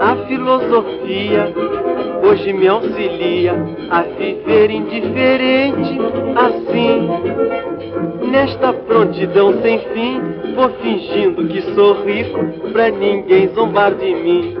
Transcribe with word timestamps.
A 0.00 0.16
filosofia 0.26 1.52
hoje 2.26 2.52
me 2.52 2.66
auxilia 2.66 3.54
a 3.90 4.02
viver 4.02 4.70
indiferente 4.70 5.98
assim. 6.36 7.08
Nesta 8.30 8.72
prontidão 8.72 9.60
sem 9.62 9.78
fim, 9.78 10.20
vou 10.54 10.68
fingindo 10.80 11.46
que 11.46 11.62
sou 11.74 12.04
rico 12.04 12.70
pra 12.72 12.90
ninguém 12.90 13.48
zombar 13.54 13.94
de 13.94 14.14
mim. 14.14 14.56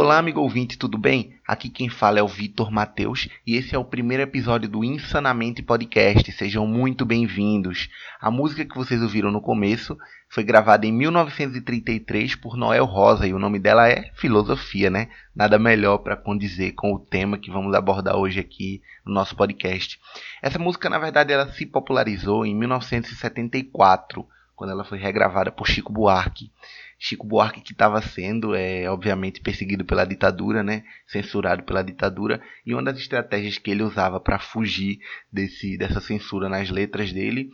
Olá, 0.00 0.16
amigo 0.16 0.40
ouvinte, 0.40 0.78
tudo 0.78 0.96
bem? 0.96 1.34
Aqui 1.44 1.68
quem 1.68 1.88
fala 1.88 2.20
é 2.20 2.22
o 2.22 2.28
Vitor 2.28 2.70
Mateus 2.70 3.28
e 3.44 3.56
esse 3.56 3.74
é 3.74 3.78
o 3.78 3.84
primeiro 3.84 4.22
episódio 4.22 4.68
do 4.68 4.84
Insanamente 4.84 5.60
Podcast. 5.60 6.30
Sejam 6.30 6.68
muito 6.68 7.04
bem-vindos. 7.04 7.88
A 8.20 8.30
música 8.30 8.64
que 8.64 8.76
vocês 8.76 9.02
ouviram 9.02 9.32
no 9.32 9.40
começo 9.40 9.98
foi 10.28 10.44
gravada 10.44 10.86
em 10.86 10.92
1933 10.92 12.36
por 12.36 12.56
Noel 12.56 12.84
Rosa 12.84 13.26
e 13.26 13.34
o 13.34 13.40
nome 13.40 13.58
dela 13.58 13.88
é 13.88 14.12
Filosofia, 14.14 14.88
né? 14.88 15.08
Nada 15.34 15.58
melhor 15.58 15.98
para 15.98 16.14
condizer 16.16 16.74
com 16.76 16.94
o 16.94 17.00
tema 17.00 17.36
que 17.36 17.50
vamos 17.50 17.74
abordar 17.74 18.14
hoje 18.14 18.38
aqui 18.38 18.80
no 19.04 19.12
nosso 19.12 19.34
podcast. 19.34 19.98
Essa 20.40 20.60
música, 20.60 20.88
na 20.88 21.00
verdade, 21.00 21.32
ela 21.32 21.52
se 21.52 21.66
popularizou 21.66 22.46
em 22.46 22.54
1974, 22.54 24.24
quando 24.54 24.70
ela 24.70 24.84
foi 24.84 24.98
regravada 24.98 25.50
por 25.50 25.66
Chico 25.66 25.92
Buarque. 25.92 26.52
Chico 26.98 27.26
Buarque 27.26 27.60
que 27.60 27.72
estava 27.72 28.02
sendo, 28.02 28.54
é, 28.54 28.90
obviamente, 28.90 29.40
perseguido 29.40 29.84
pela 29.84 30.04
ditadura, 30.04 30.62
né? 30.62 30.84
censurado 31.06 31.62
pela 31.62 31.82
ditadura, 31.82 32.42
e 32.66 32.74
uma 32.74 32.82
das 32.82 32.98
estratégias 32.98 33.56
que 33.56 33.70
ele 33.70 33.82
usava 33.82 34.18
para 34.18 34.38
fugir 34.38 34.98
desse, 35.32 35.78
dessa 35.78 36.00
censura 36.00 36.48
nas 36.48 36.70
letras 36.70 37.12
dele 37.12 37.50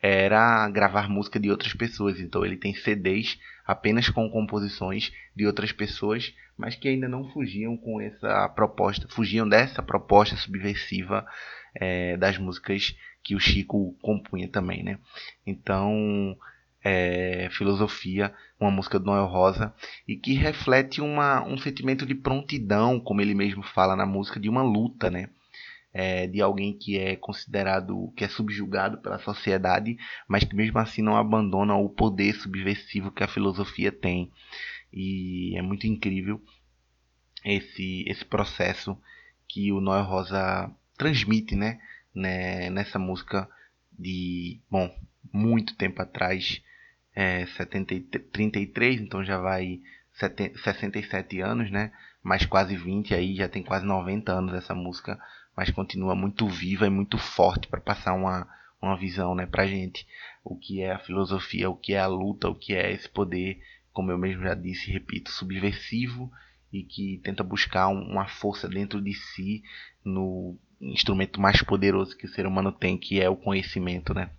era 0.00 0.68
gravar 0.68 1.08
música 1.08 1.40
de 1.40 1.50
outras 1.50 1.72
pessoas. 1.72 2.20
Então 2.20 2.44
ele 2.44 2.56
tem 2.56 2.74
CDs 2.74 3.38
apenas 3.66 4.08
com 4.10 4.28
composições 4.30 5.10
de 5.34 5.46
outras 5.46 5.72
pessoas, 5.72 6.32
mas 6.56 6.76
que 6.76 6.88
ainda 6.88 7.08
não 7.08 7.28
fugiam 7.30 7.76
com 7.76 8.00
essa 8.00 8.48
proposta, 8.50 9.08
fugiam 9.08 9.48
dessa 9.48 9.82
proposta 9.82 10.36
subversiva 10.36 11.26
é, 11.74 12.16
das 12.16 12.38
músicas 12.38 12.94
que 13.22 13.34
o 13.34 13.40
Chico 13.40 13.96
compunha 14.02 14.46
também, 14.46 14.84
né? 14.84 14.98
Então 15.46 16.36
é, 16.84 17.48
Filosofia, 17.50 18.34
uma 18.64 18.70
música 18.70 18.98
do 18.98 19.06
Noel 19.06 19.26
Rosa, 19.26 19.74
e 20.06 20.16
que 20.16 20.34
reflete 20.34 21.00
uma, 21.00 21.46
um 21.46 21.56
sentimento 21.58 22.04
de 22.06 22.14
prontidão, 22.14 22.98
como 22.98 23.20
ele 23.20 23.34
mesmo 23.34 23.62
fala 23.62 23.94
na 23.94 24.06
música, 24.06 24.40
de 24.40 24.48
uma 24.48 24.62
luta, 24.62 25.10
né? 25.10 25.30
É, 25.92 26.26
de 26.26 26.42
alguém 26.42 26.76
que 26.76 26.98
é 26.98 27.14
considerado, 27.14 28.12
que 28.16 28.24
é 28.24 28.28
subjugado 28.28 28.98
pela 28.98 29.18
sociedade, 29.20 29.96
mas 30.26 30.42
que 30.42 30.56
mesmo 30.56 30.78
assim 30.78 31.02
não 31.02 31.16
abandona 31.16 31.76
o 31.76 31.88
poder 31.88 32.34
subversivo 32.34 33.12
que 33.12 33.22
a 33.22 33.28
filosofia 33.28 33.92
tem. 33.92 34.32
E 34.92 35.56
é 35.56 35.62
muito 35.62 35.86
incrível 35.86 36.42
esse, 37.44 38.04
esse 38.08 38.24
processo 38.24 38.98
que 39.46 39.70
o 39.72 39.80
Noel 39.80 40.02
Rosa 40.02 40.68
transmite, 40.98 41.54
né? 41.54 41.78
né? 42.12 42.70
Nessa 42.70 42.98
música 42.98 43.48
de, 43.96 44.60
bom, 44.68 44.92
muito 45.32 45.76
tempo 45.76 46.02
atrás, 46.02 46.60
é, 47.14 47.46
70, 47.46 48.18
33, 48.32 49.00
então 49.00 49.24
já 49.24 49.38
vai 49.38 49.80
70, 50.14 50.58
67 50.58 51.40
anos, 51.40 51.70
né? 51.70 51.92
Mais 52.22 52.44
quase 52.46 52.76
20 52.76 53.14
aí, 53.14 53.36
já 53.36 53.48
tem 53.48 53.62
quase 53.62 53.84
90 53.84 54.32
anos 54.32 54.54
essa 54.54 54.74
música, 54.74 55.18
mas 55.56 55.70
continua 55.70 56.14
muito 56.14 56.48
viva 56.48 56.86
e 56.86 56.90
muito 56.90 57.18
forte 57.18 57.68
para 57.68 57.80
passar 57.80 58.14
uma, 58.14 58.48
uma 58.80 58.96
visão, 58.96 59.34
né, 59.34 59.46
pra 59.46 59.66
gente. 59.66 60.06
O 60.42 60.56
que 60.56 60.80
é 60.80 60.92
a 60.92 60.98
filosofia, 60.98 61.70
o 61.70 61.76
que 61.76 61.94
é 61.94 62.00
a 62.00 62.06
luta, 62.06 62.48
o 62.48 62.54
que 62.54 62.74
é 62.74 62.92
esse 62.92 63.08
poder, 63.08 63.60
como 63.92 64.10
eu 64.10 64.18
mesmo 64.18 64.42
já 64.42 64.54
disse, 64.54 64.90
repito, 64.90 65.30
subversivo 65.30 66.30
e 66.72 66.82
que 66.82 67.20
tenta 67.22 67.44
buscar 67.44 67.88
uma 67.88 68.26
força 68.26 68.68
dentro 68.68 69.00
de 69.00 69.14
si 69.14 69.62
no 70.04 70.58
instrumento 70.80 71.40
mais 71.40 71.62
poderoso 71.62 72.16
que 72.16 72.26
o 72.26 72.28
ser 72.28 72.46
humano 72.46 72.72
tem, 72.72 72.98
que 72.98 73.20
é 73.20 73.28
o 73.28 73.36
conhecimento, 73.36 74.12
né? 74.12 74.30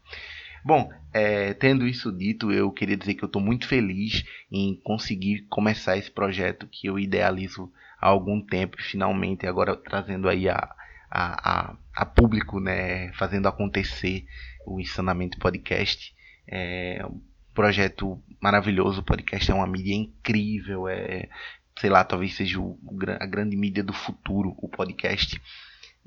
Bom, 0.65 0.89
é, 1.13 1.53
tendo 1.53 1.85
isso 1.85 2.11
dito, 2.11 2.51
eu 2.51 2.71
queria 2.71 2.97
dizer 2.97 3.13
que 3.13 3.23
eu 3.23 3.27
estou 3.27 3.39
muito 3.39 3.67
feliz 3.67 4.23
em 4.51 4.75
conseguir 4.83 5.45
começar 5.47 5.95
esse 5.95 6.09
projeto 6.09 6.65
que 6.65 6.87
eu 6.87 6.97
idealizo 6.97 7.71
há 8.01 8.07
algum 8.07 8.41
tempo, 8.41 8.81
finalmente 8.81 9.45
agora 9.45 9.75
trazendo 9.77 10.27
aí 10.27 10.49
a, 10.49 10.75
a, 11.07 11.69
a, 11.69 11.77
a 11.93 12.05
público, 12.07 12.59
né, 12.59 13.13
fazendo 13.13 13.47
acontecer 13.47 14.25
o 14.65 14.79
Insanamento 14.79 15.37
Podcast. 15.37 16.15
É 16.47 17.05
um 17.05 17.21
projeto 17.53 18.19
maravilhoso, 18.41 19.01
o 19.01 19.05
podcast 19.05 19.51
é 19.51 19.53
uma 19.53 19.67
mídia 19.67 19.93
incrível, 19.93 20.87
é, 20.87 21.29
sei 21.77 21.91
lá, 21.91 22.03
talvez 22.03 22.33
seja 22.33 22.59
o, 22.59 22.79
a 23.19 23.25
grande 23.27 23.55
mídia 23.55 23.83
do 23.83 23.93
futuro, 23.93 24.55
o 24.57 24.67
podcast. 24.67 25.39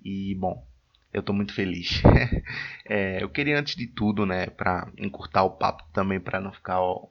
E, 0.04 0.34
bom, 0.34 0.66
eu 1.12 1.20
estou 1.20 1.34
muito 1.34 1.54
feliz. 1.54 2.02
é, 2.84 3.22
eu 3.22 3.28
queria 3.28 3.58
antes 3.58 3.74
de 3.74 3.86
tudo, 3.86 4.26
né, 4.26 4.46
para 4.46 4.88
encurtar 4.98 5.42
o 5.44 5.56
papo 5.56 5.84
também, 5.92 6.20
para 6.20 6.40
não 6.40 6.52
ficar, 6.52 6.80
ó, 6.80 7.08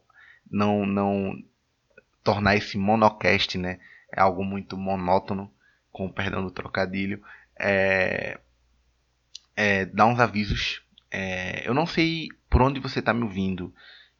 não, 0.49 0.85
não 0.85 1.33
tornar 2.23 2.55
esse 2.55 2.77
monocast, 2.77 3.57
né, 3.57 3.79
é 4.13 4.21
algo 4.21 4.43
muito 4.43 4.77
monótono, 4.77 5.51
com 5.91 6.11
perdão 6.11 6.43
do 6.43 6.51
trocadilho, 6.51 7.21
é, 7.59 8.39
é, 9.55 9.85
dar 9.85 10.05
uns 10.05 10.19
avisos. 10.19 10.83
É, 11.09 11.67
eu 11.67 11.73
não 11.73 11.87
sei 11.87 12.27
por 12.49 12.61
onde 12.61 12.79
você 12.79 12.99
está 12.99 13.13
me 13.13 13.23
ouvindo, 13.23 13.73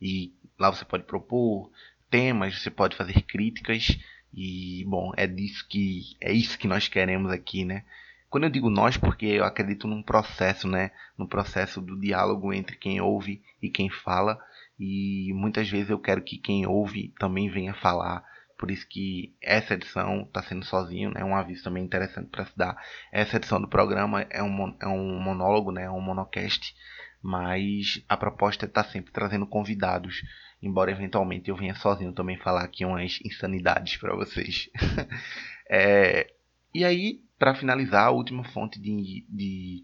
E 0.00 0.32
lá 0.58 0.70
você 0.70 0.84
pode 0.84 1.04
propor 1.04 1.70
temas, 2.08 2.62
você 2.62 2.70
pode 2.70 2.96
fazer 2.96 3.22
críticas 3.22 3.98
e 4.32 4.84
bom, 4.86 5.12
é 5.16 5.26
disso 5.26 5.66
que 5.68 6.16
é 6.20 6.32
isso 6.32 6.58
que 6.58 6.68
nós 6.68 6.88
queremos 6.88 7.30
aqui, 7.30 7.64
né? 7.64 7.84
Quando 8.30 8.44
eu 8.44 8.50
digo 8.50 8.70
nós, 8.70 8.96
porque 8.96 9.26
eu 9.26 9.44
acredito 9.44 9.88
num 9.88 10.04
processo, 10.04 10.68
né? 10.68 10.92
No 11.18 11.26
processo 11.26 11.80
do 11.80 11.98
diálogo 11.98 12.54
entre 12.54 12.76
quem 12.76 13.00
ouve 13.00 13.42
e 13.60 13.68
quem 13.68 13.90
fala. 13.90 14.38
E 14.78 15.32
muitas 15.34 15.68
vezes 15.68 15.90
eu 15.90 15.98
quero 15.98 16.22
que 16.22 16.38
quem 16.38 16.64
ouve 16.64 17.12
também 17.18 17.50
venha 17.50 17.74
falar. 17.74 18.24
Por 18.56 18.70
isso 18.70 18.86
que 18.88 19.34
essa 19.42 19.74
edição 19.74 20.22
está 20.22 20.42
sendo 20.42 20.64
sozinho, 20.64 21.10
né? 21.10 21.24
Um 21.24 21.34
aviso 21.34 21.64
também 21.64 21.82
interessante 21.82 22.28
para 22.28 22.46
se 22.46 22.56
dar. 22.56 22.80
Essa 23.10 23.36
edição 23.36 23.60
do 23.60 23.66
programa 23.66 24.22
é 24.30 24.42
um, 24.42 24.76
é 24.80 24.86
um 24.86 25.20
monólogo, 25.20 25.72
né? 25.72 25.82
É 25.82 25.90
um 25.90 26.00
monocast. 26.00 26.76
Mas 27.20 28.04
a 28.08 28.16
proposta 28.16 28.64
é 28.64 28.68
estar 28.68 28.84
tá 28.84 28.90
sempre 28.90 29.12
trazendo 29.12 29.46
convidados. 29.46 30.22
Embora 30.62 30.92
eventualmente 30.92 31.50
eu 31.50 31.56
venha 31.56 31.74
sozinho 31.74 32.12
também 32.12 32.36
falar 32.36 32.62
aqui 32.62 32.84
umas 32.84 33.18
insanidades 33.24 33.96
para 33.96 34.14
vocês. 34.14 34.70
é, 35.68 36.32
e 36.72 36.84
aí, 36.84 37.20
para 37.40 37.54
finalizar, 37.54 38.08
a 38.08 38.10
última 38.10 38.44
fonte 38.44 38.78
de, 38.78 39.24
de 39.26 39.82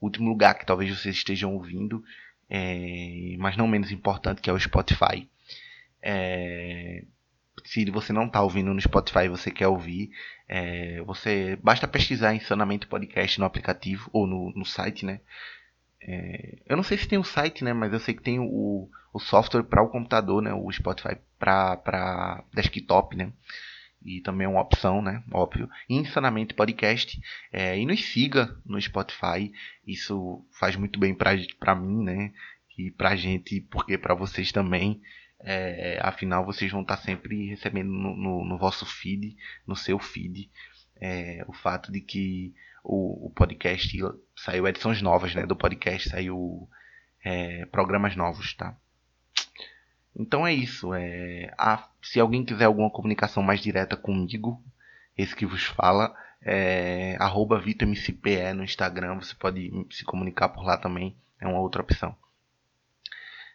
último 0.00 0.28
lugar 0.28 0.58
que 0.58 0.66
talvez 0.66 0.90
vocês 0.90 1.14
estejam 1.14 1.54
ouvindo, 1.54 2.02
é, 2.50 3.36
mas 3.38 3.56
não 3.56 3.68
menos 3.68 3.92
importante, 3.92 4.42
que 4.42 4.50
é 4.50 4.52
o 4.52 4.58
Spotify. 4.58 5.30
É, 6.02 7.04
se 7.64 7.88
você 7.88 8.12
não 8.12 8.26
está 8.26 8.42
ouvindo 8.42 8.74
no 8.74 8.80
Spotify 8.80 9.26
e 9.26 9.28
você 9.28 9.48
quer 9.48 9.68
ouvir, 9.68 10.10
é, 10.48 11.00
você 11.02 11.56
basta 11.62 11.86
pesquisar 11.86 12.34
Insanamente 12.34 12.88
Podcast 12.88 13.38
no 13.38 13.46
aplicativo 13.46 14.10
ou 14.12 14.26
no, 14.26 14.50
no 14.50 14.64
site, 14.64 15.06
né? 15.06 15.20
É, 16.02 16.58
eu 16.66 16.76
não 16.76 16.82
sei 16.82 16.98
se 16.98 17.06
tem 17.06 17.16
o 17.16 17.20
um 17.20 17.24
site, 17.24 17.62
né? 17.62 17.72
Mas 17.72 17.92
eu 17.92 18.00
sei 18.00 18.12
que 18.12 18.22
tem 18.22 18.40
o, 18.40 18.90
o 19.12 19.20
software 19.20 19.62
para 19.62 19.84
o 19.84 19.88
computador, 19.88 20.42
né? 20.42 20.52
O 20.52 20.70
Spotify 20.72 21.16
para 21.38 22.42
desktop, 22.52 23.16
né? 23.16 23.32
E 24.06 24.20
também 24.20 24.44
é 24.44 24.48
uma 24.48 24.60
opção, 24.60 25.02
né? 25.02 25.22
Óbvio. 25.32 25.68
Insanamente 25.88 26.54
Podcast. 26.54 27.20
É, 27.52 27.76
e 27.78 27.84
nos 27.84 28.04
siga 28.04 28.56
no 28.64 28.80
Spotify. 28.80 29.52
Isso 29.86 30.46
faz 30.52 30.76
muito 30.76 30.98
bem 30.98 31.14
pra, 31.14 31.32
pra 31.58 31.74
mim, 31.74 32.04
né? 32.04 32.32
E 32.78 32.90
pra 32.92 33.16
gente, 33.16 33.60
porque 33.62 33.98
pra 33.98 34.14
vocês 34.14 34.52
também. 34.52 35.02
É, 35.40 35.98
afinal, 36.02 36.44
vocês 36.44 36.70
vão 36.70 36.82
estar 36.82 36.96
sempre 36.96 37.48
recebendo 37.48 37.90
no, 37.90 38.16
no, 38.16 38.44
no 38.44 38.58
vosso 38.58 38.86
feed, 38.86 39.36
no 39.66 39.76
seu 39.76 39.98
feed, 39.98 40.50
é, 40.98 41.44
o 41.46 41.52
fato 41.52 41.92
de 41.92 42.00
que 42.00 42.54
o, 42.82 43.26
o, 43.26 43.30
podcast 43.30 43.98
saiu 44.34 44.66
edições 44.66 45.02
novas 45.02 45.34
né, 45.34 45.44
do 45.44 45.54
podcast, 45.54 46.08
saiu 46.08 46.68
é, 47.22 47.66
programas 47.66 48.16
novos, 48.16 48.54
tá? 48.54 48.76
Então 50.18 50.46
é 50.46 50.54
isso. 50.54 50.94
É, 50.94 51.52
a, 51.58 51.86
se 52.10 52.20
alguém 52.20 52.44
quiser 52.44 52.64
alguma 52.64 52.90
comunicação 52.90 53.42
mais 53.42 53.60
direta 53.60 53.96
comigo, 53.96 54.62
esse 55.16 55.34
que 55.34 55.46
vos 55.46 55.64
fala, 55.64 56.14
é 56.42 57.16
VitorMCPE 57.62 58.52
no 58.54 58.62
Instagram, 58.62 59.16
você 59.16 59.34
pode 59.34 59.70
se 59.90 60.04
comunicar 60.04 60.50
por 60.50 60.64
lá 60.64 60.76
também, 60.76 61.16
é 61.40 61.46
uma 61.46 61.60
outra 61.60 61.82
opção. 61.82 62.16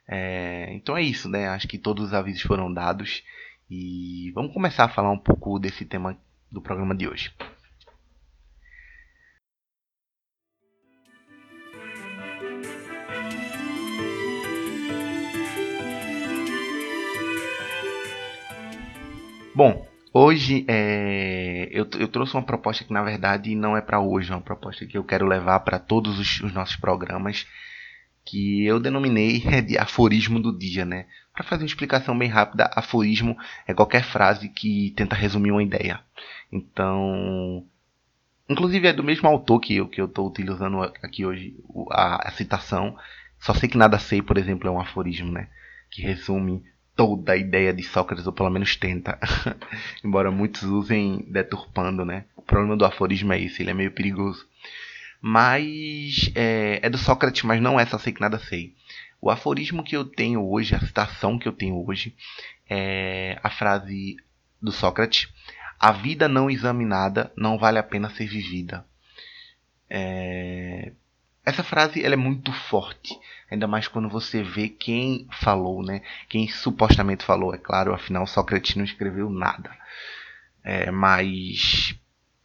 É, 0.08 0.74
então 0.74 0.98
é 0.98 1.02
isso, 1.02 1.30
né? 1.30 1.48
Acho 1.48 1.68
que 1.68 1.78
todos 1.78 2.08
os 2.08 2.14
avisos 2.14 2.42
foram 2.42 2.74
dados 2.74 3.24
e 3.70 4.32
vamos 4.36 4.54
começar 4.54 4.86
a 4.86 4.90
falar 4.90 5.12
um 5.12 5.20
pouco 5.20 5.58
desse 5.58 5.86
tema 5.86 6.18
do 6.52 6.62
programa 6.62 6.94
de 6.94 7.08
hoje. 7.08 7.34
Bom, 19.64 19.86
hoje 20.12 20.66
é, 20.68 21.70
eu, 21.70 21.88
eu, 22.00 22.08
trouxe 22.08 22.34
uma 22.34 22.42
proposta 22.42 22.84
que 22.84 22.92
na 22.92 23.04
verdade 23.04 23.54
não 23.54 23.78
é 23.78 23.82
para 23.82 24.00
hoje, 24.00 24.32
é 24.32 24.36
uma 24.36 24.42
proposta 24.42 24.88
que 24.88 24.98
eu 24.98 25.04
quero 25.04 25.28
levar 25.28 25.60
para 25.60 25.78
todos 25.78 26.18
os, 26.18 26.42
os, 26.42 26.52
nossos 26.52 26.78
programas, 26.78 27.46
que 28.26 28.66
eu 28.66 28.80
denominei 28.80 29.40
de 29.62 29.78
aforismo 29.78 30.40
do 30.40 30.52
dia, 30.52 30.84
né? 30.84 31.06
Para 31.32 31.44
fazer 31.44 31.62
uma 31.62 31.68
explicação 31.68 32.18
bem 32.18 32.28
rápida, 32.28 32.72
aforismo 32.76 33.38
é 33.68 33.72
qualquer 33.72 34.04
frase 34.04 34.50
que 34.50 34.96
tenta 34.98 35.16
resumir 35.16 35.52
uma 35.52 35.62
ideia. 35.62 36.02
Então, 36.52 37.64
inclusive 38.50 38.88
é 38.88 38.94
do 38.94 39.04
mesmo 39.04 39.30
autor 39.30 39.60
que 39.60 39.76
eu 39.76 39.88
que 39.88 40.02
eu 40.02 40.06
estou 40.06 40.28
utilizando 40.28 40.82
aqui 41.04 41.24
hoje 41.24 41.56
a, 41.92 42.30
a 42.30 42.32
citação. 42.32 42.98
Só 43.40 43.54
sei 43.54 43.70
que 43.70 43.78
nada 43.78 44.00
sei, 44.00 44.24
por 44.24 44.40
exemplo, 44.40 44.68
é 44.68 44.72
um 44.72 44.82
aforismo, 44.82 45.32
né? 45.32 45.50
Que 45.92 46.02
resume 46.02 46.64
toda 46.96 47.34
a 47.34 47.38
ideia 47.38 47.74
de 47.74 47.84
Sócrates, 47.84 48.28
ou 48.28 48.34
pelo 48.34 48.50
menos 48.50 48.76
tenta. 48.76 49.20
Embora 50.04 50.32
muitos 50.32 50.64
usem 50.64 51.26
deturpando, 51.28 52.06
né? 52.06 52.26
O 52.36 52.42
problema 52.42 52.76
do 52.76 52.86
aforismo 52.86 53.34
é 53.34 53.42
esse, 53.42 53.62
ele 53.62 53.72
é 53.72 53.74
meio 53.74 53.92
perigoso. 53.92 54.48
Mas 55.22 56.32
é, 56.36 56.80
é 56.82 56.90
do 56.90 56.98
Sócrates, 56.98 57.44
mas 57.44 57.62
não 57.62 57.80
é 57.80 57.86
só 57.86 57.98
sei 57.98 58.12
que 58.12 58.22
nada 58.22 58.40
sei. 58.40 58.76
O 59.22 59.30
aforismo 59.30 59.84
que 59.84 59.96
eu 59.96 60.04
tenho 60.04 60.44
hoje, 60.44 60.74
a 60.74 60.80
citação 60.80 61.38
que 61.38 61.48
eu 61.48 61.54
tenho 61.54 61.86
hoje, 61.88 62.16
é 62.68 63.40
a 63.44 63.50
frase 63.50 64.18
do 64.60 64.72
Sócrates: 64.72 65.30
A 65.80 65.92
vida 65.92 66.28
não 66.28 66.50
examinada 66.50 67.32
não 67.36 67.58
vale 67.58 67.78
a 67.78 67.84
pena 67.84 68.10
ser 68.10 68.28
vivida. 68.28 68.84
É... 69.88 70.92
Essa 71.46 71.64
frase 71.64 72.04
ela 72.04 72.14
é 72.14 72.18
muito 72.18 72.52
forte. 72.52 73.18
Ainda 73.50 73.68
mais 73.68 73.88
quando 73.88 74.08
você 74.08 74.44
vê 74.44 74.70
quem 74.70 75.28
falou, 75.42 75.84
né? 75.84 76.02
Quem 76.30 76.48
supostamente 76.48 77.26
falou, 77.26 77.54
é 77.54 77.58
claro, 77.58 77.94
afinal 77.94 78.26
Sócrates 78.28 78.76
não 78.76 78.86
escreveu 78.86 79.30
nada. 79.30 79.76
É, 80.64 80.92
mas 80.92 81.96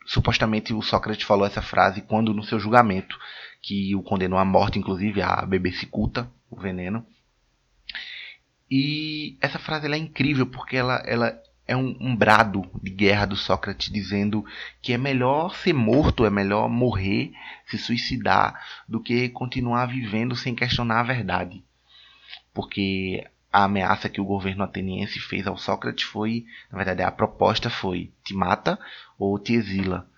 supostamente 0.06 0.72
o 0.72 0.80
Sócrates 0.80 1.26
falou 1.26 1.46
essa 1.46 1.60
frase 1.60 2.00
quando 2.00 2.32
no 2.32 2.42
seu 2.42 2.58
julgamento, 2.58 3.18
que 3.60 3.94
o 3.94 4.02
condenou 4.02 4.38
à 4.38 4.44
morte, 4.44 4.78
inclusive 4.78 5.20
a 5.20 5.44
bebê 5.44 5.72
cicuta, 5.72 6.30
o 6.50 6.58
veneno. 6.58 7.06
E 8.70 9.36
essa 9.40 9.58
frase 9.58 9.86
é 9.86 9.96
incrível 9.96 10.46
porque 10.46 10.76
ela, 10.76 11.02
ela 11.06 11.40
é 11.66 11.76
um, 11.76 11.96
um, 12.00 12.14
brado 12.14 12.68
de 12.82 12.90
guerra 12.90 13.26
do 13.26 13.36
Sócrates 13.36 13.90
dizendo 13.90 14.44
que 14.80 14.92
é 14.92 14.98
melhor 14.98 15.54
ser 15.56 15.72
morto, 15.72 16.24
é 16.24 16.30
melhor 16.30 16.68
morrer, 16.68 17.32
se 17.66 17.76
suicidar, 17.76 18.60
do 18.88 19.00
que 19.00 19.28
continuar 19.30 19.86
vivendo 19.86 20.36
sem 20.36 20.54
questionar 20.54 21.00
a 21.00 21.04
verdade. 21.04 21.64
Porque 22.54 23.26
a 23.52 23.64
ameaça 23.64 24.08
que 24.08 24.20
o 24.20 24.24
governo 24.24 24.62
ateniense 24.62 25.18
fez 25.18 25.46
ao 25.46 25.58
Sócrates 25.58 26.04
foi, 26.04 26.46
na 26.70 26.78
verdade, 26.78 27.02
a 27.02 27.10
proposta 27.10 27.68
foi: 27.68 28.12
te 28.22 28.32
mata 28.32 28.78
ou 29.18 29.38
te 29.38 29.54
exila. 29.54 30.08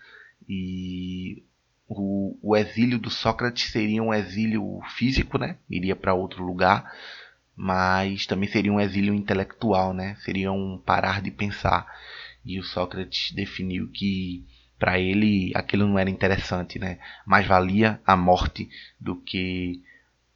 E 0.46 1.42
o, 1.88 2.36
o 2.42 2.56
exílio 2.56 2.98
do 2.98 3.10
Sócrates 3.10 3.70
seria 3.70 4.02
um 4.02 4.12
exílio 4.12 4.80
físico, 4.96 5.38
né? 5.38 5.56
Iria 5.70 5.96
para 5.96 6.14
outro 6.14 6.44
lugar 6.44 6.92
mas 7.58 8.25
também 8.25 8.49
seria 8.49 8.72
um 8.72 8.78
exílio 8.78 9.12
intelectual, 9.12 9.93
né? 9.93 10.14
Seria 10.20 10.52
um 10.52 10.78
parar 10.78 11.20
de 11.20 11.32
pensar. 11.32 11.84
E 12.44 12.56
o 12.60 12.62
Sócrates 12.62 13.32
definiu 13.32 13.88
que 13.88 14.46
para 14.78 15.00
ele 15.00 15.50
aquilo 15.56 15.84
não 15.84 15.99
era 15.99 16.08
interessante, 16.08 16.78
né? 16.78 17.00
Mais 17.26 17.44
valia 17.49 18.00
a 18.06 18.16
morte 18.16 18.70
do 19.00 19.16
que 19.16 19.82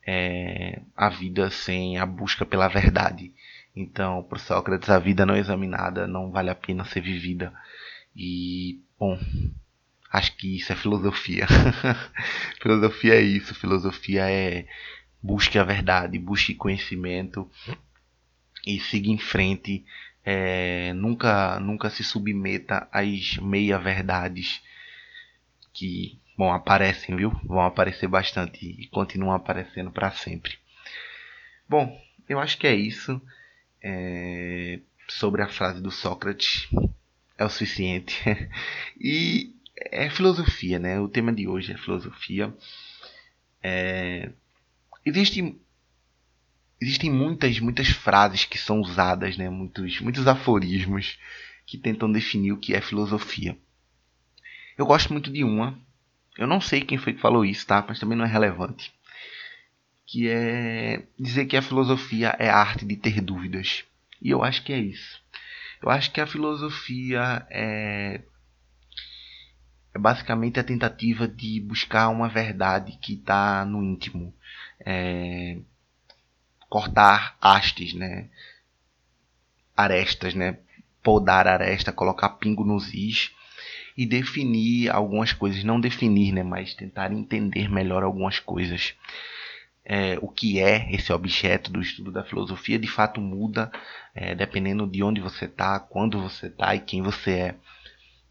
é, 0.04 0.82
a 0.96 1.08
vida 1.08 1.48
sem 1.48 1.96
a 1.96 2.04
busca 2.04 2.44
pela 2.44 2.66
verdade. 2.66 3.32
Então, 3.74 4.24
para 4.24 4.40
Sócrates, 4.40 4.90
a 4.90 4.98
vida 4.98 5.24
não 5.24 5.36
examinada 5.36 6.08
não 6.08 6.32
vale 6.32 6.50
a 6.50 6.56
pena 6.56 6.84
ser 6.84 7.02
vivida. 7.02 7.52
E, 8.16 8.80
bom, 8.98 9.16
acho 10.10 10.36
que 10.36 10.56
isso 10.56 10.72
é 10.72 10.76
filosofia. 10.76 11.46
filosofia 12.60 13.14
é 13.14 13.22
isso. 13.22 13.54
Filosofia 13.54 14.28
é 14.28 14.66
busque 15.22 15.58
a 15.58 15.64
verdade, 15.64 16.18
busque 16.18 16.54
conhecimento 16.54 17.50
e 18.66 18.80
siga 18.80 19.08
em 19.08 19.18
frente. 19.18 19.84
É, 20.24 20.92
nunca, 20.94 21.58
nunca 21.58 21.90
se 21.90 22.04
submeta 22.04 22.88
às 22.92 23.36
meia-verdades 23.38 24.62
que 25.72 26.18
bom, 26.36 26.52
aparecem, 26.52 27.16
viu? 27.16 27.30
Vão 27.44 27.60
aparecer 27.60 28.08
bastante 28.08 28.64
e 28.64 28.86
continuam 28.88 29.34
aparecendo 29.34 29.90
para 29.90 30.10
sempre. 30.12 30.58
Bom, 31.68 32.00
eu 32.28 32.38
acho 32.38 32.58
que 32.58 32.66
é 32.66 32.74
isso. 32.74 33.20
É, 33.82 34.78
sobre 35.08 35.42
a 35.42 35.48
frase 35.48 35.80
do 35.80 35.90
Sócrates 35.90 36.68
é 37.36 37.44
o 37.44 37.50
suficiente. 37.50 38.20
e 39.00 39.54
é 39.76 40.08
filosofia, 40.10 40.78
né? 40.78 41.00
O 41.00 41.08
tema 41.08 41.32
de 41.32 41.48
hoje 41.48 41.72
é 41.72 41.78
filosofia. 41.78 42.52
É, 43.62 44.30
Existem 45.04 45.60
existem 46.80 47.10
muitas 47.10 47.60
muitas 47.60 47.88
frases 47.88 48.44
que 48.44 48.58
são 48.58 48.80
usadas, 48.80 49.36
né? 49.36 49.48
Muitos 49.48 50.00
muitos 50.00 50.26
aforismos 50.26 51.18
que 51.66 51.78
tentam 51.78 52.10
definir 52.10 52.52
o 52.52 52.58
que 52.58 52.74
é 52.74 52.80
filosofia. 52.80 53.56
Eu 54.76 54.86
gosto 54.86 55.12
muito 55.12 55.30
de 55.30 55.44
uma. 55.44 55.78
Eu 56.36 56.46
não 56.46 56.60
sei 56.60 56.80
quem 56.80 56.98
foi 56.98 57.12
que 57.12 57.20
falou 57.20 57.44
isso, 57.44 57.66
tá? 57.66 57.84
Mas 57.86 57.98
também 57.98 58.16
não 58.16 58.24
é 58.24 58.28
relevante. 58.28 58.92
Que 60.06 60.28
é 60.28 61.06
dizer 61.18 61.46
que 61.46 61.56
a 61.56 61.62
filosofia 61.62 62.34
é 62.38 62.48
a 62.48 62.56
arte 62.56 62.84
de 62.84 62.96
ter 62.96 63.20
dúvidas. 63.20 63.84
E 64.20 64.30
eu 64.30 64.42
acho 64.42 64.62
que 64.64 64.72
é 64.72 64.78
isso. 64.78 65.20
Eu 65.82 65.90
acho 65.90 66.10
que 66.10 66.20
a 66.20 66.26
filosofia 66.26 67.46
é 67.50 68.20
é 69.94 69.98
basicamente 69.98 70.58
a 70.58 70.64
tentativa 70.64 71.28
de 71.28 71.60
buscar 71.60 72.08
uma 72.08 72.28
verdade 72.28 72.98
que 73.00 73.14
está 73.14 73.64
no 73.64 73.82
íntimo. 73.82 74.34
É, 74.84 75.58
cortar 76.68 77.36
hastes, 77.40 77.94
né? 77.94 78.28
arestas, 79.76 80.34
né? 80.34 80.58
podar 81.02 81.48
aresta, 81.48 81.92
colocar 81.92 82.28
pingo 82.30 82.64
nos 82.64 82.94
is 82.94 83.32
e 83.96 84.06
definir 84.06 84.90
algumas 84.90 85.32
coisas. 85.32 85.64
Não 85.64 85.80
definir, 85.80 86.32
né? 86.32 86.42
mas 86.42 86.74
tentar 86.74 87.12
entender 87.12 87.68
melhor 87.68 88.02
algumas 88.02 88.38
coisas. 88.38 88.94
É, 89.84 90.16
o 90.22 90.28
que 90.28 90.60
é 90.60 90.94
esse 90.94 91.12
objeto 91.12 91.70
do 91.72 91.80
estudo 91.80 92.12
da 92.12 92.22
filosofia 92.22 92.78
de 92.78 92.86
fato 92.86 93.20
muda 93.20 93.70
é, 94.14 94.32
dependendo 94.32 94.86
de 94.86 95.02
onde 95.02 95.20
você 95.20 95.46
está, 95.46 95.80
quando 95.80 96.22
você 96.22 96.46
está 96.46 96.74
e 96.74 96.80
quem 96.80 97.02
você 97.02 97.30
é. 97.32 97.54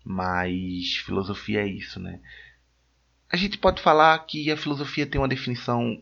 Mas 0.03 0.96
filosofia 1.05 1.62
é 1.62 1.67
isso, 1.67 2.00
né? 2.00 2.20
A 3.29 3.36
gente 3.36 3.58
pode 3.58 3.81
falar 3.81 4.17
que 4.20 4.50
a 4.50 4.58
filosofia 4.58 5.05
tem 5.05 5.20
uma 5.20 5.27
definição 5.27 6.01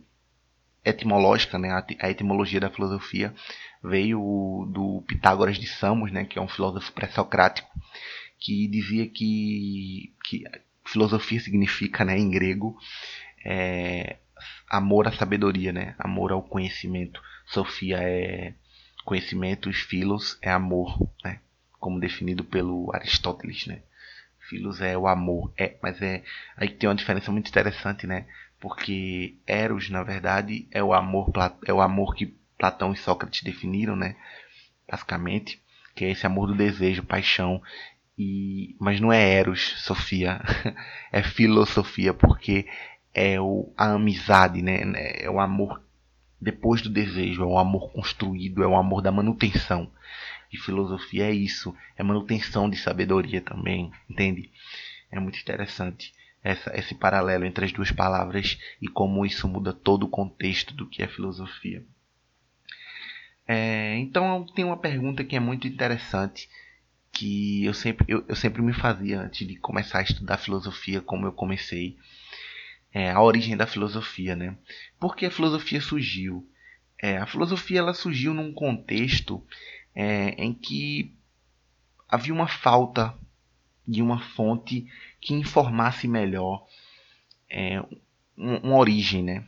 etimológica, 0.84 1.58
né? 1.58 1.84
A 2.00 2.10
etimologia 2.10 2.60
da 2.60 2.70
filosofia 2.70 3.34
veio 3.84 4.20
do 4.72 5.04
Pitágoras 5.08 5.58
de 5.58 5.68
Samos, 5.68 6.12
né? 6.12 6.26
Que 6.26 6.40
é 6.40 6.42
um 6.42 6.48
filósofo 6.48 6.92
pré-socrático 6.94 7.70
que 8.40 8.68
dizia 8.68 9.08
que, 9.08 10.14
que 10.24 10.44
filosofia 10.86 11.40
significa, 11.40 12.06
né, 12.06 12.18
em 12.18 12.32
grego, 12.32 12.78
é, 13.46 14.18
amor 14.70 15.08
à 15.08 15.12
sabedoria, 15.12 15.74
né? 15.74 15.96
Amor 16.00 16.32
ao 16.32 16.42
conhecimento. 16.42 17.22
Sofia 17.46 17.98
é 18.02 18.54
conhecimento, 19.04 19.70
os 19.70 19.78
filos 19.78 20.38
é 20.42 20.52
amor, 20.52 21.10
né? 21.24 21.40
como 21.80 22.00
definido 22.00 22.44
pelo 22.44 22.94
Aristóteles, 22.94 23.66
né? 23.66 23.82
Philos 24.50 24.82
é 24.82 24.98
o 24.98 25.08
amor, 25.08 25.54
é, 25.58 25.78
mas 25.82 26.02
é 26.02 26.24
aí 26.58 26.70
tem 26.70 26.90
uma 26.90 26.96
diferença 26.96 27.32
muito 27.32 27.50
interessante, 27.50 28.06
né? 28.06 28.26
Porque 28.60 29.36
Eros, 29.48 29.90
na 29.90 30.04
verdade, 30.04 30.68
é 30.72 30.84
o 30.84 30.94
amor 30.94 31.32
é 31.66 31.74
o 31.74 31.82
amor 31.82 32.14
que 32.14 32.34
Platão 32.58 32.92
e 32.92 32.98
Sócrates 32.98 33.42
definiram, 33.42 33.96
né? 33.96 34.16
Basicamente, 34.90 35.62
que 35.96 36.04
é 36.04 36.12
esse 36.12 36.26
amor 36.26 36.48
do 36.48 36.56
desejo, 36.56 37.04
paixão 37.04 37.62
e 38.18 38.76
mas 38.80 39.00
não 39.00 39.14
é 39.14 39.34
Eros, 39.34 39.82
Sofia, 39.84 40.42
é 41.12 41.24
filosofia, 41.24 42.14
porque 42.14 42.68
é 43.14 43.40
o, 43.40 43.72
a 43.78 43.94
amizade, 43.94 44.62
né? 44.62 44.82
É 45.24 45.30
o 45.30 45.40
amor 45.40 45.82
depois 46.42 46.82
do 46.82 46.90
desejo, 46.90 47.44
é 47.44 47.46
o 47.46 47.58
amor 47.58 47.92
construído, 47.92 48.62
é 48.62 48.68
o 48.68 48.76
amor 48.76 49.02
da 49.02 49.12
manutenção. 49.12 49.90
E 50.52 50.58
filosofia 50.58 51.26
é 51.26 51.32
isso, 51.32 51.76
é 51.96 52.04
manutenção 52.04 52.70
de 52.70 52.76
sabedoria 52.78 53.40
também, 53.40 53.92
entende? 54.10 54.52
É 55.12 55.20
muito 55.20 55.40
interessante 55.40 56.14
essa, 56.44 56.78
esse 56.78 56.96
paralelo 56.96 57.46
entre 57.46 57.66
as 57.66 57.72
duas 57.72 57.92
palavras 57.92 58.60
e 58.82 58.88
como 58.88 59.26
isso 59.26 59.48
muda 59.48 59.74
todo 59.74 60.04
o 60.04 60.10
contexto 60.10 60.74
do 60.74 60.88
que 60.88 61.04
é 61.04 61.08
filosofia. 61.08 61.86
É, 63.48 63.98
então 63.98 64.46
tem 64.56 64.64
uma 64.64 64.78
pergunta 64.78 65.24
que 65.24 65.36
é 65.36 65.40
muito 65.40 65.68
interessante 65.68 66.50
que 67.12 67.66
eu 67.66 67.74
sempre, 67.74 68.06
eu, 68.08 68.24
eu 68.28 68.36
sempre 68.36 68.62
me 68.62 68.74
fazia 68.74 69.22
antes 69.22 69.48
de 69.48 69.56
começar 69.56 70.00
a 70.00 70.04
estudar 70.04 70.38
filosofia, 70.38 71.02
como 71.02 71.26
eu 71.26 71.32
comecei, 71.32 71.98
é, 72.94 73.12
a 73.12 73.22
origem 73.22 73.58
da 73.58 73.68
filosofia, 73.68 74.36
né? 74.36 74.56
Por 75.00 75.16
que 75.16 75.26
a 75.26 75.32
filosofia 75.32 75.82
surgiu? 75.82 76.48
É, 77.02 77.18
a 77.18 77.26
filosofia 77.26 77.80
ela 77.80 77.94
surgiu 77.94 78.34
num 78.34 78.54
contexto 78.54 79.44
é, 79.96 80.30
em 80.38 80.54
que 80.54 81.16
havia 82.08 82.34
uma 82.34 82.48
falta 82.48 83.18
de 83.90 84.02
uma 84.02 84.20
fonte 84.20 84.88
que 85.20 85.34
informasse 85.34 86.08
melhor 86.08 86.66
é, 87.50 87.84
uma 88.38 88.76
origem, 88.76 89.24
né? 89.24 89.44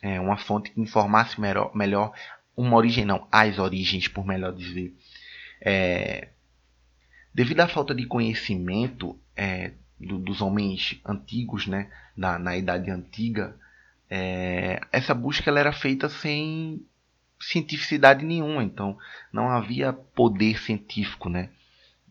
É, 0.00 0.20
uma 0.20 0.36
fonte 0.36 0.70
que 0.70 0.80
informasse 0.80 1.40
melhor, 1.40 1.74
melhor 1.74 2.12
uma 2.56 2.76
origem 2.76 3.04
não, 3.04 3.26
as 3.30 3.58
origens, 3.58 4.06
por 4.06 4.24
melhor 4.24 4.52
dizer. 4.52 4.94
É, 5.60 6.28
devido 7.34 7.60
à 7.60 7.68
falta 7.68 7.94
de 7.94 8.06
conhecimento 8.06 9.18
é, 9.34 9.72
do, 9.98 10.18
dos 10.18 10.40
homens 10.40 11.00
antigos, 11.04 11.66
né, 11.66 11.90
na, 12.16 12.38
na 12.38 12.56
Idade 12.56 12.90
Antiga, 12.90 13.56
é, 14.08 14.80
essa 14.92 15.12
busca 15.12 15.50
ela 15.50 15.60
era 15.60 15.72
feita 15.72 16.08
sem 16.08 16.86
cientificidade 17.40 18.24
nenhuma, 18.24 18.62
então 18.62 18.96
não 19.32 19.50
havia 19.50 19.92
poder 19.92 20.58
científico, 20.58 21.28
né? 21.28 21.50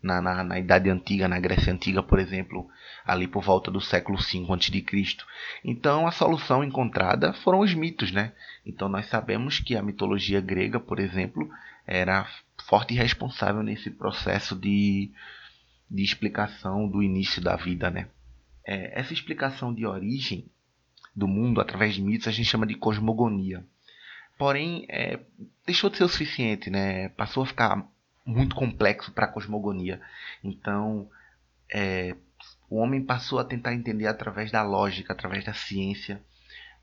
Na, 0.06 0.22
na, 0.22 0.44
na, 0.44 0.60
Idade 0.60 0.88
Antiga, 0.88 1.28
na 1.28 1.40
Grécia 1.40 1.74
Antiga, 1.74 2.04
por 2.04 2.20
exemplo, 2.20 2.70
ali 3.04 3.28
por 3.28 3.44
volta 3.44 3.72
do 3.72 3.82
século 3.82 4.20
V 4.20 4.46
a.C. 4.54 5.18
Então 5.64 6.06
a 6.06 6.12
solução 6.12 6.64
encontrada 6.64 7.34
foram 7.34 7.62
os 7.62 7.74
mitos, 7.74 8.12
né? 8.12 8.32
Então 8.64 8.88
nós 8.88 9.08
sabemos 9.08 9.60
que 9.60 9.76
a 9.76 9.82
mitologia 9.82 10.40
grega, 10.40 10.80
por 10.80 11.00
exemplo, 11.00 11.50
era 11.88 12.28
forte 12.68 12.94
e 12.94 12.98
responsável 12.98 13.64
nesse 13.64 13.90
processo 13.90 14.56
de, 14.56 15.12
de 15.90 16.04
explicação 16.04 16.88
do 16.88 17.02
início 17.02 17.42
da 17.42 17.56
vida, 17.56 17.90
né? 17.90 18.08
É, 18.64 19.00
essa 19.00 19.12
explicação 19.12 19.74
de 19.74 19.88
origem 19.88 20.46
do 21.16 21.28
mundo 21.28 21.60
através 21.60 21.96
de 21.96 22.02
mitos 22.04 22.28
a 22.28 22.32
gente 22.32 22.48
chama 22.48 22.68
de 22.68 22.76
cosmogonia. 22.76 23.66
Porém, 24.38 24.86
é, 24.88 25.20
deixou 25.66 25.90
de 25.90 25.98
ser 25.98 26.04
o 26.04 26.10
suficiente, 26.10 26.70
né? 26.70 27.10
Passou 27.10 27.42
a 27.42 27.48
ficar 27.48 27.88
muito 28.26 28.56
complexo 28.56 29.12
para 29.12 29.26
a 29.26 29.32
cosmogonia. 29.32 30.02
Então, 30.44 31.10
é, 31.72 32.16
o 32.70 32.78
homem 32.78 33.04
passou 33.04 33.40
a 33.40 33.46
tentar 33.46 33.74
entender 33.74 34.08
através 34.08 34.52
da 34.52 34.64
lógica, 34.64 35.14
através 35.14 35.44
da 35.46 35.54
ciência, 35.54 36.22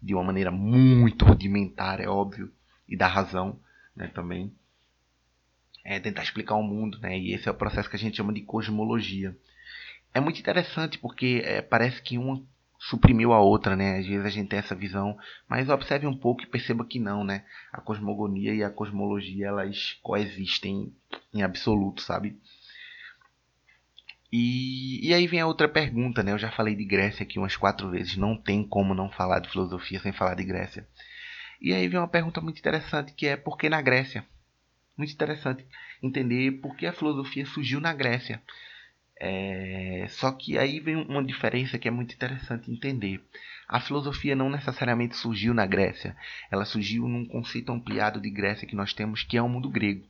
de 0.00 0.14
uma 0.14 0.24
maneira 0.24 0.50
muito 0.50 1.24
rudimentar, 1.24 2.00
é 2.00 2.08
óbvio, 2.08 2.52
e 2.88 2.96
da 2.96 3.06
razão, 3.06 3.60
né, 3.94 4.08
também. 4.08 4.52
É 5.84 5.98
tentar 5.98 6.22
explicar 6.22 6.54
o 6.54 6.62
mundo, 6.62 6.98
né? 7.00 7.18
E 7.18 7.32
esse 7.32 7.48
é 7.48 7.50
o 7.50 7.56
processo 7.56 7.90
que 7.90 7.96
a 7.96 7.98
gente 7.98 8.16
chama 8.16 8.32
de 8.32 8.42
cosmologia. 8.42 9.36
É 10.14 10.20
muito 10.20 10.38
interessante 10.38 10.96
porque 10.96 11.42
é, 11.44 11.60
parece 11.60 12.00
que 12.00 12.16
uma 12.18 12.40
suprimiu 12.88 13.32
a 13.32 13.40
outra, 13.40 13.76
né? 13.76 13.98
Às 13.98 14.06
vezes 14.06 14.26
a 14.26 14.30
gente 14.30 14.48
tem 14.48 14.58
essa 14.58 14.74
visão, 14.74 15.16
mas 15.48 15.68
observe 15.68 16.06
um 16.06 16.16
pouco 16.16 16.42
e 16.42 16.46
perceba 16.46 16.84
que 16.84 16.98
não, 16.98 17.22
né? 17.22 17.44
A 17.72 17.80
cosmogonia 17.80 18.52
e 18.52 18.64
a 18.64 18.70
cosmologia 18.70 19.46
elas 19.46 19.98
coexistem 20.02 20.92
em 21.32 21.42
absoluto, 21.42 22.02
sabe? 22.02 22.36
E, 24.32 25.06
e 25.06 25.14
aí 25.14 25.26
vem 25.28 25.40
a 25.40 25.46
outra 25.46 25.68
pergunta, 25.68 26.22
né? 26.24 26.32
Eu 26.32 26.38
já 26.38 26.50
falei 26.50 26.74
de 26.74 26.84
Grécia 26.84 27.22
aqui 27.22 27.38
umas 27.38 27.56
quatro 27.56 27.88
vezes, 27.90 28.16
não 28.16 28.36
tem 28.36 28.66
como 28.66 28.94
não 28.94 29.10
falar 29.10 29.38
de 29.38 29.50
filosofia 29.50 30.00
sem 30.00 30.12
falar 30.12 30.34
de 30.34 30.44
Grécia. 30.44 30.88
E 31.60 31.72
aí 31.72 31.86
vem 31.86 32.00
uma 32.00 32.08
pergunta 32.08 32.40
muito 32.40 32.58
interessante 32.58 33.12
que 33.12 33.28
é 33.28 33.36
por 33.36 33.56
que 33.56 33.68
na 33.68 33.80
Grécia? 33.80 34.26
Muito 34.96 35.12
interessante 35.12 35.64
entender 36.02 36.60
por 36.60 36.74
que 36.76 36.86
a 36.86 36.92
filosofia 36.92 37.46
surgiu 37.46 37.80
na 37.80 37.92
Grécia. 37.92 38.42
É, 39.24 40.04
só 40.08 40.32
que 40.32 40.58
aí 40.58 40.80
vem 40.80 40.96
uma 40.96 41.22
diferença 41.22 41.78
que 41.78 41.86
é 41.86 41.92
muito 41.92 42.12
interessante 42.12 42.72
entender. 42.72 43.22
A 43.68 43.78
filosofia 43.78 44.34
não 44.34 44.50
necessariamente 44.50 45.14
surgiu 45.14 45.54
na 45.54 45.64
Grécia, 45.64 46.16
ela 46.50 46.64
surgiu 46.64 47.06
num 47.06 47.24
conceito 47.24 47.70
ampliado 47.70 48.20
de 48.20 48.28
Grécia 48.28 48.66
que 48.66 48.74
nós 48.74 48.92
temos, 48.92 49.22
que 49.22 49.36
é 49.36 49.42
o 49.42 49.48
mundo 49.48 49.70
grego. 49.70 50.04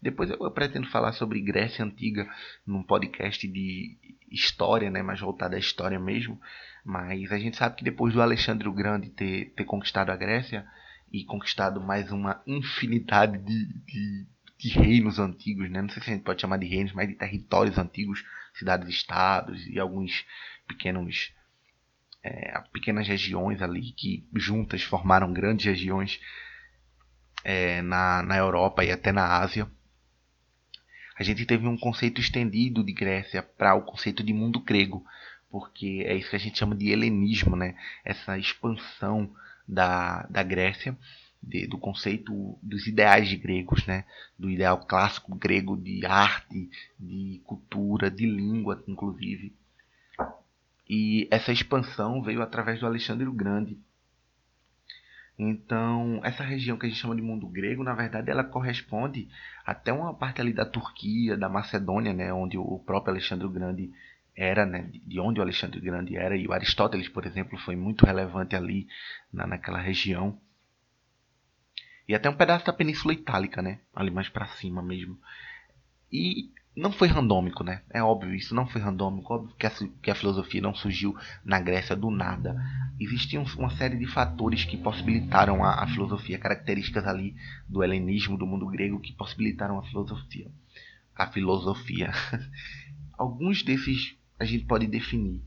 Depois 0.00 0.30
eu 0.30 0.50
pretendo 0.50 0.88
falar 0.88 1.12
sobre 1.12 1.42
Grécia 1.42 1.84
Antiga 1.84 2.26
num 2.66 2.82
podcast 2.82 3.46
de 3.46 3.98
história, 4.30 4.90
né, 4.90 5.02
mais 5.02 5.20
voltado 5.20 5.56
à 5.56 5.58
história 5.58 5.98
mesmo. 5.98 6.40
Mas 6.82 7.32
a 7.32 7.38
gente 7.38 7.58
sabe 7.58 7.76
que 7.76 7.84
depois 7.84 8.14
do 8.14 8.22
Alexandre 8.22 8.66
o 8.66 8.72
Grande 8.72 9.10
ter, 9.10 9.52
ter 9.54 9.64
conquistado 9.64 10.08
a 10.08 10.16
Grécia 10.16 10.66
e 11.12 11.22
conquistado 11.22 11.82
mais 11.82 12.10
uma 12.10 12.42
infinidade 12.46 13.36
de, 13.36 13.66
de, 13.84 14.26
de 14.58 14.68
reinos 14.70 15.18
antigos, 15.18 15.70
né? 15.70 15.82
não 15.82 15.90
sei 15.90 16.02
se 16.02 16.10
a 16.10 16.14
gente 16.14 16.24
pode 16.24 16.40
chamar 16.40 16.56
de 16.56 16.66
reinos, 16.66 16.94
mas 16.94 17.08
de 17.08 17.14
territórios 17.14 17.76
antigos 17.76 18.24
cidades-estados 18.54 19.66
e 19.66 19.78
alguns 19.78 20.24
pequenos 20.66 21.32
é, 22.22 22.58
pequenas 22.72 23.06
regiões 23.06 23.60
ali 23.60 23.92
que 23.92 24.26
juntas 24.34 24.82
formaram 24.82 25.32
grandes 25.32 25.66
regiões 25.66 26.18
é, 27.44 27.82
na, 27.82 28.22
na 28.22 28.36
Europa 28.36 28.82
e 28.82 28.90
até 28.90 29.12
na 29.12 29.38
Ásia. 29.38 29.68
A 31.16 31.22
gente 31.22 31.44
teve 31.44 31.66
um 31.68 31.76
conceito 31.76 32.20
estendido 32.20 32.82
de 32.82 32.92
Grécia 32.92 33.42
para 33.42 33.74
o 33.74 33.82
conceito 33.82 34.22
de 34.22 34.32
mundo 34.32 34.58
grego, 34.58 35.04
porque 35.50 36.02
é 36.06 36.14
isso 36.14 36.30
que 36.30 36.36
a 36.36 36.40
gente 36.40 36.58
chama 36.58 36.74
de 36.74 36.88
helenismo, 36.88 37.54
né? 37.54 37.76
essa 38.04 38.38
expansão 38.38 39.30
da, 39.68 40.22
da 40.28 40.42
Grécia 40.42 40.96
de, 41.46 41.66
do 41.66 41.78
conceito 41.78 42.58
dos 42.62 42.86
ideais 42.86 43.32
gregos, 43.34 43.86
né? 43.86 44.04
do 44.38 44.50
ideal 44.50 44.78
clássico 44.86 45.34
grego 45.34 45.76
de 45.76 46.04
arte, 46.04 46.70
de 46.98 47.40
cultura, 47.44 48.10
de 48.10 48.26
língua, 48.26 48.82
inclusive. 48.86 49.54
E 50.88 51.28
essa 51.30 51.52
expansão 51.52 52.22
veio 52.22 52.42
através 52.42 52.80
do 52.80 52.86
Alexandre 52.86 53.26
o 53.26 53.32
Grande. 53.32 53.78
Então, 55.38 56.20
essa 56.22 56.44
região 56.44 56.76
que 56.76 56.86
a 56.86 56.88
gente 56.88 57.00
chama 57.00 57.16
de 57.16 57.22
mundo 57.22 57.48
grego, 57.48 57.82
na 57.82 57.94
verdade, 57.94 58.30
ela 58.30 58.44
corresponde 58.44 59.28
até 59.66 59.92
uma 59.92 60.14
parte 60.14 60.40
ali 60.40 60.52
da 60.52 60.64
Turquia, 60.64 61.36
da 61.36 61.48
Macedônia, 61.48 62.12
né, 62.12 62.32
onde 62.32 62.56
o 62.56 62.78
próprio 62.78 63.12
Alexandre 63.12 63.46
o 63.46 63.50
Grande 63.50 63.90
era, 64.36 64.64
né, 64.64 64.90
de 64.92 65.18
onde 65.18 65.40
o 65.40 65.42
Alexandre 65.42 65.78
o 65.78 65.82
Grande 65.82 66.16
era, 66.16 66.36
e 66.36 66.46
o 66.46 66.52
Aristóteles, 66.52 67.08
por 67.08 67.26
exemplo, 67.26 67.58
foi 67.58 67.74
muito 67.74 68.06
relevante 68.06 68.54
ali 68.54 68.86
na, 69.32 69.46
naquela 69.46 69.80
região. 69.80 70.38
E 72.06 72.14
até 72.14 72.28
um 72.28 72.36
pedaço 72.36 72.66
da 72.66 72.72
Península 72.72 73.14
Itálica, 73.14 73.62
né? 73.62 73.80
Ali 73.94 74.10
mais 74.10 74.28
para 74.28 74.46
cima 74.46 74.82
mesmo. 74.82 75.18
E 76.12 76.50
não 76.76 76.92
foi 76.92 77.08
randômico, 77.08 77.62
né? 77.62 77.82
É 77.90 78.02
óbvio 78.02 78.34
isso, 78.34 78.54
não 78.54 78.66
foi 78.66 78.80
randômico. 78.80 79.32
Óbvio 79.32 79.56
que 79.56 79.66
a, 79.66 79.70
que 80.02 80.10
a 80.10 80.14
filosofia 80.14 80.60
não 80.60 80.74
surgiu 80.74 81.16
na 81.44 81.60
Grécia 81.60 81.96
do 81.96 82.10
nada. 82.10 82.56
Existiam 83.00 83.44
uma 83.56 83.70
série 83.76 83.96
de 83.96 84.06
fatores 84.06 84.64
que 84.64 84.76
possibilitaram 84.76 85.64
a, 85.64 85.82
a 85.82 85.86
filosofia, 85.86 86.38
características 86.38 87.06
ali 87.06 87.34
do 87.68 87.82
helenismo, 87.82 88.36
do 88.36 88.46
mundo 88.46 88.66
grego, 88.66 89.00
que 89.00 89.12
possibilitaram 89.12 89.78
a 89.78 89.84
filosofia. 89.84 90.50
A 91.14 91.26
filosofia. 91.28 92.12
Alguns 93.16 93.62
desses 93.62 94.16
a 94.38 94.44
gente 94.44 94.64
pode 94.64 94.86
definir. 94.86 95.42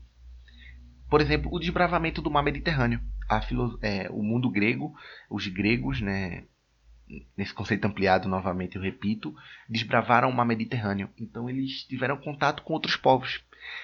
Por 1.10 1.20
exemplo, 1.20 1.52
o 1.52 1.58
desbravamento 1.58 2.20
do 2.20 2.30
mar 2.30 2.42
Mediterrâneo 2.42 3.00
a 3.28 3.40
é, 3.82 4.08
o 4.10 4.22
mundo 4.22 4.50
grego, 4.50 4.94
os 5.28 5.46
gregos, 5.46 6.00
né, 6.00 6.44
nesse 7.36 7.54
conceito 7.54 7.84
ampliado 7.84 8.28
novamente, 8.28 8.76
eu 8.76 8.82
repito, 8.82 9.34
desbravaram 9.68 10.30
o 10.30 10.34
mar 10.34 10.44
Mediterrâneo. 10.44 11.10
Então 11.18 11.48
eles 11.48 11.84
tiveram 11.84 12.16
contato 12.16 12.62
com 12.62 12.72
outros 12.72 12.96
povos. 12.96 13.42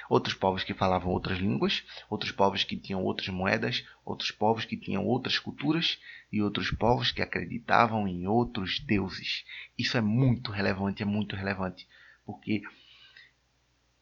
Outros 0.08 0.34
povos 0.34 0.64
que 0.64 0.72
falavam 0.72 1.10
outras 1.10 1.38
línguas, 1.38 1.84
outros 2.08 2.32
povos 2.32 2.64
que 2.64 2.76
tinham 2.76 3.02
outras 3.02 3.28
moedas, 3.28 3.84
outros 4.04 4.30
povos 4.30 4.64
que 4.64 4.76
tinham 4.76 5.04
outras 5.04 5.38
culturas 5.38 5.98
e 6.32 6.40
outros 6.40 6.70
povos 6.70 7.12
que 7.12 7.20
acreditavam 7.20 8.08
em 8.08 8.26
outros 8.26 8.80
deuses. 8.80 9.44
Isso 9.76 9.98
é 9.98 10.00
muito 10.00 10.50
relevante, 10.50 11.02
é 11.02 11.06
muito 11.06 11.36
relevante 11.36 11.86
porque 12.24 12.62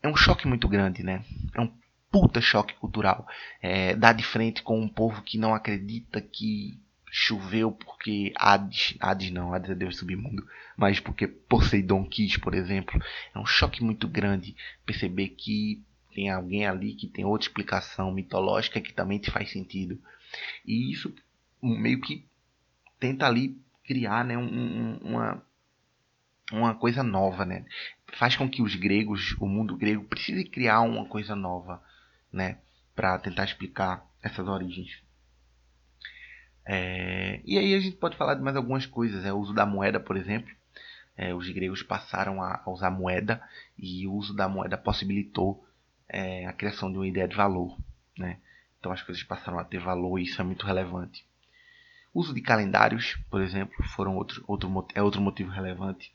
é 0.03 0.09
um 0.09 0.17
choque 0.17 0.47
muito 0.47 0.69
grande, 0.69 1.03
né? 1.03 1.25
É 1.55 1.61
um 1.61 1.73
puta 2.13 2.41
choque 2.41 2.75
cultural. 2.75 3.27
É, 3.61 3.97
dar 3.97 4.13
de 4.13 4.23
frente 4.23 4.63
com 4.63 4.79
um 4.79 4.89
povo 4.89 5.23
que 5.23 5.39
não 5.39 5.55
acredita 5.55 6.21
que 6.21 6.79
choveu 7.11 7.73
porque 7.73 8.33
Hades, 8.37 8.97
Hades 9.01 9.31
não, 9.31 9.53
Hades 9.53 9.71
é 9.71 9.75
Deus 9.75 9.97
submundo, 9.97 10.47
mas 10.77 11.01
porque 11.01 11.27
Poseidon 11.27 12.05
quis, 12.05 12.37
por 12.37 12.55
exemplo. 12.55 13.03
É 13.35 13.39
um 13.39 13.47
choque 13.47 13.83
muito 13.83 14.07
grande 14.07 14.55
perceber 14.85 15.29
que 15.31 15.83
tem 16.15 16.31
alguém 16.31 16.67
ali 16.67 16.95
que 16.95 17.07
tem 17.07 17.25
outra 17.25 17.49
explicação 17.49 18.13
mitológica 18.13 18.81
que 18.81 18.93
também 18.93 19.19
te 19.19 19.31
faz 19.31 19.51
sentido. 19.51 19.99
E 20.67 20.93
isso 20.93 21.15
meio 21.63 22.01
que 22.01 22.27
tenta 23.01 23.27
ali 23.27 23.59
criar 23.85 24.25
né, 24.25 24.37
um, 24.37 24.99
uma, 25.03 25.43
uma 26.53 26.75
coisa 26.75 27.03
nova, 27.03 27.45
né? 27.45 27.65
Faz 28.15 28.37
com 28.37 28.49
que 28.49 28.63
os 28.63 28.75
gregos, 28.75 29.35
o 29.41 29.47
mundo 29.47 29.77
grego, 29.77 30.05
precise 30.05 30.45
criar 30.45 30.81
uma 30.83 31.07
coisa 31.07 31.35
nova, 31.35 31.83
né? 32.33 32.59
Para 32.95 33.19
tentar 33.19 33.45
explicar 33.45 34.05
essas 34.23 34.47
origens. 34.47 35.03
É, 36.65 37.41
e 37.45 37.59
aí 37.59 37.75
a 37.75 37.81
gente 37.81 37.97
pode 37.97 38.17
falar 38.17 38.35
de 38.35 38.43
mais 38.43 38.57
algumas 38.57 38.87
coisas, 38.87 39.25
é 39.25 39.33
o 39.33 39.39
uso 39.39 39.53
da 39.53 39.67
moeda, 39.67 39.99
por 39.99 40.17
exemplo. 40.17 40.55
É, 41.17 41.35
os 41.35 41.49
gregos 41.51 41.83
passaram 41.83 42.43
a, 42.43 42.63
usar 42.67 42.91
moeda 42.91 43.43
e 43.77 44.07
o 44.07 44.13
uso 44.13 44.35
da 44.35 44.49
moeda 44.49 44.79
possibilitou 44.79 45.67
é, 46.09 46.47
a 46.47 46.53
criação 46.53 46.91
de 46.91 46.99
uma 46.99 47.07
ideia 47.07 47.29
de 47.29 47.37
valor, 47.37 47.77
né? 48.17 48.39
Então 48.79 48.93
as 48.93 49.03
coisas 49.03 49.23
passaram 49.23 49.59
a 49.59 49.65
ter 49.65 49.79
valor 49.79 50.19
e 50.19 50.25
isso 50.25 50.41
é 50.41 50.45
muito 50.45 50.67
relevante. 50.67 51.25
O 52.15 52.21
uso 52.21 52.35
de 52.35 52.41
calendários, 52.41 53.17
por 53.31 53.41
exemplo, 53.41 53.83
foram 53.85 54.17
outro, 54.17 54.45
outro, 54.47 54.87
é 54.95 55.03
outro 55.03 55.21
motivo 55.21 55.51
relevante. 55.51 56.13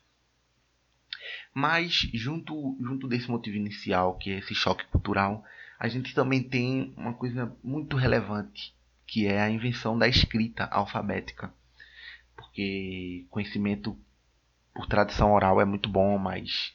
Mas, 1.53 2.07
junto, 2.13 2.77
junto 2.79 3.07
desse 3.07 3.29
motivo 3.29 3.57
inicial, 3.57 4.15
que 4.15 4.31
é 4.31 4.37
esse 4.37 4.53
choque 4.53 4.85
cultural, 4.85 5.43
a 5.79 5.87
gente 5.87 6.13
também 6.15 6.41
tem 6.41 6.93
uma 6.97 7.13
coisa 7.13 7.55
muito 7.63 7.95
relevante, 7.95 8.75
que 9.05 9.27
é 9.27 9.41
a 9.41 9.49
invenção 9.49 9.97
da 9.97 10.07
escrita 10.07 10.65
alfabética. 10.65 11.53
Porque 12.35 13.25
conhecimento 13.29 13.97
por 14.73 14.87
tradição 14.87 15.33
oral 15.33 15.61
é 15.61 15.65
muito 15.65 15.87
bom, 15.87 16.17
mas 16.17 16.73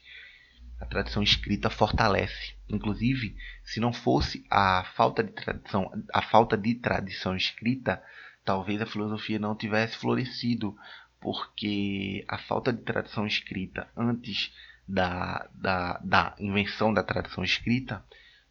a 0.79 0.85
tradição 0.85 1.21
escrita 1.21 1.69
fortalece. 1.69 2.53
Inclusive, 2.69 3.35
se 3.63 3.79
não 3.79 3.93
fosse 3.93 4.45
a 4.49 4.83
falta 4.95 5.23
de 5.23 5.31
tradição, 5.31 5.91
a 6.13 6.21
falta 6.21 6.57
de 6.57 6.75
tradição 6.75 7.35
escrita, 7.35 8.01
talvez 8.43 8.81
a 8.81 8.85
filosofia 8.85 9.39
não 9.39 9.55
tivesse 9.55 9.97
florescido, 9.97 10.75
porque 11.19 12.25
a 12.27 12.37
falta 12.37 12.71
de 12.71 12.81
tradição 12.81 13.25
escrita 13.25 13.87
antes 13.95 14.53
da, 14.87 15.47
da, 15.53 15.97
da 16.03 16.35
invenção 16.39 16.93
da 16.93 17.03
tradição 17.03 17.43
escrita 17.43 18.03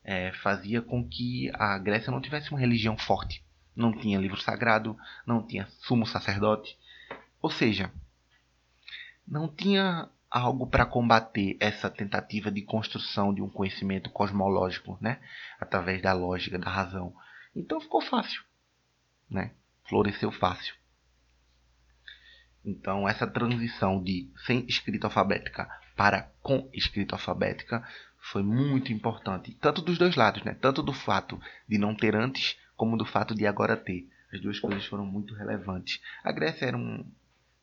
é, 0.05 0.33
fazia 0.33 0.83
com 0.83 1.07
que 1.07 1.51
a 1.55 1.79
Grécia 1.79 2.11
não 2.11 2.21
tivesse 2.21 2.51
uma 2.51 2.61
religião 2.61 2.97
forte. 2.97 3.45
Não 3.75 3.93
tinha 3.93 4.19
livro 4.19 4.41
sagrado, 4.41 4.97
não 5.27 5.47
tinha 5.47 5.67
sumo 5.81 6.07
sacerdote. 6.07 6.77
Ou 7.41 7.51
seja, 7.51 7.91
não 9.27 9.49
tinha 9.49 10.09
algo 10.31 10.67
para 10.67 10.87
combater 10.87 11.57
essa 11.61 11.91
tentativa 11.91 12.51
de 12.51 12.63
construção 12.63 13.35
de 13.35 13.43
um 13.43 13.49
conhecimento 13.49 14.11
cosmológico, 14.11 14.99
né? 15.01 15.21
através 15.61 16.01
da 16.03 16.13
lógica, 16.13 16.59
da 16.59 16.71
razão. 16.71 17.15
Então 17.55 17.81
ficou 17.81 18.01
fácil, 18.01 18.43
né? 19.29 19.53
floresceu 19.89 20.33
fácil. 20.33 20.75
Então 22.65 23.09
essa 23.09 23.27
transição 23.27 24.03
de 24.03 24.31
sem 24.47 24.65
escrita 24.67 25.07
alfabética 25.07 25.69
para 25.97 26.31
com 26.43 26.69
escrita 26.73 27.15
alfabética 27.15 27.87
foi 28.31 28.43
muito 28.43 28.93
importante, 28.93 29.53
tanto 29.61 29.83
dos 29.83 29.99
dois 29.99 30.15
lados, 30.15 30.45
né? 30.45 30.57
tanto 30.61 30.83
do 30.83 30.93
fato 30.93 31.41
de 31.69 31.77
não 31.77 31.95
ter 31.95 32.15
antes 32.15 32.57
como 32.77 32.97
do 32.97 33.05
fato 33.05 33.35
de 33.35 33.47
agora 33.47 33.77
ter. 33.77 34.09
As 34.33 34.41
duas 34.41 34.59
coisas 34.59 34.87
foram 34.87 35.05
muito 35.05 35.35
relevantes. 35.35 36.01
A 36.25 36.33
Grécia 36.33 36.67
era 36.67 36.77
um, 36.77 37.05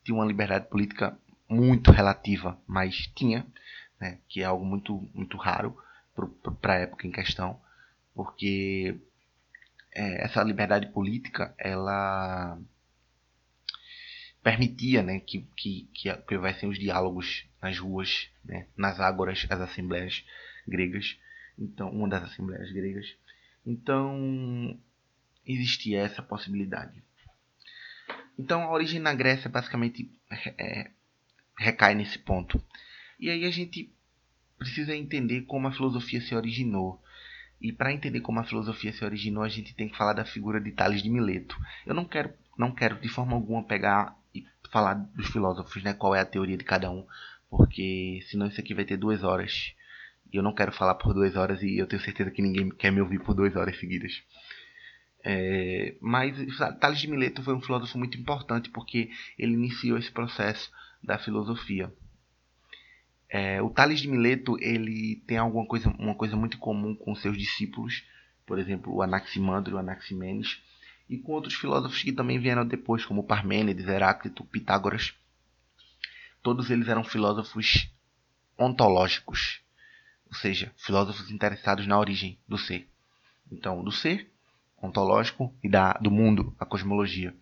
tinha 0.03 0.15
uma 0.15 0.25
liberdade 0.25 0.67
política 0.67 1.17
muito 1.47 1.91
relativa, 1.91 2.59
mas 2.67 3.07
tinha, 3.15 3.45
né, 3.99 4.19
que 4.27 4.41
é 4.41 4.45
algo 4.45 4.65
muito, 4.65 5.09
muito 5.13 5.37
raro 5.37 5.75
para 6.61 6.73
a 6.73 6.79
época 6.79 7.07
em 7.07 7.11
questão, 7.11 7.59
porque 8.13 8.99
é, 9.91 10.25
essa 10.25 10.43
liberdade 10.43 10.87
política 10.87 11.55
ela 11.57 12.59
permitia 14.43 15.01
né, 15.01 15.19
que, 15.19 15.47
que, 15.55 15.89
que, 15.93 16.35
houvessem 16.35 16.69
os 16.69 16.77
diálogos 16.77 17.45
nas 17.61 17.77
ruas, 17.79 18.29
né, 18.43 18.67
nas 18.77 18.99
ágoras, 18.99 19.47
as 19.49 19.61
assembleias 19.61 20.23
gregas, 20.69 21.17
então 21.57 21.89
uma 21.91 22.07
das 22.07 22.23
assembleias 22.23 22.71
gregas. 22.71 23.15
Então 23.65 24.79
existia 25.45 25.99
essa 26.01 26.21
possibilidade. 26.21 27.03
Então 28.37 28.61
a 28.61 28.71
origem 28.71 28.99
na 28.99 29.13
Grécia 29.13 29.49
basicamente 29.49 30.09
é, 30.57 30.91
recai 31.57 31.93
nesse 31.95 32.19
ponto. 32.19 32.63
E 33.19 33.29
aí 33.29 33.45
a 33.45 33.51
gente 33.51 33.93
precisa 34.57 34.95
entender 34.95 35.41
como 35.41 35.67
a 35.67 35.71
filosofia 35.71 36.21
se 36.21 36.35
originou. 36.35 37.01
E 37.61 37.73
para 37.73 37.91
entender 37.91 38.21
como 38.21 38.39
a 38.39 38.43
filosofia 38.45 38.93
se 38.93 39.03
originou, 39.03 39.43
a 39.43 39.49
gente 39.49 39.75
tem 39.75 39.89
que 39.89 39.97
falar 39.97 40.13
da 40.13 40.23
figura 40.23 40.61
de 40.61 40.71
Tales 40.71 41.03
de 41.03 41.09
Mileto. 41.09 41.57
Eu 41.85 41.93
não 41.93 42.05
quero, 42.05 42.33
não 42.57 42.71
quero 42.71 42.99
de 43.01 43.09
forma 43.09 43.33
alguma 43.33 43.63
pegar 43.63 44.17
e 44.33 44.45
falar 44.71 44.93
dos 44.93 45.27
filósofos, 45.27 45.83
né, 45.83 45.93
qual 45.93 46.15
é 46.15 46.21
a 46.21 46.25
teoria 46.25 46.57
de 46.57 46.63
cada 46.63 46.89
um, 46.89 47.05
porque 47.49 48.21
senão 48.29 48.47
isso 48.47 48.59
aqui 48.61 48.73
vai 48.73 48.85
ter 48.85 48.97
duas 48.97 49.23
horas. 49.23 49.73
E 50.31 50.37
eu 50.37 50.43
não 50.43 50.53
quero 50.53 50.71
falar 50.71 50.95
por 50.95 51.13
duas 51.13 51.35
horas 51.35 51.61
e 51.63 51.77
eu 51.77 51.87
tenho 51.87 52.01
certeza 52.01 52.31
que 52.31 52.41
ninguém 52.41 52.69
quer 52.69 52.91
me 52.91 53.01
ouvir 53.01 53.19
por 53.19 53.33
duas 53.33 53.55
horas 53.55 53.77
seguidas. 53.79 54.21
É, 55.23 55.95
mas 55.99 56.35
Tales 56.79 56.99
de 56.99 57.07
Mileto 57.07 57.43
foi 57.43 57.53
um 57.53 57.61
filósofo 57.61 57.97
muito 57.97 58.17
importante 58.17 58.69
porque 58.69 59.09
ele 59.37 59.53
iniciou 59.53 59.97
esse 59.97 60.11
processo 60.11 60.71
da 61.03 61.17
filosofia. 61.17 61.91
É, 63.27 63.61
o 63.61 63.69
Tales 63.69 63.99
de 63.99 64.07
Mileto 64.07 64.57
ele 64.59 65.21
tem 65.27 65.37
alguma 65.37 65.65
coisa, 65.65 65.89
uma 65.99 66.15
coisa 66.15 66.35
muito 66.35 66.57
comum 66.57 66.95
com 66.95 67.13
seus 67.15 67.37
discípulos, 67.37 68.03
por 68.45 68.57
exemplo, 68.57 68.93
o 68.93 69.01
Anaximandro 69.01 69.73
e 69.73 69.75
o 69.75 69.77
Anaximenes, 69.77 70.61
e 71.07 71.17
com 71.17 71.33
outros 71.33 71.53
filósofos 71.53 72.01
que 72.01 72.11
também 72.11 72.39
vieram 72.39 72.65
depois, 72.65 73.05
como 73.05 73.23
Parmênides, 73.23 73.87
Heráclito, 73.87 74.43
Pitágoras. 74.45 75.13
Todos 76.41 76.69
eles 76.69 76.87
eram 76.87 77.03
filósofos 77.03 77.91
ontológicos, 78.57 79.61
ou 80.29 80.35
seja, 80.35 80.71
filósofos 80.77 81.29
interessados 81.31 81.87
na 81.87 81.99
origem 81.99 82.37
do 82.47 82.57
ser. 82.57 82.87
Então, 83.51 83.83
do 83.83 83.91
ser 83.91 84.29
ontológico 84.81 85.53
e 85.63 85.67
da, 85.69 85.93
do 85.93 86.09
mundo, 86.09 86.55
a 86.59 86.65
cosmologia. 86.65 87.35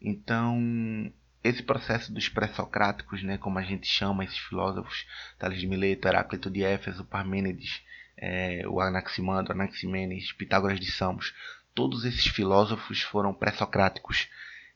Então, 0.00 1.12
esse 1.42 1.62
processo 1.62 2.12
dos 2.12 2.28
pré-socráticos, 2.28 3.22
né, 3.22 3.38
como 3.38 3.58
a 3.58 3.62
gente 3.62 3.86
chama 3.86 4.24
esses 4.24 4.38
filósofos, 4.38 5.06
Tales 5.38 5.60
de 5.60 5.66
Mileto, 5.66 6.08
Heráclito 6.08 6.50
de 6.50 6.64
Éfeso, 6.64 7.04
Parmênides, 7.04 7.82
é, 8.16 8.66
o 8.66 8.80
Anaximandro, 8.80 9.52
Anaximenes, 9.52 10.32
Pitágoras 10.32 10.80
de 10.80 10.90
Samos, 10.90 11.34
todos 11.74 12.04
esses 12.04 12.26
filósofos 12.26 13.02
foram 13.02 13.32
pré-socráticos 13.32 14.28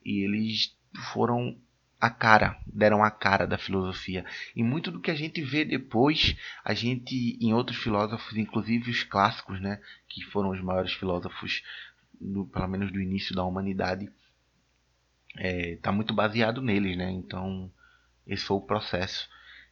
e 0.05 0.25
eles 0.25 0.77
foram 1.13 1.57
a 2.03 2.11
cara, 2.11 2.59
deram 2.67 3.05
a 3.05 3.13
cara 3.13 3.47
da 3.47 3.57
filosofia. 3.57 4.27
E 4.57 4.63
muito 4.65 4.91
do 4.91 4.99
que 4.99 5.09
a 5.09 5.15
gente 5.15 5.41
vê 5.41 5.65
depois, 5.65 6.37
a 6.65 6.75
gente 6.75 7.39
em 7.41 7.55
outros 7.55 7.79
filósofos, 7.81 8.37
inclusive 8.37 8.91
os 8.91 9.05
clássicos, 9.05 9.61
né, 9.61 9.81
que 10.09 10.21
foram 10.25 10.51
os 10.51 10.61
maiores 10.61 10.93
filósofos, 10.93 11.63
do, 12.21 12.45
pelo 12.47 12.67
menos 12.67 12.91
do 12.91 13.01
início 13.01 13.37
da 13.37 13.45
humanidade, 13.45 14.07
está 15.29 15.47
é, 15.47 15.77
tá 15.77 15.93
muito 15.93 16.13
baseado 16.13 16.61
neles, 16.61 16.97
né? 16.97 17.09
Então, 17.09 17.71
esse 18.27 18.45
foi 18.45 18.57
o 18.57 18.61
processo. 18.61 19.29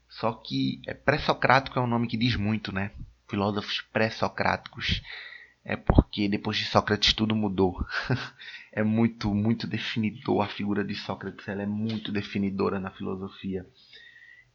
Só 0.09 0.33
que 0.33 0.81
é, 0.87 0.95
pré-socrático 0.95 1.81
é 1.81 1.83
um 1.83 1.87
nome 1.89 2.07
que 2.07 2.17
diz 2.17 2.37
muito, 2.37 2.73
né? 2.73 2.93
Filósofos 3.29 3.81
pré-socráticos. 3.93 5.03
É 5.65 5.75
porque 5.75 6.29
depois 6.29 6.57
de 6.57 6.65
Sócrates 6.65 7.13
tudo 7.13 7.35
mudou. 7.35 7.85
é 8.73 8.83
muito, 8.83 9.35
muito 9.35 9.67
definidor 9.67 10.43
a 10.43 10.49
figura 10.49 10.85
de 10.85 10.95
Sócrates. 10.95 11.47
Ela 11.49 11.63
é 11.63 11.67
muito 11.67 12.13
definidora 12.13 12.79
na 12.79 12.91
filosofia. 12.91 13.67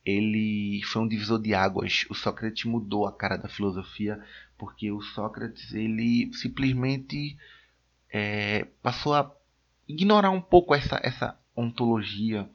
Ele 0.05 0.81
foi 0.85 1.01
um 1.01 1.07
divisor 1.07 1.41
de 1.41 1.53
águas. 1.53 2.05
O 2.09 2.13
Sócrates 2.13 2.65
mudou 2.65 3.07
a 3.07 3.11
cara 3.11 3.37
da 3.37 3.49
filosofia 3.49 4.23
porque 4.57 4.91
o 4.91 5.01
Sócrates 5.01 5.73
ele 5.73 6.31
simplesmente 6.33 7.37
é, 8.09 8.65
passou 8.81 9.13
a 9.13 9.31
ignorar 9.87 10.31
um 10.31 10.41
pouco 10.41 10.73
essa, 10.73 10.99
essa 11.03 11.37
ontologia, 11.55 12.49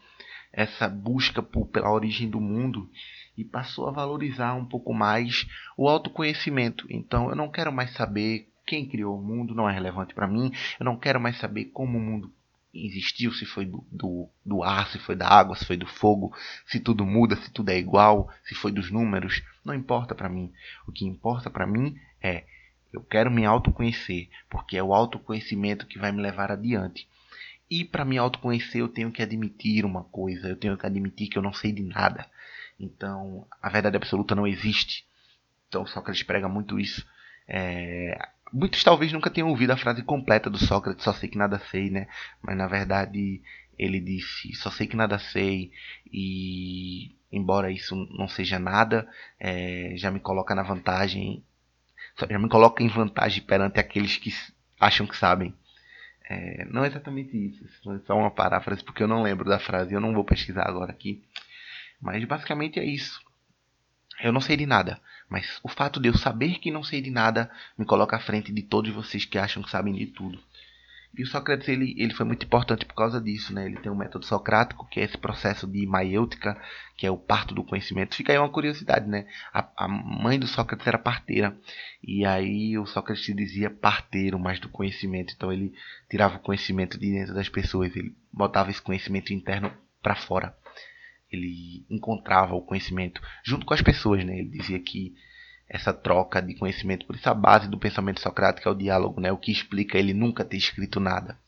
essa 0.53 0.89
busca 0.89 1.43
por, 1.43 1.67
pela 1.67 1.93
origem 1.93 2.29
do 2.29 2.41
mundo 2.41 2.91
e 3.37 3.45
passou 3.45 3.89
a 3.89 3.93
valorizar 3.93 4.55
um 4.55 4.65
pouco 4.65 4.93
mais 4.95 5.47
o 5.77 5.89
autoconhecimento. 5.89 6.87
Então 6.89 7.29
eu 7.29 7.37
não 7.37 7.51
quero 7.51 7.73
mais 7.73 7.93
saber 7.93 8.50
quem 8.67 8.87
criou 8.87 9.19
o 9.19 9.23
mundo, 9.23 9.55
não 9.55 9.69
é 9.69 9.73
relevante 9.73 10.15
para 10.15 10.27
mim. 10.27 10.53
Eu 10.79 10.85
não 10.85 10.97
quero 10.97 11.21
mais 11.21 11.39
saber 11.39 11.67
como 11.67 11.99
o 11.99 12.01
mundo 12.01 12.33
existiu, 12.73 13.33
se 13.33 13.45
foi 13.45 13.67
do, 13.67 13.85
do, 13.91 14.29
do, 14.45 14.63
ar, 14.63 14.89
se 14.89 14.99
foi 14.99 15.17
da 15.17 15.29
água, 15.29 15.57
se 15.57 15.65
foi 15.65 15.77
do 15.77 15.87
fogo, 15.87 16.33
se 16.67 16.79
tudo 16.79 17.05
muda, 17.05 17.37
se 17.37 17.51
tudo 17.51 17.71
é 17.71 17.79
igual, 17.79 18.33
se 18.45 18.55
foi 18.55 18.71
dos 18.71 18.91
números, 18.91 19.43
não 19.65 19.75
importa 19.75 20.15
para 20.15 20.29
mim. 20.29 20.53
O 20.87 20.93
que 20.93 21.05
importa 21.05 21.51
para 21.51 21.67
mim 21.67 21.99
é 22.23 22.45
eu 22.93 23.03
quero 23.03 23.31
me 23.31 23.45
autoconhecer, 23.45 24.29
porque 24.49 24.77
é 24.77 24.83
o 24.83 24.93
autoconhecimento 24.93 25.87
que 25.87 25.99
vai 25.99 26.11
me 26.11 26.21
levar 26.21 26.51
adiante. 26.51 27.09
E 27.71 27.85
para 27.85 28.05
me 28.05 28.19
autoconhecer, 28.19 28.81
eu 28.81 28.89
tenho 28.89 29.13
que 29.13 29.23
admitir 29.23 29.85
uma 29.85 30.03
coisa, 30.05 30.49
eu 30.49 30.57
tenho 30.57 30.77
que 30.77 30.87
admitir 30.87 31.29
que 31.29 31.39
eu 31.39 31.43
não 31.43 31.53
sei 31.53 31.71
de 31.71 31.83
nada. 31.83 32.27
Então, 32.79 33.47
a 33.63 33.69
verdade 33.69 33.97
absoluta 33.97 34.35
não 34.35 34.47
existe. 34.47 35.05
Então, 35.69 35.87
Sócrates 35.87 36.25
prega 36.25 36.49
muito 36.49 36.81
isso. 36.81 37.07
É, 37.47 38.19
Muitos 38.53 38.83
talvez 38.83 39.13
nunca 39.13 39.31
tenham 39.31 39.49
ouvido 39.49 39.71
a 39.73 39.77
frase 39.77 40.03
completa 40.03 40.51
do 40.51 40.59
Sócrates, 40.59 41.05
só 41.05 41.13
sei 41.13 41.29
que 41.29 41.39
nada 41.39 41.61
sei, 41.71 41.91
né? 41.91 42.09
Mas 42.43 42.57
na 42.57 42.67
verdade 42.67 43.41
ele 43.79 44.01
disse, 44.01 44.55
só 44.55 44.71
sei 44.71 44.87
que 44.87 44.97
nada 44.97 45.19
sei 45.19 45.73
e 46.13 47.17
embora 47.33 47.71
isso 47.71 47.95
não 48.11 48.29
seja 48.29 48.59
nada, 48.59 49.09
é, 49.39 49.95
já 49.97 50.11
me 50.11 50.21
coloca 50.21 50.55
na 50.55 50.63
vantagem, 50.63 51.43
já 52.29 52.39
me 52.39 52.49
coloca 52.49 52.83
em 52.83 52.89
vantagem 52.89 53.43
perante 53.43 53.79
aqueles 53.81 54.17
que 54.17 54.31
acham 54.79 55.07
que 55.07 55.17
sabem. 55.17 55.55
É, 56.29 56.65
não 56.67 56.85
é 56.85 56.89
exatamente 56.89 57.37
isso, 57.37 57.65
é 57.91 57.99
só 58.01 58.17
uma 58.17 58.31
paráfrase 58.31 58.85
porque 58.85 59.03
eu 59.03 59.09
não 59.09 59.23
lembro 59.23 59.49
da 59.49 59.59
frase, 59.59 59.95
eu 59.95 60.01
não 60.01 60.13
vou 60.13 60.25
pesquisar 60.25 60.69
agora 60.69 60.93
aqui. 60.93 61.25
Mas 62.01 62.25
basicamente 62.25 62.79
é 62.79 62.85
isso. 62.85 63.21
Eu 64.23 64.33
não 64.33 64.41
sei 64.41 64.57
de 64.57 64.67
nada, 64.67 65.01
mas 65.31 65.61
o 65.63 65.69
fato 65.69 66.01
de 66.01 66.09
eu 66.09 66.19
saber 66.19 66.59
que 66.59 66.71
não 66.71 66.83
sei 66.83 67.01
de 67.01 67.11
nada 67.11 67.49
me 67.79 67.87
coloca 67.87 68.17
à 68.17 68.21
frente 68.21 68.53
de 68.53 68.63
todos 68.63 68.93
vocês 68.93 69.25
que 69.25 69.39
acham 69.39 69.63
que 69.63 69.71
sabem 69.71 69.95
de 69.95 70.07
tudo. 70.07 70.39
E 71.17 71.25
o 71.25 71.27
Sócrates 71.27 71.69
ele, 71.69 71.95
ele 71.99 72.15
foi 72.15 72.25
muito 72.25 72.47
importante 72.47 72.87
por 72.87 72.95
causa 72.95 73.21
disso, 73.21 73.53
né? 73.53 73.67
Ele 73.67 73.79
tem 73.79 73.91
um 73.91 73.97
método 73.97 74.25
socrático, 74.25 74.87
que 74.89 75.01
é 75.01 75.05
esse 75.05 75.19
processo 75.19 75.67
de 75.67 75.85
maiêutica, 75.85 76.57
que 76.97 77.05
é 77.05 77.11
o 77.11 77.17
parto 77.17 77.53
do 77.53 77.65
conhecimento. 77.65 78.15
Fica 78.15 78.33
aí 78.33 78.39
uma 78.39 78.49
curiosidade, 78.49 79.09
né? 79.09 79.27
A, 79.53 79.69
a 79.77 79.89
mãe 79.89 80.39
do 80.39 80.47
Sócrates 80.47 80.87
era 80.87 80.99
parteira, 80.99 81.57
e 82.03 82.25
aí 82.25 82.79
o 82.79 82.87
Sócrates 82.87 83.25
se 83.25 83.35
dizia 83.35 83.71
parteiro 83.71 84.39
mais 84.39 84.61
do 84.61 84.69
conhecimento. 84.69 85.35
Então 85.35 85.53
ele 85.53 85.75
tirava 86.09 86.37
o 86.37 86.41
conhecimento 86.41 86.97
de 86.97 87.11
dentro 87.11 87.35
das 87.35 87.49
pessoas, 87.49 87.95
ele 87.97 88.15
botava 88.33 88.71
esse 88.71 88.81
conhecimento 88.81 89.33
interno 89.33 89.73
para 90.01 90.15
fora 90.15 90.55
ele 91.31 91.85
encontrava 91.89 92.55
o 92.55 92.63
conhecimento 92.63 93.21
junto 93.45 93.65
com 93.65 93.75
as 93.75 93.83
pessoas, 93.83 94.25
né? 94.25 94.39
Ele 94.39 94.49
dizia 94.49 94.79
que 94.81 95.15
essa 95.69 95.93
troca 95.93 96.43
de 96.43 96.55
conhecimento, 96.55 97.07
por 97.07 97.15
isso 97.15 97.29
a 97.31 97.35
base 97.35 97.69
do 97.69 97.79
pensamento 97.79 98.21
socrático 98.21 98.69
é 98.69 98.73
o 98.73 98.75
diálogo, 98.75 99.21
né? 99.21 99.31
O 99.31 99.39
que 99.39 99.53
explica 99.53 99.97
ele 99.97 100.13
nunca 100.13 100.45
ter 100.45 100.57
escrito 100.57 100.99
nada. 100.99 101.39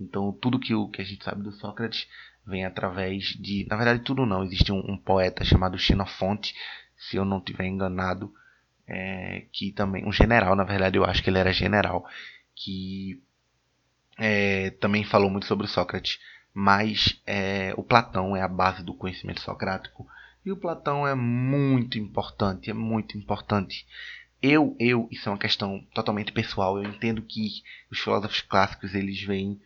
Então, 0.00 0.32
tudo 0.32 0.58
que, 0.58 0.74
o, 0.74 0.88
que 0.88 1.00
a 1.00 1.04
gente 1.04 1.24
sabe 1.24 1.42
do 1.42 1.52
Sócrates 1.52 2.08
vem 2.44 2.64
através 2.64 3.36
de, 3.38 3.66
na 3.68 3.76
verdade, 3.76 4.02
tudo 4.02 4.26
não. 4.26 4.42
Existe 4.42 4.72
um, 4.72 4.78
um 4.78 4.96
poeta 4.96 5.44
chamado 5.44 5.78
Xenofonte, 5.78 6.54
se 6.96 7.16
eu 7.16 7.24
não 7.24 7.40
tiver 7.40 7.66
enganado, 7.66 8.32
é, 8.86 9.44
que 9.52 9.70
também 9.72 10.04
um 10.04 10.12
general, 10.12 10.56
na 10.56 10.64
verdade, 10.64 10.96
eu 10.96 11.04
acho 11.04 11.22
que 11.22 11.30
ele 11.30 11.38
era 11.38 11.52
general, 11.52 12.04
que 12.54 13.20
é, 14.18 14.70
também 14.70 15.04
falou 15.04 15.30
muito 15.30 15.46
sobre 15.46 15.68
Sócrates 15.68 16.18
mas 16.52 17.20
é, 17.26 17.72
o 17.76 17.82
Platão 17.82 18.36
é 18.36 18.42
a 18.42 18.48
base 18.48 18.82
do 18.82 18.94
conhecimento 18.94 19.40
socrático 19.40 20.06
e 20.44 20.52
o 20.52 20.56
Platão 20.56 21.06
é 21.06 21.14
muito 21.14 21.98
importante, 21.98 22.70
é 22.70 22.74
muito 22.74 23.18
importante. 23.18 23.86
Eu, 24.40 24.76
eu, 24.78 25.08
isso 25.10 25.28
é 25.28 25.32
uma 25.32 25.38
questão 25.38 25.84
totalmente 25.92 26.32
pessoal. 26.32 26.78
Eu 26.78 26.88
entendo 26.88 27.22
que 27.22 27.62
os 27.90 27.98
filósofos 27.98 28.40
clássicos 28.40 28.94
eles 28.94 29.20
vêm 29.22 29.60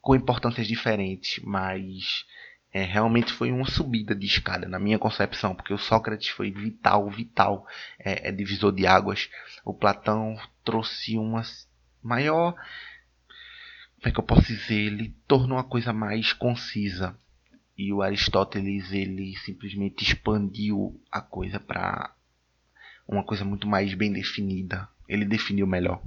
com 0.00 0.14
importâncias 0.14 0.66
diferentes, 0.66 1.42
mas 1.44 2.26
é, 2.72 2.82
realmente 2.82 3.32
foi 3.32 3.52
uma 3.52 3.66
subida 3.66 4.14
de 4.14 4.26
escada 4.26 4.68
na 4.68 4.78
minha 4.78 4.98
concepção, 4.98 5.54
porque 5.54 5.72
o 5.72 5.78
Sócrates 5.78 6.28
foi 6.28 6.50
vital, 6.50 7.08
vital, 7.08 7.66
é, 7.98 8.28
é 8.28 8.32
divisor 8.32 8.72
de 8.72 8.86
águas. 8.86 9.30
O 9.64 9.72
Platão 9.72 10.36
trouxe 10.64 11.16
uma 11.16 11.42
maior 12.02 12.54
como 14.04 14.10
é 14.10 14.12
que 14.12 14.20
eu 14.20 14.24
posso 14.24 14.46
dizer, 14.48 14.74
ele 14.74 15.14
tornou 15.26 15.56
a 15.56 15.64
coisa 15.64 15.90
mais 15.90 16.30
concisa. 16.30 17.16
E 17.76 17.90
o 17.90 18.02
Aristóteles 18.02 18.92
ele 18.92 19.34
simplesmente 19.38 20.04
expandiu 20.04 21.00
a 21.10 21.22
coisa 21.22 21.58
para 21.58 22.14
uma 23.08 23.24
coisa 23.24 23.46
muito 23.46 23.66
mais 23.66 23.94
bem 23.94 24.12
definida. 24.12 24.86
Ele 25.08 25.24
definiu 25.24 25.66
melhor. 25.66 26.02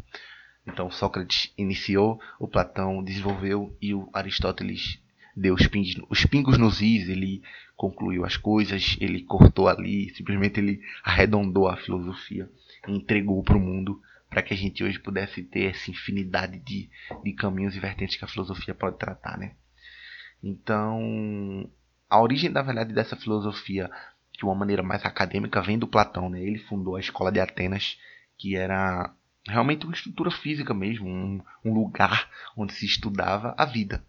Então 0.67 0.91
Sócrates 0.91 1.51
iniciou, 1.57 2.21
o 2.39 2.47
Platão 2.47 3.03
desenvolveu 3.03 3.75
e 3.81 3.95
o 3.95 4.07
Aristóteles 4.13 4.99
deu 5.35 5.55
os 5.55 5.65
pingos, 5.65 5.95
os 6.07 6.23
pingos 6.23 6.55
nos 6.55 6.81
is, 6.81 7.09
ele 7.09 7.41
concluiu 7.75 8.25
as 8.25 8.37
coisas, 8.37 8.95
ele 9.01 9.23
cortou 9.23 9.67
ali, 9.67 10.13
simplesmente 10.13 10.59
ele 10.59 10.81
arredondou 11.03 11.67
a 11.67 11.77
filosofia 11.77 12.47
e 12.87 12.91
entregou 12.91 13.41
para 13.41 13.57
o 13.57 13.59
mundo 13.59 13.99
para 14.29 14.41
que 14.41 14.53
a 14.53 14.57
gente 14.57 14.83
hoje 14.83 14.99
pudesse 14.99 15.43
ter 15.43 15.71
essa 15.71 15.89
infinidade 15.89 16.59
de, 16.59 16.89
de 17.23 17.33
caminhos 17.33 17.75
e 17.75 17.79
vertentes 17.79 18.15
que 18.15 18.25
a 18.25 18.27
filosofia 18.27 18.75
pode 18.75 18.97
tratar, 18.97 19.37
né? 19.37 19.55
Então, 20.43 21.69
a 22.09 22.21
origem, 22.21 22.51
da 22.51 22.61
verdade, 22.61 22.93
dessa 22.93 23.15
filosofia, 23.15 23.89
de 24.37 24.43
uma 24.43 24.55
maneira 24.55 24.83
mais 24.83 25.03
acadêmica, 25.05 25.61
vem 25.61 25.79
do 25.79 25.87
Platão, 25.87 26.29
né? 26.29 26.41
Ele 26.41 26.59
fundou 26.59 26.95
a 26.95 26.99
Escola 26.99 27.31
de 27.31 27.39
Atenas, 27.39 27.97
que 28.37 28.55
era 28.55 29.13
realmente 29.47 29.85
uma 29.85 29.95
estrutura 29.95 30.29
física 30.29 30.73
mesmo, 30.73 31.07
um, 31.07 31.41
um 31.63 31.73
lugar 31.73 32.29
onde 32.55 32.73
se 32.73 32.85
estudava 32.85 33.55
a 33.57 33.65
vida. 33.65 34.03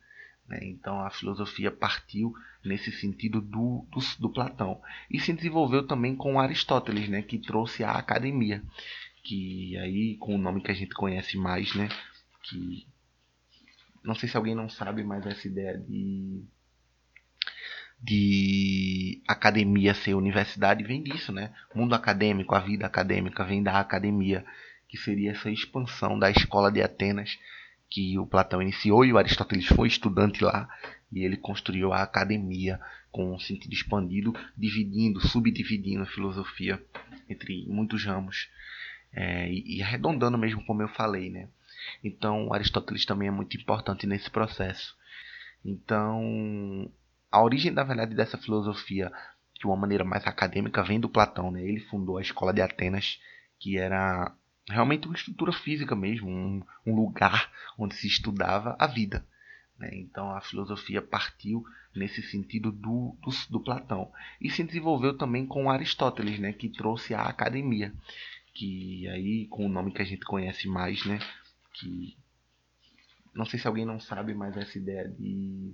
Né? 0.48 0.58
Então, 0.62 1.00
a 1.00 1.10
filosofia 1.10 1.70
partiu 1.70 2.34
nesse 2.64 2.90
sentido 2.90 3.40
do, 3.40 3.86
do, 3.90 4.00
do 4.18 4.30
Platão. 4.30 4.80
E 5.10 5.20
se 5.20 5.32
desenvolveu 5.32 5.86
também 5.86 6.16
com 6.16 6.40
Aristóteles, 6.40 7.08
né? 7.08 7.22
Que 7.22 7.38
trouxe 7.38 7.84
a 7.84 7.92
academia 7.92 8.62
que 9.28 9.76
aí 9.76 10.16
com 10.16 10.34
o 10.34 10.38
nome 10.38 10.62
que 10.62 10.70
a 10.70 10.74
gente 10.74 10.94
conhece 10.94 11.36
mais, 11.36 11.74
né, 11.74 11.90
que 12.44 12.86
não 14.02 14.14
sei 14.14 14.26
se 14.26 14.38
alguém 14.38 14.54
não 14.54 14.70
sabe, 14.70 15.04
mas 15.04 15.26
essa 15.26 15.46
ideia 15.46 15.76
de 15.76 16.42
de 18.00 19.20
academia 19.26 19.92
ser 19.92 20.14
universidade 20.14 20.84
vem 20.84 21.02
disso, 21.02 21.32
né? 21.32 21.52
Mundo 21.74 21.96
acadêmico, 21.96 22.54
a 22.54 22.60
vida 22.60 22.86
acadêmica 22.86 23.44
vem 23.44 23.60
da 23.60 23.80
academia, 23.80 24.46
que 24.88 24.96
seria 24.96 25.32
essa 25.32 25.50
expansão 25.50 26.16
da 26.16 26.30
escola 26.30 26.70
de 26.70 26.80
Atenas 26.80 27.36
que 27.90 28.16
o 28.16 28.24
Platão 28.24 28.62
iniciou 28.62 29.04
e 29.04 29.12
o 29.12 29.18
Aristóteles 29.18 29.66
foi 29.66 29.88
estudante 29.88 30.44
lá 30.44 30.68
e 31.10 31.24
ele 31.24 31.36
construiu 31.36 31.92
a 31.92 32.02
academia 32.02 32.80
com 33.10 33.34
um 33.34 33.38
sentido 33.38 33.72
expandido, 33.72 34.32
dividindo, 34.56 35.20
subdividindo 35.20 36.04
a 36.04 36.06
filosofia 36.06 36.80
entre 37.28 37.66
muitos 37.66 38.04
ramos 38.04 38.48
é, 39.12 39.50
e, 39.50 39.82
arredondando 39.82 40.38
mesmo 40.38 40.64
como 40.64 40.82
eu 40.82 40.88
falei, 40.88 41.30
né? 41.30 41.48
Então 42.02 42.52
Aristóteles 42.52 43.04
também 43.04 43.28
é 43.28 43.30
muito 43.30 43.56
importante 43.56 44.06
nesse 44.06 44.30
processo. 44.30 44.96
Então 45.64 46.90
a 47.30 47.42
origem 47.42 47.72
da 47.72 47.84
verdade 47.84 48.14
dessa 48.14 48.38
filosofia 48.38 49.12
de 49.58 49.66
uma 49.66 49.76
maneira 49.76 50.04
mais 50.04 50.26
acadêmica 50.26 50.82
vem 50.82 51.00
do 51.00 51.08
Platão, 51.08 51.50
né? 51.50 51.62
Ele 51.62 51.80
fundou 51.80 52.18
a 52.18 52.22
escola 52.22 52.52
de 52.52 52.60
Atenas, 52.60 53.20
que 53.58 53.76
era 53.76 54.32
realmente 54.68 55.06
uma 55.06 55.16
estrutura 55.16 55.52
física 55.52 55.96
mesmo, 55.96 56.28
um, 56.28 56.62
um 56.86 56.94
lugar 56.94 57.50
onde 57.76 57.94
se 57.94 58.06
estudava 58.06 58.76
a 58.78 58.86
vida. 58.86 59.24
Né? 59.78 59.90
Então 59.94 60.30
a 60.30 60.40
filosofia 60.40 61.00
partiu 61.00 61.64
nesse 61.94 62.22
sentido 62.22 62.70
do, 62.70 63.16
do, 63.22 63.30
do, 63.50 63.60
Platão 63.60 64.10
e 64.40 64.50
se 64.50 64.62
desenvolveu 64.62 65.16
também 65.16 65.46
com 65.46 65.70
Aristóteles, 65.70 66.38
né? 66.38 66.52
Que 66.52 66.68
trouxe 66.68 67.14
a 67.14 67.22
academia 67.22 67.92
que 68.58 69.06
aí 69.08 69.46
com 69.46 69.66
o 69.66 69.68
nome 69.68 69.92
que 69.92 70.02
a 70.02 70.04
gente 70.04 70.24
conhece 70.24 70.66
mais, 70.66 71.06
né? 71.06 71.20
Que 71.74 72.16
não 73.32 73.44
sei 73.44 73.56
se 73.56 73.68
alguém 73.68 73.86
não 73.86 74.00
sabe, 74.00 74.34
mas 74.34 74.56
essa 74.56 74.76
ideia 74.76 75.08
de 75.08 75.72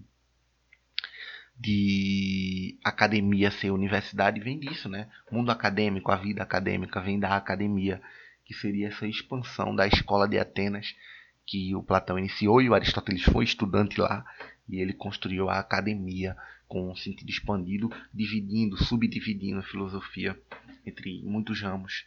de 1.59 2.79
academia 2.85 3.51
ser 3.51 3.70
universidade 3.70 4.38
vem 4.40 4.59
disso, 4.59 4.88
né? 4.88 5.09
Mundo 5.31 5.51
acadêmico, 5.51 6.11
a 6.11 6.16
vida 6.16 6.42
acadêmica 6.42 7.01
vem 7.01 7.18
da 7.18 7.37
academia, 7.37 8.03
que 8.44 8.53
seria 8.53 8.88
essa 8.88 9.07
expansão 9.07 9.75
da 9.75 9.87
escola 9.87 10.29
de 10.29 10.38
Atenas 10.38 10.94
que 11.47 11.75
o 11.75 11.83
Platão 11.83 12.18
iniciou 12.18 12.61
e 12.61 12.68
o 12.68 12.75
Aristóteles 12.75 13.23
foi 13.23 13.44
estudante 13.44 13.99
lá 13.99 14.27
e 14.68 14.79
ele 14.81 14.92
construiu 14.92 15.49
a 15.49 15.59
academia 15.59 16.37
com 16.66 16.90
um 16.90 16.97
sentido 16.97 17.31
expandido, 17.31 17.90
dividindo, 18.12 18.77
subdividindo 18.77 19.61
a 19.61 19.62
filosofia 19.62 20.38
entre 20.85 21.23
muitos 21.23 21.62
ramos 21.62 22.05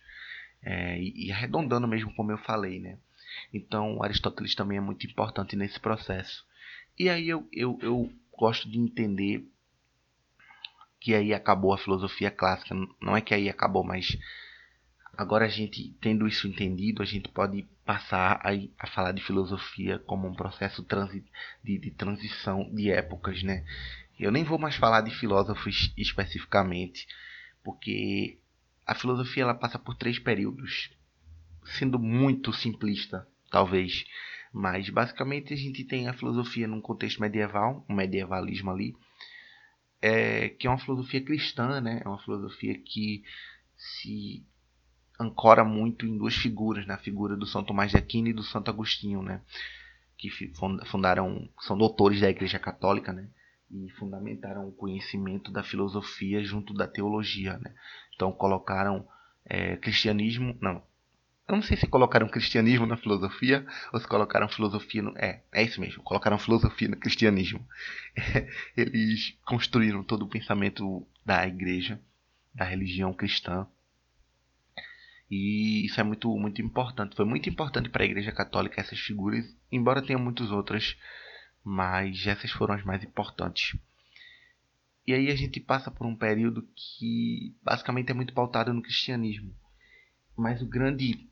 é, 0.69 0.99
e, 0.99 1.31
arredondando 1.31 1.87
mesmo 1.87 2.13
como 2.13 2.29
eu 2.29 2.37
falei, 2.39 2.81
né? 2.81 2.97
Então 3.53 4.03
Aristóteles 4.03 4.53
também 4.53 4.77
é 4.77 4.81
muito 4.81 5.07
importante 5.07 5.55
nesse 5.55 5.79
processo. 5.79 6.45
E 6.99 7.09
aí 7.09 7.29
eu, 7.29 7.47
eu, 7.53 7.79
eu 7.81 8.11
gosto 8.37 8.69
de 8.69 8.77
entender 8.77 9.47
que 10.99 11.15
aí 11.15 11.33
acabou 11.33 11.73
a 11.73 11.77
filosofia 11.77 12.29
clássica. 12.29 12.75
Não 13.01 13.15
é 13.15 13.21
que 13.21 13.33
aí 13.33 13.47
acabou, 13.47 13.81
mas 13.81 14.17
agora 15.13 15.45
a 15.45 15.49
gente 15.49 15.95
tendo 16.01 16.27
isso 16.27 16.45
entendido, 16.49 17.01
a 17.01 17.05
gente 17.05 17.29
pode 17.29 17.65
passar 17.85 18.41
a, 18.43 18.49
a 18.77 18.87
falar 18.87 19.13
de 19.13 19.23
filosofia 19.23 19.99
como 19.99 20.27
um 20.27 20.35
processo 20.35 20.83
transi, 20.83 21.23
de, 21.63 21.77
de 21.77 21.91
transição 21.91 22.69
de 22.75 22.91
épocas, 22.91 23.41
né? 23.41 23.63
Eu 24.19 24.33
nem 24.33 24.43
vou 24.43 24.59
mais 24.59 24.75
falar 24.75 24.99
de 24.99 25.11
filósofos 25.11 25.93
especificamente, 25.95 27.07
porque 27.63 28.37
a 28.87 28.95
filosofia 28.95 29.43
ela 29.43 29.53
passa 29.53 29.77
por 29.77 29.95
três 29.95 30.17
períodos, 30.17 30.89
sendo 31.77 31.99
muito 31.99 32.53
simplista, 32.53 33.27
talvez. 33.51 34.05
Mas 34.53 34.89
basicamente 34.89 35.53
a 35.53 35.57
gente 35.57 35.83
tem 35.83 36.07
a 36.07 36.13
filosofia 36.13 36.67
num 36.67 36.79
contexto 36.79 37.19
medieval, 37.19 37.85
um 37.89 37.93
medievalismo 37.93 38.71
ali, 38.71 38.95
é, 40.01 40.49
que 40.49 40.65
é 40.65 40.69
uma 40.69 40.79
filosofia 40.79 41.21
cristã, 41.21 41.81
né? 41.81 42.01
É 42.03 42.07
uma 42.07 42.19
filosofia 42.19 42.79
que 42.79 43.23
se 43.75 44.45
ancora 45.19 45.65
muito 45.65 46.05
em 46.05 46.17
duas 46.17 46.35
figuras, 46.35 46.87
na 46.87 46.97
figura 46.97 47.35
do 47.35 47.45
São 47.45 47.63
Tomás 47.63 47.91
de 47.91 47.97
Aquino 47.97 48.29
e 48.29 48.33
do 48.33 48.43
Santo 48.43 48.71
Agostinho, 48.71 49.21
né? 49.21 49.41
Que 50.17 50.29
fundaram, 50.85 51.49
são 51.59 51.77
doutores 51.77 52.21
da 52.21 52.29
Igreja 52.29 52.57
Católica, 52.57 53.11
né? 53.11 53.29
E 53.69 53.89
fundamentaram 53.91 54.67
o 54.67 54.71
conhecimento 54.71 55.51
da 55.51 55.61
filosofia 55.61 56.43
junto 56.43 56.73
da 56.73 56.87
teologia, 56.87 57.57
né? 57.57 57.73
Então 58.15 58.31
colocaram 58.31 59.07
é, 59.45 59.75
cristianismo, 59.77 60.57
não, 60.61 60.81
eu 61.47 61.55
não 61.55 61.61
sei 61.61 61.77
se 61.77 61.87
colocaram 61.87 62.27
cristianismo 62.27 62.85
na 62.85 62.97
filosofia 62.97 63.65
ou 63.93 63.99
se 63.99 64.07
colocaram 64.07 64.49
filosofia 64.49 65.01
no. 65.01 65.17
É, 65.17 65.41
é 65.53 65.63
isso 65.63 65.79
mesmo. 65.79 66.03
Colocaram 66.03 66.37
filosofia 66.37 66.89
no 66.89 66.97
cristianismo. 66.97 67.65
Eles 68.75 69.37
construíram 69.45 70.03
todo 70.03 70.23
o 70.23 70.27
pensamento 70.27 71.07
da 71.25 71.47
igreja, 71.47 72.01
da 72.53 72.65
religião 72.65 73.13
cristã. 73.13 73.65
E 75.31 75.85
isso 75.85 76.01
é 76.01 76.03
muito, 76.03 76.29
muito 76.37 76.61
importante. 76.61 77.15
Foi 77.15 77.25
muito 77.25 77.49
importante 77.49 77.89
para 77.89 78.03
a 78.03 78.05
igreja 78.05 78.33
católica 78.33 78.81
essas 78.81 78.99
figuras, 78.99 79.45
embora 79.71 80.01
tenha 80.01 80.19
muitas 80.19 80.51
outras, 80.51 80.97
mas 81.67 82.25
essas 82.25 82.49
foram 82.49 82.75
as 82.75 82.83
mais 82.85 83.03
importantes. 83.03 83.77
E 85.05 85.13
aí 85.13 85.29
a 85.29 85.35
gente 85.35 85.59
passa 85.59 85.91
por 85.91 86.07
um 86.07 86.15
período 86.15 86.65
que 86.73 87.53
basicamente 87.61 88.09
é 88.09 88.13
muito 88.13 88.33
pautado 88.33 88.73
no 88.73 88.81
cristianismo. 88.81 89.53
Mas 90.37 90.61
o 90.61 90.65
grande 90.65 91.27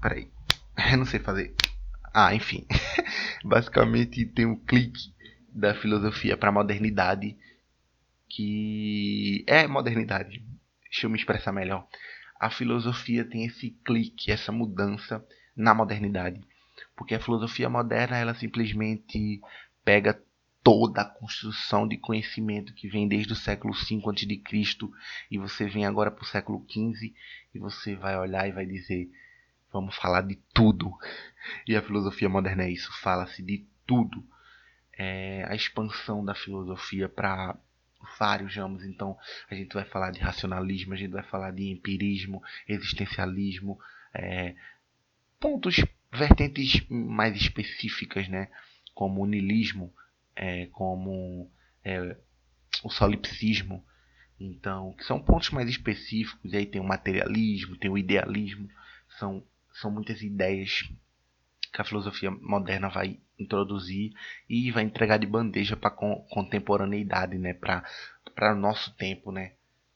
Peraí. 0.00 0.30
Eu 0.92 0.98
não 0.98 1.04
sei 1.04 1.18
fazer. 1.18 1.52
Ah, 2.14 2.32
enfim. 2.32 2.64
Basicamente 3.44 4.24
tem 4.26 4.46
um 4.46 4.54
clique 4.54 5.12
da 5.48 5.74
filosofia 5.74 6.36
para 6.36 6.50
a 6.50 6.52
modernidade 6.52 7.36
que 8.28 9.44
é 9.48 9.66
modernidade. 9.66 10.44
Deixa 10.84 11.06
eu 11.06 11.10
me 11.10 11.18
expressar 11.18 11.50
melhor. 11.50 11.88
A 12.38 12.50
filosofia 12.50 13.24
tem 13.24 13.44
esse 13.46 13.70
clique, 13.84 14.30
essa 14.30 14.52
mudança 14.52 15.26
na 15.56 15.74
modernidade. 15.74 16.40
Porque 16.98 17.14
a 17.14 17.20
filosofia 17.20 17.70
moderna, 17.70 18.18
ela 18.18 18.34
simplesmente 18.34 19.40
pega 19.84 20.20
toda 20.62 21.00
a 21.00 21.08
construção 21.08 21.88
de 21.88 21.96
conhecimento 21.96 22.74
que 22.74 22.88
vem 22.88 23.08
desde 23.08 23.32
o 23.32 23.36
século 23.36 23.72
V 23.72 24.02
a.C. 24.04 24.76
e 25.30 25.38
você 25.38 25.66
vem 25.66 25.86
agora 25.86 26.10
para 26.10 26.24
o 26.24 26.26
século 26.26 26.66
XV 26.68 27.14
e 27.54 27.58
você 27.58 27.96
vai 27.96 28.18
olhar 28.18 28.46
e 28.46 28.52
vai 28.52 28.66
dizer 28.66 29.08
Vamos 29.72 29.96
falar 29.96 30.22
de 30.22 30.36
tudo. 30.54 30.92
E 31.66 31.76
a 31.76 31.82
filosofia 31.82 32.28
moderna 32.28 32.64
é 32.64 32.70
isso, 32.70 32.90
fala-se 33.00 33.42
de 33.42 33.66
tudo. 33.86 34.24
É 34.92 35.44
a 35.48 35.54
expansão 35.54 36.24
da 36.24 36.34
filosofia 36.34 37.08
para 37.08 37.56
vários 38.18 38.56
ramos. 38.56 38.82
Então, 38.84 39.16
a 39.50 39.54
gente 39.54 39.74
vai 39.74 39.84
falar 39.84 40.10
de 40.10 40.20
racionalismo, 40.20 40.94
a 40.94 40.96
gente 40.96 41.10
vai 41.10 41.22
falar 41.22 41.50
de 41.50 41.70
empirismo, 41.70 42.42
existencialismo, 42.66 43.78
é, 44.14 44.54
pontos, 45.38 45.84
vertentes 46.12 46.86
mais 46.88 47.36
específicas, 47.36 48.28
né? 48.28 48.48
Como 48.94 49.22
o 49.22 49.26
niilismo, 49.26 49.92
é, 50.34 50.66
como 50.66 51.50
é, 51.84 52.16
o 52.82 52.90
solipsismo. 52.90 53.84
Então, 54.40 54.92
que 54.94 55.04
são 55.04 55.20
pontos 55.20 55.50
mais 55.50 55.68
específicos. 55.68 56.52
E 56.52 56.56
aí 56.56 56.66
tem 56.66 56.80
o 56.80 56.84
materialismo, 56.84 57.76
tem 57.76 57.90
o 57.90 57.98
idealismo. 57.98 58.68
São 59.18 59.44
são 59.80 59.90
muitas 59.90 60.22
ideias 60.22 60.88
que 61.72 61.80
a 61.80 61.84
filosofia 61.84 62.30
moderna 62.30 62.88
vai 62.88 63.20
introduzir 63.38 64.12
e 64.48 64.70
vai 64.70 64.82
entregar 64.82 65.18
de 65.18 65.26
bandeja 65.26 65.76
para 65.76 65.90
a 65.90 66.24
contemporaneidade, 66.28 67.38
né? 67.38 67.54
para 67.54 67.84
o 68.52 68.56
nosso 68.56 68.94
tempo, 68.96 69.30
né? 69.30 69.52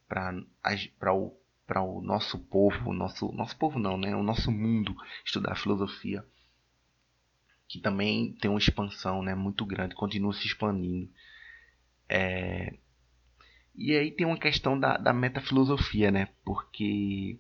para 0.09 1.15
o, 1.15 1.37
o 1.69 2.03
nosso 2.03 2.39
povo, 2.39 2.93
nosso, 2.93 3.33
nosso 3.33 3.57
povo 3.57 3.79
não, 3.79 3.97
né? 3.97 4.15
o 4.15 4.23
nosso 4.23 4.51
mundo 4.51 4.95
estudar 5.25 5.57
filosofia, 5.57 6.25
que 7.69 7.81
também 7.81 8.33
tem 8.35 8.51
uma 8.51 8.59
expansão 8.59 9.23
né? 9.23 9.35
muito 9.35 9.65
grande, 9.65 9.95
continua 9.95 10.33
se 10.33 10.47
expandindo. 10.47 11.11
É... 12.09 12.77
E 13.75 13.97
aí 13.97 14.11
tem 14.11 14.27
uma 14.27 14.39
questão 14.39 14.79
da, 14.79 14.99
da 14.99 15.13
metafilosofia, 15.13 16.11
né? 16.11 16.29
porque 16.45 17.39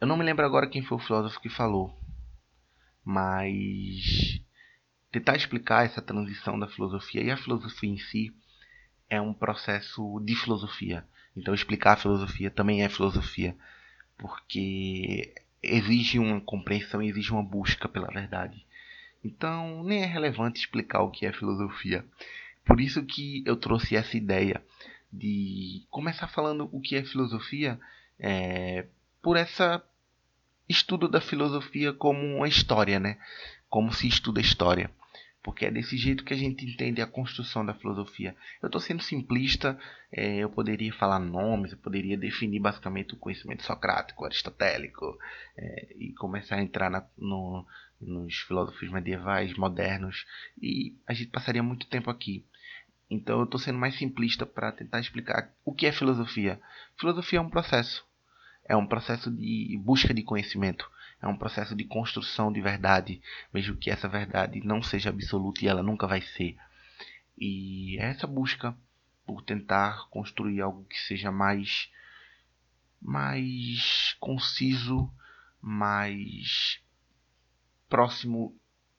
eu 0.00 0.06
não 0.06 0.16
me 0.16 0.24
lembro 0.24 0.44
agora 0.44 0.68
quem 0.68 0.82
foi 0.82 0.96
o 0.96 1.00
filósofo 1.00 1.40
que 1.40 1.48
falou, 1.48 1.98
mas 3.04 4.40
tentar 5.10 5.36
explicar 5.36 5.84
essa 5.86 6.02
transição 6.02 6.58
da 6.58 6.68
filosofia 6.68 7.22
e 7.22 7.30
a 7.30 7.36
filosofia 7.36 7.90
em 7.90 7.98
si 7.98 8.34
é 9.08 9.20
um 9.20 9.32
processo 9.32 10.20
de 10.24 10.34
filosofia. 10.34 11.06
Então 11.36 11.54
explicar 11.54 11.92
a 11.92 11.96
filosofia 11.96 12.50
também 12.50 12.82
é 12.82 12.88
filosofia, 12.88 13.56
porque 14.16 15.34
exige 15.62 16.18
uma 16.18 16.40
compreensão 16.40 17.02
exige 17.02 17.32
uma 17.32 17.42
busca 17.42 17.88
pela 17.88 18.08
verdade. 18.08 18.64
Então 19.22 19.82
nem 19.84 20.02
é 20.02 20.06
relevante 20.06 20.60
explicar 20.60 21.02
o 21.02 21.10
que 21.10 21.26
é 21.26 21.32
filosofia. 21.32 22.04
Por 22.64 22.80
isso 22.80 23.04
que 23.04 23.42
eu 23.46 23.56
trouxe 23.56 23.96
essa 23.96 24.16
ideia 24.16 24.62
de 25.12 25.84
começar 25.90 26.28
falando 26.28 26.68
o 26.72 26.80
que 26.80 26.96
é 26.96 27.04
filosofia, 27.04 27.78
é, 28.18 28.86
por 29.22 29.36
essa 29.36 29.82
estudo 30.68 31.08
da 31.08 31.20
filosofia 31.20 31.92
como 31.92 32.36
uma 32.36 32.48
história, 32.48 32.98
né? 32.98 33.18
Como 33.68 33.92
se 33.92 34.08
estuda 34.08 34.40
história. 34.40 34.90
Porque 35.46 35.64
é 35.64 35.70
desse 35.70 35.96
jeito 35.96 36.24
que 36.24 36.34
a 36.34 36.36
gente 36.36 36.66
entende 36.66 37.00
a 37.00 37.06
construção 37.06 37.64
da 37.64 37.72
filosofia. 37.72 38.34
Eu 38.60 38.66
estou 38.66 38.80
sendo 38.80 39.00
simplista, 39.00 39.78
é, 40.10 40.38
eu 40.38 40.50
poderia 40.50 40.92
falar 40.92 41.20
nomes, 41.20 41.70
eu 41.70 41.78
poderia 41.78 42.18
definir 42.18 42.58
basicamente 42.58 43.14
o 43.14 43.16
conhecimento 43.16 43.62
socrático, 43.62 44.24
aristotélico, 44.24 45.16
é, 45.56 45.94
e 45.94 46.12
começar 46.14 46.56
a 46.56 46.62
entrar 46.62 46.90
na, 46.90 47.06
no, 47.16 47.64
nos 48.00 48.38
filósofos 48.38 48.90
medievais, 48.90 49.56
modernos, 49.56 50.26
e 50.60 50.96
a 51.06 51.14
gente 51.14 51.30
passaria 51.30 51.62
muito 51.62 51.86
tempo 51.86 52.10
aqui. 52.10 52.44
Então 53.08 53.38
eu 53.38 53.44
estou 53.44 53.60
sendo 53.60 53.78
mais 53.78 53.96
simplista 53.96 54.44
para 54.44 54.72
tentar 54.72 54.98
explicar 54.98 55.54
o 55.64 55.72
que 55.72 55.86
é 55.86 55.92
filosofia. 55.92 56.60
Filosofia 56.98 57.38
é 57.38 57.42
um 57.42 57.48
processo 57.48 58.04
é 58.68 58.76
um 58.76 58.86
processo 58.86 59.30
de 59.30 59.80
busca 59.82 60.12
de 60.12 60.22
conhecimento, 60.22 60.90
é 61.20 61.26
um 61.26 61.36
processo 61.36 61.74
de 61.74 61.84
construção 61.84 62.52
de 62.52 62.60
verdade, 62.60 63.22
mesmo 63.52 63.76
que 63.76 63.90
essa 63.90 64.08
verdade 64.08 64.60
não 64.64 64.82
seja 64.82 65.10
absoluta 65.10 65.64
e 65.64 65.68
ela 65.68 65.82
nunca 65.82 66.06
vai 66.06 66.20
ser. 66.20 66.56
E 67.38 67.98
é 67.98 68.10
essa 68.10 68.26
busca 68.26 68.76
por 69.24 69.42
tentar 69.42 70.08
construir 70.08 70.60
algo 70.60 70.84
que 70.84 70.98
seja 71.00 71.30
mais 71.30 71.90
mais 73.00 74.16
conciso, 74.18 75.12
mais 75.60 76.80
próximo 77.88 78.58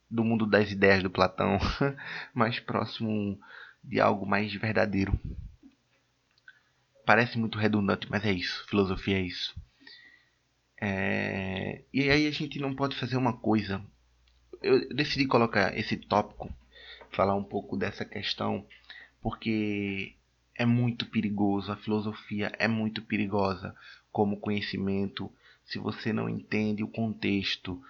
do 0.10 0.24
mundo 0.24 0.46
das 0.46 0.72
ideias 0.72 1.04
do 1.04 1.10
Platão, 1.10 1.58
mais 2.34 2.60
próximo 2.60 3.40
de 3.84 4.00
algo 4.00 4.26
mais 4.26 4.54
verdadeiro. 4.54 5.20
Parece 7.06 7.38
muito 7.38 7.58
redundante, 7.58 8.08
mas 8.10 8.26
é 8.26 8.32
isso. 8.32 8.66
Filosofia 8.68 9.18
é 9.18 9.22
isso. 9.22 9.56
É... 10.80 11.82
E 11.94 12.10
aí 12.10 12.28
a 12.28 12.32
gente 12.32 12.60
não 12.60 12.76
pode 12.76 12.96
fazer 12.96 13.18
uma 13.18 13.34
coisa. 13.34 13.84
Eu 14.62 14.88
decidi 14.90 15.26
colocar 15.26 15.78
esse 15.78 15.98
tópico, 15.98 16.50
falar 17.12 17.36
um 17.36 17.44
pouco 17.44 17.78
dessa 17.78 18.06
questão, 18.06 18.66
porque 19.22 20.14
é 20.56 20.66
muito 20.66 21.06
perigoso. 21.06 21.72
A 21.72 21.78
filosofia 21.78 22.52
é 22.58 22.68
muito 22.68 23.02
perigosa 23.02 23.76
como 24.12 24.40
conhecimento. 24.40 25.32
Se 25.66 25.78
você 25.78 26.14
não 26.14 26.30
entende 26.30 26.84
o 26.84 26.88
contexto, 26.88 27.82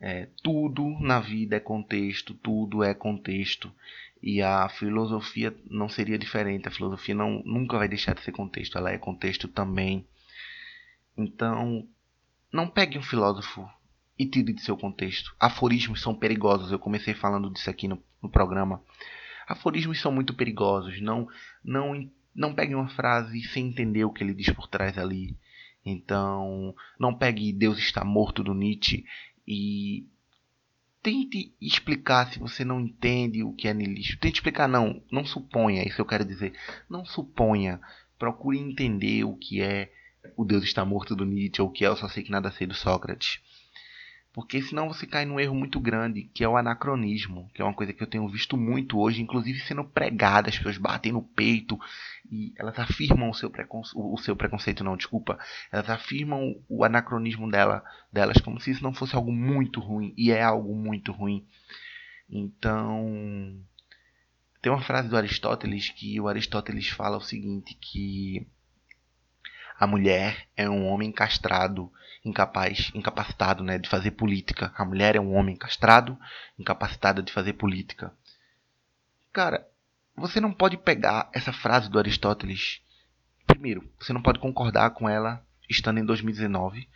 é, 0.00 0.28
tudo 0.42 0.88
na 1.00 1.20
vida 1.20 1.56
é 1.56 1.60
contexto, 1.60 2.34
tudo 2.34 2.82
é 2.82 2.94
contexto. 2.94 3.72
E 4.22 4.40
a 4.40 4.68
filosofia 4.68 5.54
não 5.68 5.88
seria 5.88 6.18
diferente. 6.18 6.68
A 6.68 6.70
filosofia 6.70 7.14
não, 7.14 7.42
nunca 7.44 7.76
vai 7.76 7.88
deixar 7.88 8.14
de 8.14 8.22
ser 8.22 8.32
contexto, 8.32 8.78
ela 8.78 8.90
é 8.90 8.98
contexto 8.98 9.48
também. 9.48 10.06
Então, 11.16 11.86
não 12.54 12.68
pegue 12.68 12.96
um 12.96 13.02
filósofo 13.02 13.68
e 14.16 14.24
tire 14.24 14.52
de 14.52 14.62
seu 14.62 14.76
contexto. 14.76 15.34
Aforismos 15.40 16.00
são 16.00 16.14
perigosos. 16.14 16.70
Eu 16.70 16.78
comecei 16.78 17.12
falando 17.12 17.50
disso 17.50 17.68
aqui 17.68 17.88
no, 17.88 18.00
no 18.22 18.30
programa. 18.30 18.80
Aforismos 19.48 20.00
são 20.00 20.12
muito 20.12 20.32
perigosos. 20.32 21.00
Não, 21.00 21.26
não, 21.64 22.08
não 22.32 22.54
pegue 22.54 22.72
uma 22.72 22.86
frase 22.86 23.42
sem 23.48 23.66
entender 23.66 24.04
o 24.04 24.12
que 24.12 24.22
ele 24.22 24.32
diz 24.32 24.50
por 24.50 24.68
trás 24.68 24.96
ali. 24.96 25.36
Então, 25.84 26.72
não 26.96 27.12
pegue 27.12 27.52
Deus 27.52 27.76
está 27.76 28.04
morto 28.04 28.44
do 28.44 28.54
Nietzsche 28.54 29.04
e 29.46 30.06
tente 31.02 31.52
explicar 31.60 32.32
se 32.32 32.38
você 32.38 32.64
não 32.64 32.80
entende 32.80 33.42
o 33.42 33.52
que 33.52 33.66
é 33.66 33.74
niilismo. 33.74 34.20
Tente 34.20 34.36
explicar, 34.36 34.68
não, 34.68 35.02
não 35.10 35.26
suponha, 35.26 35.86
isso 35.86 36.00
eu 36.00 36.06
quero 36.06 36.24
dizer. 36.24 36.54
Não 36.88 37.04
suponha, 37.04 37.80
procure 38.16 38.58
entender 38.58 39.24
o 39.24 39.36
que 39.36 39.60
é 39.60 39.90
o 40.36 40.44
Deus 40.44 40.64
está 40.64 40.84
morto 40.84 41.14
do 41.14 41.24
Nietzsche 41.24 41.62
ou 41.62 41.70
que 41.70 41.84
é 41.84 41.88
Eu 41.88 41.96
só 41.96 42.08
sei 42.08 42.22
que 42.22 42.30
nada 42.30 42.50
sei 42.50 42.66
do 42.66 42.74
Sócrates. 42.74 43.40
Porque 44.34 44.60
senão 44.60 44.88
você 44.88 45.06
cai 45.06 45.24
num 45.24 45.38
erro 45.38 45.54
muito 45.54 45.78
grande, 45.78 46.24
que 46.34 46.42
é 46.42 46.48
o 46.48 46.56
anacronismo, 46.56 47.48
que 47.54 47.62
é 47.62 47.64
uma 47.64 47.72
coisa 47.72 47.92
que 47.92 48.02
eu 48.02 48.06
tenho 48.06 48.28
visto 48.28 48.56
muito 48.56 48.98
hoje, 48.98 49.22
inclusive 49.22 49.60
sendo 49.60 49.84
pregada, 49.84 50.48
as 50.48 50.56
pessoas 50.56 50.76
batem 50.76 51.12
no 51.12 51.22
peito 51.22 51.78
e 52.28 52.52
elas 52.58 52.76
afirmam 52.76 53.30
o 53.30 53.34
seu, 53.34 53.48
preconceito, 53.48 53.96
o 53.96 54.18
seu 54.18 54.34
preconceito, 54.34 54.82
não, 54.82 54.96
desculpa, 54.96 55.38
elas 55.70 55.88
afirmam 55.88 56.60
o 56.68 56.82
anacronismo 56.82 57.48
dela, 57.48 57.84
delas 58.12 58.38
como 58.38 58.58
se 58.58 58.72
isso 58.72 58.82
não 58.82 58.92
fosse 58.92 59.14
algo 59.14 59.30
muito 59.30 59.78
ruim, 59.78 60.12
e 60.16 60.32
é 60.32 60.42
algo 60.42 60.74
muito 60.74 61.12
ruim. 61.12 61.46
Então, 62.28 63.56
tem 64.60 64.72
uma 64.72 64.82
frase 64.82 65.08
do 65.08 65.16
Aristóteles 65.16 65.90
que 65.90 66.20
o 66.20 66.26
Aristóteles 66.26 66.88
fala 66.88 67.18
o 67.18 67.20
seguinte, 67.20 67.78
que 67.80 68.44
a 69.78 69.86
mulher 69.86 70.46
é 70.56 70.68
um 70.68 70.86
homem 70.86 71.10
castrado, 71.10 71.90
incapaz, 72.24 72.90
incapacitado, 72.94 73.62
né, 73.62 73.78
de 73.78 73.88
fazer 73.88 74.12
política. 74.12 74.72
A 74.76 74.84
mulher 74.84 75.16
é 75.16 75.20
um 75.20 75.34
homem 75.34 75.56
castrado, 75.56 76.18
incapacitada 76.58 77.22
de 77.22 77.32
fazer 77.32 77.54
política. 77.54 78.12
Cara, 79.32 79.66
você 80.16 80.40
não 80.40 80.52
pode 80.52 80.76
pegar 80.76 81.28
essa 81.32 81.52
frase 81.52 81.90
do 81.90 81.98
Aristóteles. 81.98 82.80
Primeiro, 83.46 83.88
você 83.98 84.12
não 84.12 84.22
pode 84.22 84.38
concordar 84.38 84.90
com 84.90 85.08
ela 85.08 85.44
estando 85.68 85.98
em 85.98 86.04
2019. 86.04 86.88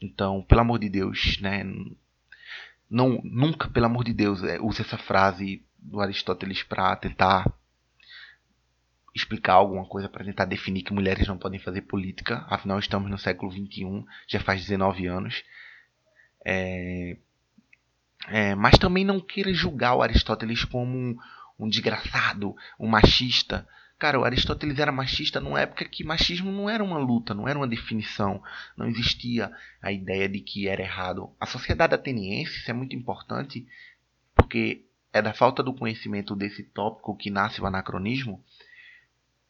Então, 0.00 0.42
pelo 0.42 0.60
amor 0.60 0.78
de 0.78 0.88
Deus, 0.88 1.38
né, 1.40 1.64
não 2.88 3.20
nunca, 3.24 3.68
pelo 3.68 3.86
amor 3.86 4.04
de 4.04 4.12
Deus, 4.12 4.42
é, 4.44 4.60
use 4.60 4.80
essa 4.80 4.96
frase 4.96 5.62
do 5.78 6.00
Aristóteles 6.00 6.62
para 6.62 6.94
tentar 6.96 7.44
explicar 9.18 9.54
alguma 9.54 9.84
coisa 9.84 10.08
para 10.08 10.24
tentar 10.24 10.44
definir 10.44 10.82
que 10.82 10.92
mulheres 10.92 11.26
não 11.26 11.38
podem 11.38 11.60
fazer 11.60 11.82
política. 11.82 12.46
Afinal, 12.48 12.78
estamos 12.78 13.10
no 13.10 13.18
século 13.18 13.52
XXI, 13.52 14.04
já 14.26 14.40
faz 14.40 14.62
19 14.62 15.06
anos. 15.06 15.42
É, 16.44 17.16
é, 18.28 18.54
mas 18.54 18.78
também 18.78 19.04
não 19.04 19.20
queira 19.20 19.52
julgar 19.52 19.94
o 19.94 20.02
Aristóteles 20.02 20.64
como 20.64 20.96
um, 20.96 21.16
um 21.58 21.68
desgraçado, 21.68 22.54
um 22.78 22.88
machista. 22.88 23.66
Cara, 23.98 24.18
o 24.18 24.24
Aristóteles 24.24 24.78
era 24.78 24.92
machista 24.92 25.40
numa 25.40 25.60
época 25.60 25.84
que 25.84 26.04
machismo 26.04 26.52
não 26.52 26.70
era 26.70 26.84
uma 26.84 26.98
luta, 26.98 27.34
não 27.34 27.48
era 27.48 27.58
uma 27.58 27.66
definição, 27.66 28.40
não 28.76 28.86
existia 28.86 29.50
a 29.82 29.90
ideia 29.90 30.28
de 30.28 30.40
que 30.40 30.68
era 30.68 30.82
errado. 30.82 31.34
A 31.40 31.46
sociedade 31.46 31.94
ateniense, 31.94 32.58
isso 32.58 32.70
é 32.70 32.74
muito 32.74 32.94
importante, 32.94 33.66
porque 34.36 34.84
é 35.12 35.20
da 35.20 35.32
falta 35.32 35.62
do 35.62 35.74
conhecimento 35.74 36.36
desse 36.36 36.62
tópico 36.62 37.16
que 37.16 37.30
nasce 37.30 37.60
o 37.60 37.66
anacronismo, 37.66 38.42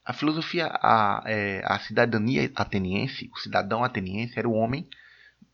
a 0.08 0.14
filosofia, 0.14 0.70
a, 0.72 1.22
é, 1.26 1.60
a 1.66 1.78
cidadania 1.80 2.50
ateniense, 2.54 3.30
o 3.30 3.38
cidadão 3.38 3.84
ateniense 3.84 4.38
era 4.38 4.48
o 4.48 4.54
homem, 4.54 4.88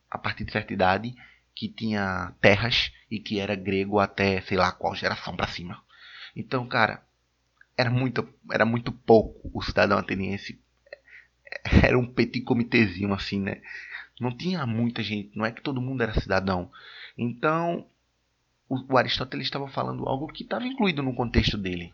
a 0.09 0.17
partir 0.17 0.45
de 0.45 0.53
certa 0.53 0.73
idade, 0.73 1.13
que 1.57 1.69
tinha 1.69 2.33
terras 2.41 2.93
e 3.11 3.19
que 3.19 3.41
era 3.41 3.57
grego 3.57 3.99
até 3.99 4.41
sei 4.43 4.57
lá 4.57 4.71
qual 4.71 4.95
geração 4.95 5.35
para 5.35 5.49
cima. 5.49 5.83
Então, 6.37 6.69
cara, 6.69 7.03
era 7.77 7.91
muito, 7.91 8.33
era 8.49 8.65
muito 8.65 8.93
pouco 8.93 9.51
o 9.53 9.61
cidadão 9.61 9.99
ateniense. 9.99 10.61
Era 11.83 11.99
um 11.99 12.07
petit 12.07 12.43
comitézinho 12.43 13.13
assim, 13.13 13.41
né? 13.41 13.61
Não 14.21 14.37
tinha 14.37 14.65
muita 14.67 15.03
gente, 15.03 15.37
não 15.37 15.45
é 15.45 15.51
que 15.51 15.63
todo 15.63 15.81
mundo 15.81 16.03
era 16.03 16.21
cidadão. 16.21 16.71
Então, 17.19 17.87
o 18.69 18.97
Aristóteles 18.97 19.47
estava 19.47 19.69
falando 19.69 20.09
algo 20.09 20.29
que 20.29 20.43
estava 20.45 20.65
incluído 20.65 21.03
no 21.03 21.15
contexto 21.15 21.59
dele. 21.59 21.93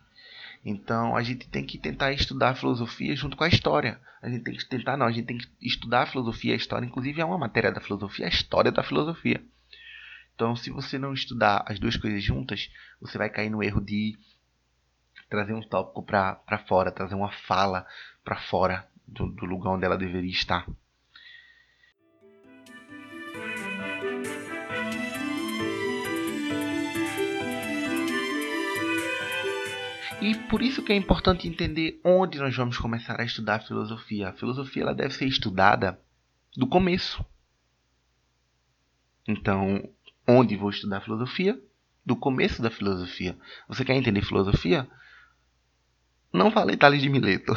Então 0.65 1.17
a 1.17 1.23
gente 1.23 1.49
tem 1.49 1.65
que 1.65 1.79
tentar 1.79 2.13
estudar 2.13 2.51
a 2.51 2.55
filosofia 2.55 3.17
junto 3.17 3.37
com 3.37 3.45
a 3.45 3.49
história. 3.49 4.01
A 4.21 4.29
gente 4.29 4.45
tem 4.45 4.55
que 4.55 4.69
tentar, 4.69 4.97
não, 4.97 5.07
a 5.07 5.13
gente 5.13 5.27
tem 5.27 5.39
que 5.39 5.49
estudar 5.61 6.03
a 6.03 6.07
filosofia 6.07 6.51
e 6.51 6.55
a 6.55 6.57
história. 6.57 6.87
Inclusive 6.87 7.21
é 7.21 7.25
uma 7.25 7.39
matéria 7.39 7.73
da 7.73 7.81
filosofia, 7.81 8.27
a 8.27 8.29
história 8.29 8.71
da 8.71 8.83
filosofia. 8.83 9.43
Então, 10.35 10.57
se 10.57 10.71
você 10.71 10.99
não 10.99 11.13
estudar 11.13 11.65
as 11.67 11.79
duas 11.79 11.97
coisas 11.97 12.23
juntas, 12.23 12.71
você 13.01 13.19
vai 13.19 13.29
cair 13.29 13.51
no 13.51 13.63
erro 13.63 13.81
de 13.81 14.17
trazer 15.29 15.55
um 15.55 15.63
tópico 15.63 16.03
para 16.03 16.65
fora, 16.67 16.91
trazer 16.91 17.15
uma 17.15 17.31
fala 17.31 17.87
para 18.25 18.37
fora 18.37 18.87
do, 19.07 19.29
do 19.29 19.45
lugar 19.45 19.71
onde 19.71 19.85
ela 19.85 19.97
deveria 19.97 20.31
estar. 20.31 20.67
E 30.21 30.35
por 30.35 30.61
isso 30.61 30.83
que 30.83 30.93
é 30.93 30.97
importante 30.97 31.49
entender 31.49 31.99
onde 32.05 32.39
nós 32.39 32.55
vamos 32.55 32.77
começar 32.77 33.19
a 33.19 33.25
estudar 33.25 33.57
a 33.57 33.61
filosofia. 33.61 34.29
A 34.29 34.33
filosofia 34.35 34.83
ela 34.83 34.95
deve 34.95 35.15
ser 35.15 35.27
estudada 35.27 35.99
do 36.55 36.67
começo. 36.67 37.25
Então, 39.27 39.89
onde 40.29 40.57
vou 40.57 40.69
estudar 40.69 41.01
filosofia? 41.01 41.59
Do 42.05 42.17
começo 42.17 42.61
da 42.61 42.71
filosofia. 42.71 43.39
Você 43.67 43.83
quer 43.83 43.95
entender 43.95 44.23
filosofia? 44.23 44.87
Não 46.31 46.51
vale 46.51 46.77
Tales 46.77 47.01
de 47.01 47.09
Mileto. 47.09 47.55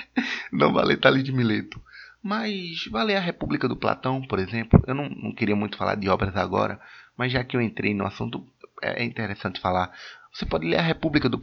não 0.50 0.72
vale 0.72 0.96
Tales 0.96 1.22
de 1.22 1.32
Mileto. 1.32 1.80
Mas 2.22 2.86
vale 2.90 3.14
a 3.14 3.20
República 3.20 3.68
do 3.68 3.76
Platão, 3.76 4.22
por 4.22 4.38
exemplo. 4.38 4.82
Eu 4.86 4.94
não, 4.94 5.10
não 5.10 5.34
queria 5.34 5.54
muito 5.54 5.76
falar 5.76 5.94
de 5.94 6.08
obras 6.08 6.34
agora, 6.36 6.80
mas 7.16 7.32
já 7.32 7.44
que 7.44 7.56
eu 7.56 7.60
entrei 7.60 7.94
no 7.94 8.06
assunto, 8.06 8.46
é 8.82 9.04
interessante 9.04 9.60
falar. 9.60 9.92
Você 10.38 10.46
pode 10.46 10.68
ler 10.68 10.78
A 10.78 10.82
República 10.82 11.28
do, 11.28 11.36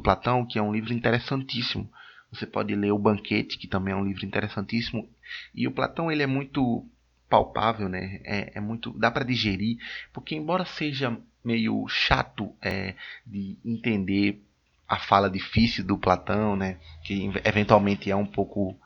Platão, 0.00 0.46
que 0.46 0.58
é 0.58 0.62
um 0.62 0.72
livro 0.72 0.94
interessantíssimo. 0.94 1.86
Você 2.32 2.46
pode 2.46 2.74
ler 2.74 2.90
O 2.92 2.98
Banquete, 2.98 3.58
que 3.58 3.68
também 3.68 3.92
é 3.92 3.96
um 3.96 4.06
livro 4.06 4.24
interessantíssimo. 4.24 5.06
E 5.54 5.68
o 5.68 5.70
Platão 5.70 6.10
ele 6.10 6.22
é 6.22 6.26
muito 6.26 6.82
palpável, 7.28 7.90
né? 7.90 8.22
É, 8.24 8.52
é 8.54 8.60
muito 8.60 8.90
dá 8.98 9.10
para 9.10 9.22
digerir, 9.22 9.76
porque 10.14 10.34
embora 10.34 10.64
seja 10.64 11.14
meio 11.44 11.86
chato 11.88 12.50
é, 12.62 12.94
de 13.26 13.58
entender 13.62 14.42
a 14.88 14.98
fala 14.98 15.28
difícil 15.28 15.84
do 15.84 15.98
Platão, 15.98 16.56
né? 16.56 16.78
Que 17.04 17.30
eventualmente 17.44 18.10
é 18.10 18.16
um 18.16 18.24
pouco 18.24 18.80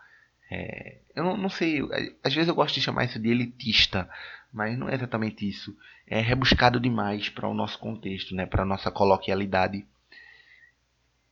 é, 0.55 0.99
eu 1.17 1.25
não, 1.25 1.37
não, 1.39 1.49
sei, 1.49 1.81
às 2.23 2.35
vezes 2.35 2.49
eu 2.49 2.55
gosto 2.55 2.75
de 2.75 2.83
chamar 2.83 3.05
isso 3.05 3.19
de 3.19 3.31
elitista, 3.31 4.07
mas 4.53 4.77
não 4.79 4.87
é 4.87 4.95
exatamente 4.95 5.49
isso. 5.49 5.75
É 6.07 6.21
rebuscado 6.21 6.79
demais 6.79 7.31
para 7.31 7.49
o 7.49 7.55
nosso 7.55 7.79
contexto, 7.79 8.35
né? 8.35 8.45
para 8.45 8.63
a 8.63 8.67
nossa 8.67 8.91
coloquialidade. 8.91 9.87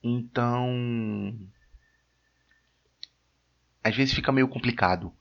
Então, 0.02 1.38
às 3.84 3.94
vezes 3.94 4.14
fica 4.14 4.32
meio 4.32 4.48
complicado, 4.48 5.12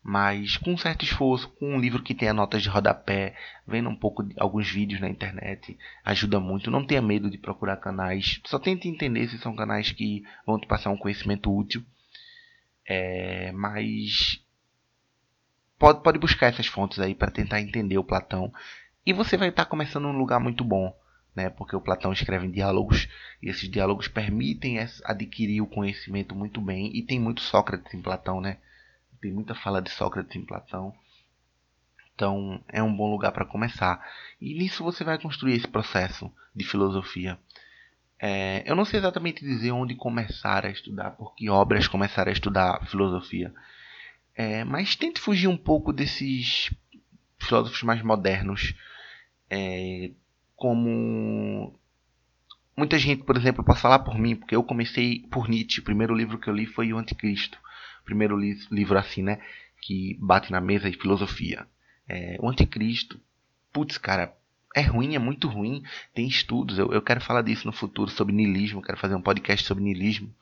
mas 0.00 0.56
com 0.56 0.74
um 0.74 0.78
certo 0.78 1.04
esforço, 1.04 1.48
com 1.48 1.74
um 1.74 1.80
livro 1.80 2.00
que 2.00 2.14
tenha 2.14 2.32
notas 2.32 2.62
de 2.62 2.68
rodapé, 2.68 3.34
vendo 3.66 3.88
um 3.88 3.96
pouco 3.96 4.22
de 4.22 4.36
alguns 4.38 4.70
vídeos 4.70 5.00
na 5.00 5.08
internet, 5.08 5.76
ajuda 6.04 6.38
muito. 6.38 6.70
Não 6.70 6.86
tenha 6.86 7.02
medo 7.02 7.28
de 7.28 7.38
procurar 7.38 7.78
canais, 7.78 8.40
só 8.46 8.56
tente 8.56 8.86
entender 8.86 9.28
se 9.28 9.38
são 9.38 9.56
canais 9.56 9.90
que 9.90 10.22
vão 10.46 10.60
te 10.60 10.68
passar 10.68 10.90
um 10.90 10.96
conhecimento 10.96 11.52
útil. 11.52 11.84
É, 12.88 13.52
mas 13.52 14.42
pode, 15.78 16.02
pode 16.02 16.18
buscar 16.18 16.46
essas 16.46 16.66
fontes 16.66 16.98
aí 16.98 17.14
para 17.14 17.30
tentar 17.30 17.60
entender 17.60 17.98
o 17.98 18.04
Platão. 18.04 18.50
E 19.04 19.12
você 19.12 19.36
vai 19.36 19.50
estar 19.50 19.64
tá 19.64 19.70
começando 19.70 20.04
num 20.04 20.18
lugar 20.18 20.40
muito 20.40 20.64
bom, 20.64 20.96
né? 21.36 21.50
Porque 21.50 21.76
o 21.76 21.80
Platão 21.80 22.12
escreve 22.12 22.46
em 22.46 22.50
diálogos 22.50 23.06
e 23.42 23.50
esses 23.50 23.70
diálogos 23.70 24.08
permitem 24.08 24.78
adquirir 25.04 25.60
o 25.60 25.66
conhecimento 25.66 26.34
muito 26.34 26.60
bem. 26.62 26.90
E 26.96 27.02
tem 27.02 27.20
muito 27.20 27.42
Sócrates 27.42 27.92
em 27.92 28.00
Platão, 28.00 28.40
né? 28.40 28.56
Tem 29.20 29.32
muita 29.32 29.54
fala 29.54 29.82
de 29.82 29.90
Sócrates 29.90 30.34
em 30.34 30.44
Platão. 30.44 30.94
Então 32.14 32.64
é 32.68 32.82
um 32.82 32.94
bom 32.94 33.10
lugar 33.10 33.32
para 33.32 33.44
começar. 33.44 34.02
E 34.40 34.54
nisso 34.54 34.82
você 34.82 35.04
vai 35.04 35.20
construir 35.20 35.54
esse 35.54 35.68
processo 35.68 36.32
de 36.54 36.64
filosofia. 36.64 37.38
É, 38.20 38.64
eu 38.66 38.74
não 38.74 38.84
sei 38.84 38.98
exatamente 38.98 39.44
dizer 39.44 39.70
onde 39.70 39.94
começar 39.94 40.66
a 40.66 40.70
estudar, 40.70 41.12
por 41.12 41.34
que 41.34 41.48
obras 41.48 41.86
começar 41.86 42.28
a 42.28 42.32
estudar 42.32 42.84
filosofia. 42.86 43.52
É, 44.34 44.64
mas 44.64 44.96
tente 44.96 45.20
fugir 45.20 45.48
um 45.48 45.56
pouco 45.56 45.92
desses 45.92 46.70
filósofos 47.38 47.82
mais 47.82 48.02
modernos, 48.02 48.74
é, 49.48 50.10
como 50.56 51.78
muita 52.76 52.98
gente, 52.98 53.22
por 53.24 53.36
exemplo, 53.36 53.64
posso 53.64 53.80
falar 53.80 54.00
por 54.00 54.18
mim, 54.18 54.36
porque 54.36 54.54
eu 54.54 54.62
comecei 54.62 55.20
por 55.30 55.48
Nietzsche. 55.48 55.80
O 55.80 55.84
primeiro 55.84 56.14
livro 56.14 56.38
que 56.38 56.48
eu 56.48 56.54
li 56.54 56.66
foi 56.66 56.92
O 56.92 56.98
Anticristo. 56.98 57.58
O 58.02 58.04
primeiro 58.04 58.36
li 58.36 58.58
livro 58.70 58.98
assim, 58.98 59.22
né, 59.22 59.40
que 59.80 60.16
bate 60.20 60.50
na 60.50 60.60
mesa 60.60 60.90
de 60.90 60.96
filosofia. 60.96 61.66
É, 62.08 62.36
o 62.40 62.48
Anticristo, 62.48 63.20
putz, 63.72 63.98
cara, 63.98 64.34
é 64.74 64.82
ruim, 64.82 65.14
é 65.14 65.18
muito 65.18 65.48
ruim. 65.48 65.82
Tem 66.14 66.26
estudos, 66.26 66.78
eu, 66.78 66.92
eu 66.92 67.02
quero 67.02 67.20
falar 67.20 67.42
disso 67.42 67.66
no 67.66 67.72
futuro 67.72 68.10
sobre 68.10 68.34
niilismo, 68.34 68.82
quero 68.82 68.98
fazer 68.98 69.14
um 69.14 69.22
podcast 69.22 69.66
sobre 69.66 69.84
niilismo. 69.84 70.34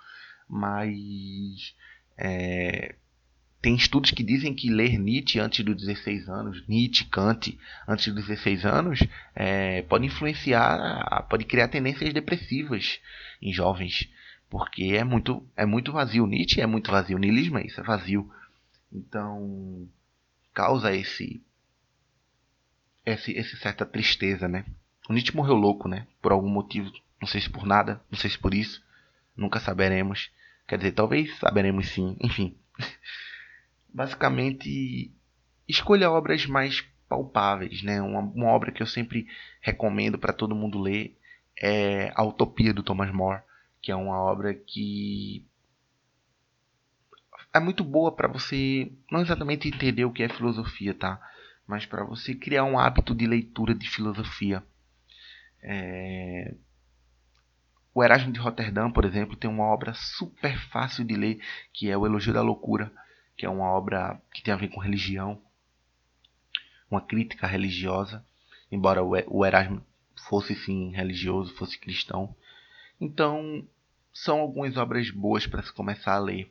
mas 0.48 1.74
é, 2.18 2.94
tem 3.66 3.74
estudos 3.74 4.12
que 4.12 4.22
dizem 4.22 4.54
que 4.54 4.70
ler 4.70 4.98
Nietzsche 4.98 5.40
antes 5.40 5.64
dos 5.64 5.76
16 5.76 6.28
anos, 6.28 6.62
Nietzsche, 6.68 7.04
Kant, 7.06 7.58
antes 7.88 8.12
dos 8.14 8.26
16 8.26 8.64
anos, 8.64 9.00
é, 9.34 9.82
pode 9.82 10.06
influenciar, 10.06 11.26
pode 11.28 11.44
criar 11.44 11.68
tendências 11.68 12.12
depressivas 12.12 13.00
em 13.42 13.52
jovens, 13.52 14.08
porque 14.48 14.92
é 14.94 15.02
muito, 15.02 15.44
é 15.56 15.66
muito 15.66 15.90
vazio. 15.90 16.26
Nietzsche 16.26 16.60
é 16.60 16.66
muito 16.66 16.90
vazio, 16.90 17.18
niilismo 17.18 17.58
é 17.58 17.66
isso, 17.66 17.80
é 17.80 17.82
vazio. 17.82 18.30
Então, 18.92 19.88
causa 20.54 20.94
esse, 20.94 21.42
esse 23.06 23.56
certa 23.56 23.86
tristeza, 23.86 24.48
né? 24.48 24.64
O 25.08 25.12
Nietzsche 25.12 25.34
morreu 25.34 25.54
louco, 25.54 25.88
né? 25.88 26.06
Por 26.20 26.32
algum 26.32 26.48
motivo, 26.48 26.90
não 27.20 27.28
sei 27.28 27.40
se 27.40 27.48
por 27.48 27.64
nada, 27.64 28.02
não 28.10 28.18
sei 28.18 28.28
se 28.28 28.38
por 28.38 28.52
isso, 28.52 28.84
nunca 29.36 29.60
saberemos. 29.60 30.30
Quer 30.66 30.78
dizer, 30.78 30.92
talvez 30.92 31.38
saberemos 31.38 31.88
sim, 31.88 32.16
enfim. 32.20 32.56
basicamente 33.88 35.12
escolha 35.68 36.10
obras 36.10 36.44
mais 36.46 36.84
palpáveis, 37.08 37.82
né? 37.82 38.02
Uma, 38.02 38.20
uma 38.20 38.48
obra 38.48 38.72
que 38.72 38.82
eu 38.82 38.86
sempre 38.86 39.28
recomendo 39.60 40.18
para 40.18 40.32
todo 40.32 40.54
mundo 40.54 40.80
ler 40.80 41.16
é 41.56 42.12
A 42.14 42.24
Utopia 42.24 42.74
do 42.74 42.82
Thomas 42.82 43.10
More, 43.12 43.42
que 43.80 43.92
é 43.92 43.96
uma 43.96 44.20
obra 44.20 44.52
que 44.52 45.44
é 47.54 47.60
muito 47.60 47.82
boa 47.82 48.12
para 48.12 48.28
você 48.28 48.92
não 49.10 49.22
exatamente 49.22 49.68
entender 49.68 50.04
o 50.04 50.12
que 50.12 50.22
é 50.22 50.28
filosofia, 50.28 50.92
tá? 50.92 51.20
Mas 51.66 51.84
para 51.84 52.04
você 52.04 52.34
criar 52.34 52.64
um 52.64 52.78
hábito 52.78 53.14
de 53.14 53.26
leitura 53.26 53.74
de 53.74 53.88
filosofia. 53.88 54.62
É... 55.62 56.54
O 57.94 58.04
Erasmo 58.04 58.32
de 58.32 58.38
Roterdã, 58.38 58.90
por 58.90 59.04
exemplo, 59.04 59.36
tem 59.36 59.48
uma 59.48 59.64
obra 59.64 59.94
super 59.94 60.58
fácil 60.68 61.04
de 61.04 61.16
ler, 61.16 61.40
que 61.72 61.90
é 61.90 61.96
O 61.96 62.06
Elogio 62.06 62.32
da 62.32 62.42
Loucura 62.42 62.92
que 63.36 63.44
é 63.44 63.48
uma 63.48 63.70
obra 63.70 64.20
que 64.32 64.42
tem 64.42 64.54
a 64.54 64.56
ver 64.56 64.68
com 64.68 64.80
religião, 64.80 65.40
uma 66.90 67.00
crítica 67.00 67.46
religiosa, 67.46 68.24
embora 68.72 69.02
o 69.02 69.44
Erasmo 69.44 69.84
fosse 70.28 70.54
sim 70.54 70.90
religioso, 70.92 71.54
fosse 71.54 71.78
cristão. 71.78 72.34
Então, 73.00 73.66
são 74.12 74.40
algumas 74.40 74.76
obras 74.76 75.10
boas 75.10 75.46
para 75.46 75.62
se 75.62 75.72
começar 75.72 76.14
a 76.14 76.18
ler. 76.18 76.50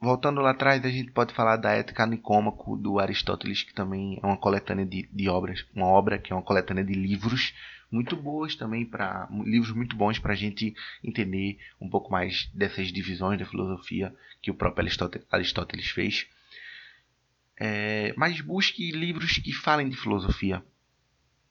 Voltando 0.00 0.40
lá 0.40 0.50
atrás, 0.50 0.84
a 0.84 0.88
gente 0.88 1.10
pode 1.10 1.34
falar 1.34 1.56
da 1.56 1.72
Ética 1.72 2.06
Nicômaco 2.06 2.76
do 2.76 3.00
Aristóteles, 3.00 3.64
que 3.64 3.74
também 3.74 4.20
é 4.22 4.26
uma 4.26 4.36
coletânea 4.36 4.86
de, 4.86 5.08
de 5.12 5.28
obras, 5.28 5.66
uma 5.74 5.86
obra 5.86 6.18
que 6.18 6.32
é 6.32 6.36
uma 6.36 6.42
coletânea 6.42 6.84
de 6.84 6.94
livros 6.94 7.52
muito 7.90 8.14
boas 8.14 8.54
também 8.54 8.84
para 8.84 9.26
livros 9.44 9.72
muito 9.72 9.96
bons 9.96 10.18
para 10.18 10.34
a 10.34 10.36
gente 10.36 10.74
entender 11.02 11.58
um 11.80 11.88
pouco 11.88 12.12
mais 12.12 12.48
dessas 12.54 12.92
divisões 12.92 13.38
da 13.38 13.46
filosofia 13.46 14.14
que 14.40 14.50
o 14.50 14.54
próprio 14.54 14.86
Aristóteles 15.30 15.88
fez. 15.88 16.28
É, 17.58 18.14
mas 18.16 18.40
busque 18.40 18.92
livros 18.92 19.38
que 19.38 19.52
falem 19.52 19.88
de 19.88 19.96
filosofia. 19.96 20.62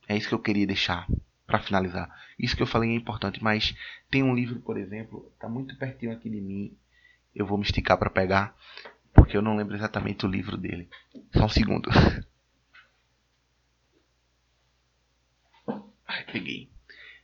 É 0.07 0.15
isso 0.15 0.29
que 0.29 0.33
eu 0.33 0.39
queria 0.39 0.65
deixar 0.65 1.05
para 1.45 1.59
finalizar. 1.59 2.09
Isso 2.39 2.55
que 2.55 2.61
eu 2.61 2.67
falei 2.67 2.91
é 2.91 2.95
importante, 2.95 3.43
mas 3.43 3.75
tem 4.09 4.23
um 4.23 4.33
livro, 4.33 4.59
por 4.61 4.77
exemplo, 4.77 5.29
está 5.33 5.49
muito 5.49 5.75
pertinho 5.75 6.13
aqui 6.13 6.29
de 6.29 6.39
mim. 6.39 6.77
Eu 7.38 7.45
vou 7.45 7.55
me 7.55 7.63
esticar 7.63 7.97
para 7.99 8.09
pegar, 8.09 8.57
porque 9.13 9.38
eu 9.38 9.43
não 9.43 9.55
lembro 9.55 9.75
exatamente 9.75 10.25
o 10.25 10.29
livro 10.29 10.57
dele. 10.57 10.89
Só 11.31 11.45
um 11.45 11.49
segundo. 11.49 11.88
Ai, 16.07 16.25
peguei. 16.31 16.67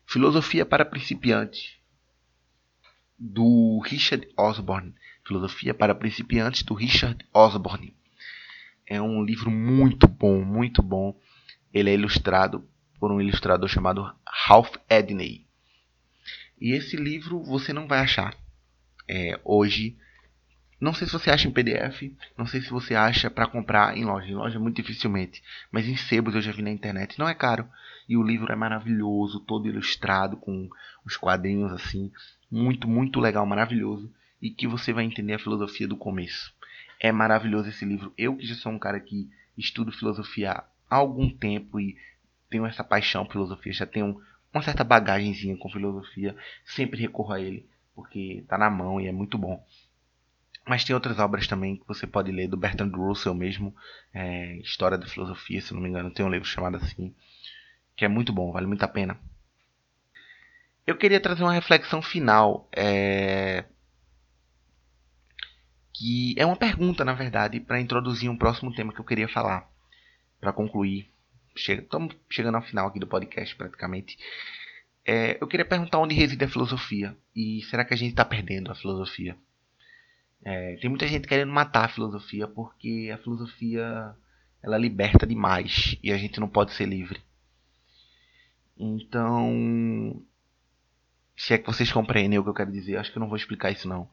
Filosofia 0.05 0.67
para 0.67 0.85
principiantes 0.85 1.79
do 3.17 3.79
Richard 3.79 4.29
Osborne. 4.37 4.93
Filosofia 5.25 5.73
para 5.73 5.95
principiantes 5.95 6.61
do 6.61 6.75
Richard 6.75 7.27
Osborne. 7.33 7.97
É 8.85 9.01
um 9.01 9.23
livro 9.23 9.49
muito 9.49 10.07
bom, 10.07 10.45
muito 10.45 10.83
bom. 10.83 11.19
Ele 11.73 11.89
é 11.89 11.95
ilustrado 11.95 12.69
por 12.99 13.11
um 13.11 13.19
ilustrador 13.19 13.67
chamado 13.67 14.15
Ralph 14.27 14.75
Edney. 14.87 15.47
E 16.61 16.73
esse 16.73 16.95
livro 16.95 17.41
você 17.43 17.73
não 17.73 17.87
vai 17.87 18.01
achar 18.01 18.42
é, 19.07 19.39
hoje. 19.43 19.95
Não 20.79 20.93
sei 20.93 21.07
se 21.07 21.13
você 21.13 21.31
acha 21.31 21.47
em 21.47 21.51
PDF, 21.51 22.11
não 22.37 22.45
sei 22.45 22.61
se 22.61 22.69
você 22.69 22.93
acha 22.93 23.29
para 23.29 23.47
comprar 23.47 23.97
em 23.97 24.03
loja. 24.03 24.27
Em 24.27 24.35
loja 24.35 24.59
muito 24.59 24.81
dificilmente, 24.81 25.41
mas 25.71 25.87
em 25.87 25.95
sebos 25.95 26.35
eu 26.35 26.41
já 26.41 26.51
vi 26.51 26.61
na 26.61 26.71
internet. 26.71 27.17
Não 27.17 27.27
é 27.27 27.33
caro 27.33 27.67
e 28.07 28.17
o 28.17 28.23
livro 28.23 28.51
é 28.51 28.55
maravilhoso, 28.55 29.39
todo 29.39 29.67
ilustrado 29.67 30.35
com 30.35 30.69
os 31.05 31.15
quadrinhos 31.15 31.71
assim, 31.71 32.11
muito 32.51 32.87
muito 32.87 33.19
legal, 33.19 33.45
maravilhoso 33.45 34.11
e 34.41 34.49
que 34.49 34.67
você 34.67 34.91
vai 34.91 35.05
entender 35.05 35.33
a 35.35 35.39
filosofia 35.39 35.87
do 35.87 35.95
começo. 35.95 36.53
É 36.99 37.11
maravilhoso 37.11 37.69
esse 37.69 37.85
livro. 37.85 38.13
Eu 38.17 38.35
que 38.35 38.45
já 38.45 38.55
sou 38.55 38.71
um 38.71 38.79
cara 38.79 38.99
que 38.99 39.29
estudo 39.57 39.91
filosofia 39.91 40.51
há 40.89 40.95
algum 40.95 41.29
tempo 41.29 41.79
e 41.79 41.97
tenho 42.49 42.65
essa 42.65 42.83
paixão 42.83 43.25
por 43.25 43.33
filosofia, 43.33 43.71
já 43.71 43.85
tenho 43.85 44.21
uma 44.53 44.61
certa 44.61 44.83
bagagenzinha 44.83 45.57
com 45.57 45.69
filosofia, 45.69 46.35
sempre 46.65 46.99
recorro 46.99 47.33
a 47.33 47.39
ele, 47.39 47.65
porque 47.95 48.39
está 48.41 48.57
na 48.57 48.69
mão 48.69 48.99
e 48.99 49.07
é 49.07 49.11
muito 49.11 49.37
bom. 49.37 49.63
Mas 50.65 50.83
tem 50.83 50.93
outras 50.93 51.19
obras 51.19 51.47
também 51.47 51.75
que 51.75 51.87
você 51.87 52.07
pode 52.07 52.31
ler, 52.31 52.47
do 52.47 52.55
Bertrand 52.55 52.91
Russell 52.91 53.33
mesmo, 53.33 53.75
é, 54.13 54.55
História 54.57 54.97
da 54.97 55.07
Filosofia, 55.07 55.61
se 55.61 55.73
não 55.73 55.81
me 55.81 55.89
engano, 55.89 56.11
tem 56.11 56.25
um 56.25 56.29
livro 56.29 56.47
chamado 56.47 56.77
assim, 56.77 57.13
que 57.97 58.05
é 58.05 58.07
muito 58.07 58.31
bom, 58.31 58.51
vale 58.51 58.65
muito 58.65 58.83
a 58.83 58.87
pena. 58.87 59.19
Eu 60.87 60.97
queria 60.97 61.19
trazer 61.19 61.43
uma 61.43 61.53
reflexão 61.53 62.01
final, 62.01 62.67
é... 62.71 63.65
que 65.93 66.33
é 66.37 66.45
uma 66.45 66.57
pergunta, 66.57 67.05
na 67.05 67.13
verdade, 67.13 67.59
para 67.59 67.79
introduzir 67.79 68.29
um 68.29 68.37
próximo 68.37 68.73
tema 68.73 68.93
que 68.93 68.99
eu 68.99 69.05
queria 69.05 69.27
falar, 69.27 69.69
para 70.39 70.53
concluir. 70.53 71.09
Estamos 71.55 72.15
chegando 72.29 72.55
ao 72.55 72.63
final 72.63 72.87
aqui 72.87 72.99
do 72.99 73.07
podcast, 73.07 73.55
praticamente. 73.55 74.17
É, 75.05 75.37
eu 75.41 75.47
queria 75.47 75.65
perguntar 75.65 75.99
onde 75.99 76.15
reside 76.15 76.45
a 76.45 76.49
filosofia 76.49 77.15
e 77.35 77.61
será 77.63 77.83
que 77.83 77.93
a 77.93 77.97
gente 77.97 78.11
está 78.11 78.23
perdendo 78.23 78.71
a 78.71 78.75
filosofia? 78.75 79.35
É, 80.45 80.75
tem 80.77 80.89
muita 80.89 81.07
gente 81.07 81.27
querendo 81.27 81.51
matar 81.51 81.85
a 81.85 81.89
filosofia 81.89 82.47
porque 82.47 83.11
a 83.13 83.17
filosofia 83.17 84.15
ela 84.61 84.77
liberta 84.77 85.27
demais 85.27 85.97
e 86.01 86.11
a 86.11 86.17
gente 86.17 86.39
não 86.39 86.47
pode 86.47 86.71
ser 86.73 86.85
livre. 86.85 87.21
Então, 88.77 90.21
se 91.35 91.53
é 91.53 91.57
que 91.57 91.67
vocês 91.67 91.91
compreendem 91.91 92.39
o 92.39 92.43
que 92.43 92.49
eu 92.49 92.53
quero 92.53 92.71
dizer, 92.71 92.97
acho 92.97 93.11
que 93.11 93.17
eu 93.17 93.21
não 93.21 93.27
vou 93.27 93.37
explicar 93.37 93.71
isso 93.71 93.87
não. 93.87 94.09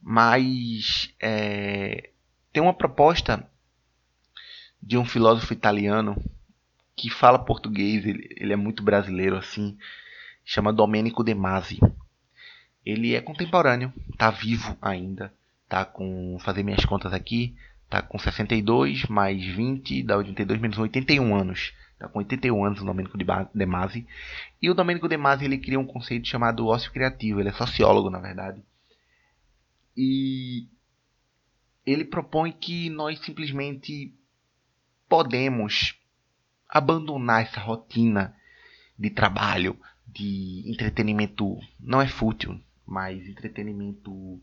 Mas 0.00 1.14
é, 1.20 2.10
tem 2.52 2.62
uma 2.62 2.74
proposta 2.74 3.48
de 4.82 4.98
um 4.98 5.04
filósofo 5.04 5.52
italiano 5.52 6.16
que 6.96 7.10
fala 7.10 7.38
português, 7.38 8.04
ele, 8.06 8.28
ele 8.36 8.52
é 8.52 8.56
muito 8.56 8.82
brasileiro 8.82 9.36
assim, 9.36 9.76
chama 10.44 10.72
Domenico 10.72 11.24
De 11.24 11.34
Masi. 11.34 11.78
Ele 12.84 13.14
é 13.14 13.20
contemporâneo, 13.20 13.92
está 14.10 14.30
vivo 14.30 14.76
ainda, 14.82 15.32
tá 15.68 15.84
com 15.84 16.36
fazer 16.40 16.62
minhas 16.62 16.84
contas 16.84 17.12
aqui, 17.12 17.54
tá 17.88 18.02
com 18.02 18.18
62 18.18 19.06
mais 19.06 19.44
20 19.44 20.02
dá 20.02 20.16
82 20.16 20.60
menos 20.60 20.78
81 20.78 21.34
anos. 21.34 21.72
Está 21.92 22.08
com 22.08 22.18
81 22.18 22.64
anos 22.64 22.80
o 22.80 22.84
Domenico 22.84 23.16
De 23.16 23.66
Masi. 23.66 24.06
E 24.60 24.68
o 24.68 24.74
Domenico 24.74 25.08
De 25.08 25.16
Masi 25.16 25.44
ele 25.44 25.56
cria 25.56 25.78
um 25.78 25.86
conceito 25.86 26.26
chamado 26.26 26.66
ócio 26.66 26.90
criativo. 26.90 27.38
Ele 27.38 27.50
é 27.50 27.52
sociólogo, 27.52 28.10
na 28.10 28.18
verdade. 28.18 28.60
E 29.96 30.66
ele 31.86 32.04
propõe 32.04 32.50
que 32.50 32.90
nós 32.90 33.20
simplesmente 33.20 34.12
podemos 35.08 35.94
abandonar 36.72 37.42
essa 37.42 37.60
rotina 37.60 38.34
de 38.98 39.10
trabalho, 39.10 39.78
de 40.06 40.64
entretenimento, 40.66 41.58
não 41.78 42.00
é 42.00 42.08
fútil, 42.08 42.58
mas 42.86 43.28
entretenimento 43.28 44.40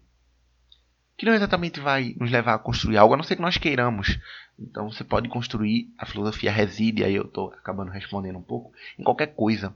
que 1.18 1.26
não 1.26 1.34
exatamente 1.34 1.80
vai 1.80 2.16
nos 2.18 2.32
levar 2.32 2.54
a 2.54 2.60
construir 2.60 2.98
algo, 2.98 3.14
a 3.14 3.18
não 3.18 3.24
ser 3.24 3.36
que 3.36 3.42
nós 3.42 3.58
queiramos. 3.58 4.20
Então 4.58 4.90
você 4.90 5.04
pode 5.04 5.28
construir, 5.28 5.92
a 5.98 6.06
filosofia 6.06 6.52
reside, 6.52 7.04
aí 7.04 7.16
eu 7.16 7.26
estou 7.26 7.52
acabando 7.54 7.92
respondendo 7.92 8.38
um 8.38 8.44
pouco, 8.44 8.72
em 8.98 9.04
qualquer 9.04 9.34
coisa. 9.34 9.76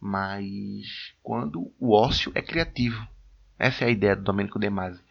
Mas 0.00 1.12
quando 1.22 1.70
o 1.78 1.92
ócio 1.92 2.32
é 2.34 2.40
criativo. 2.40 3.06
Essa 3.58 3.84
é 3.84 3.88
a 3.88 3.90
ideia 3.90 4.16
do 4.16 4.22
Domenico 4.22 4.58
De 4.58 4.70
Masi. 4.70 5.02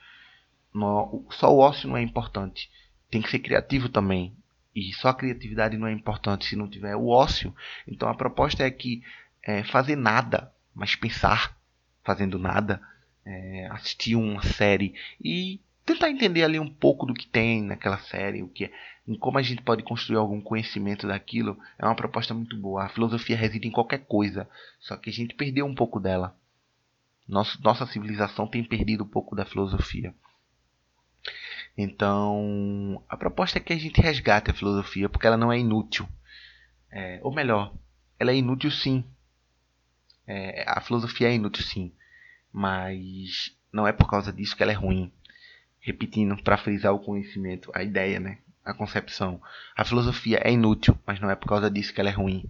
só 1.32 1.53
o 1.53 1.59
ócio 1.59 1.88
não 1.88 1.97
é 1.97 2.01
importante. 2.01 2.71
Tem 3.11 3.21
que 3.21 3.30
ser 3.30 3.39
criativo 3.39 3.89
também. 3.89 4.34
E 4.76 4.93
só 4.93 5.09
a 5.09 5.13
criatividade 5.13 5.78
não 5.78 5.88
é 5.88 5.91
importante 5.91 6.45
se 6.45 6.55
não 6.55 6.70
tiver 6.70 6.95
o 6.95 7.07
ócio. 7.07 7.53
Então 7.88 8.07
a 8.07 8.15
proposta 8.15 8.63
é 8.63 8.72
que 8.72 9.03
é, 9.43 9.63
fazer 9.63 9.95
nada, 9.95 10.51
mas 10.74 10.95
pensar 10.95 11.57
fazendo 12.03 12.39
nada, 12.39 12.82
é, 13.26 13.67
assistir 13.72 14.15
uma 14.15 14.41
série 14.41 14.95
e 15.24 15.59
tentar 15.86 16.09
entender 16.09 16.43
ali 16.43 16.59
um 16.59 16.70
pouco 16.70 17.05
do 17.05 17.13
que 17.13 17.28
tem 17.28 17.63
naquela 17.63 17.97
série, 17.99 18.43
o 18.43 18.47
que 18.47 18.65
é, 18.65 18.72
em 19.07 19.15
como 19.15 19.38
a 19.38 19.41
gente 19.41 19.61
pode 19.61 19.84
construir 19.84 20.17
algum 20.17 20.39
conhecimento 20.39 21.07
daquilo, 21.07 21.57
é 21.78 21.86
uma 21.86 21.95
proposta 21.95 22.34
muito 22.34 22.55
boa. 22.55 22.86
A 22.86 22.89
filosofia 22.89 23.36
reside 23.36 23.67
em 23.67 23.72
qualquer 23.72 24.05
coisa, 24.05 24.47
só 24.80 24.95
que 24.95 25.09
a 25.09 25.13
gente 25.13 25.34
perdeu 25.34 25.65
um 25.65 25.74
pouco 25.74 25.99
dela. 25.99 26.36
Nosso, 27.28 27.61
nossa 27.63 27.86
civilização 27.86 28.47
tem 28.47 28.63
perdido 28.63 29.03
um 29.03 29.07
pouco 29.07 29.36
da 29.36 29.45
filosofia. 29.45 30.13
Então, 31.82 33.01
a 33.07 33.15
proposta 33.15 33.57
é 33.57 33.61
que 33.61 33.71
a 33.71 33.77
gente 33.77 34.01
resgate 34.01 34.51
a 34.51 34.53
filosofia, 34.53 35.07
porque 35.07 35.25
ela 35.25 35.38
não 35.38 35.49
é 35.49 35.57
inútil. 35.57 36.05
É, 36.91 37.21
ou 37.23 37.34
melhor, 37.34 37.73
ela 38.19 38.32
é 38.32 38.36
inútil 38.36 38.69
sim. 38.69 39.01
É, 40.27 40.65
a 40.67 40.82
filosofia 40.82 41.30
é 41.30 41.36
inútil 41.36 41.63
sim. 41.63 41.93
Mas 42.51 43.55
não 43.71 43.88
é 43.88 43.93
por 43.93 44.09
causa 44.09 44.34
disso 44.34 44.57
que 44.57 44.61
ela 44.61 44.73
é 44.73 44.75
ruim. 44.75 45.09
Repetindo, 45.80 46.36
para 46.43 46.57
frisar 46.57 46.93
o 46.93 46.99
conhecimento, 46.99 47.71
a 47.73 47.82
ideia, 47.82 48.19
né? 48.19 48.39
a 48.65 48.73
concepção. 48.73 49.41
A 49.73 49.86
filosofia 49.86 50.41
é 50.43 50.51
inútil, 50.51 50.99
mas 51.07 51.21
não 51.21 51.30
é 51.30 51.36
por 51.36 51.47
causa 51.47 51.71
disso 51.71 51.93
que 51.93 52.01
ela 52.01 52.09
é 52.09 52.13
ruim. 52.13 52.43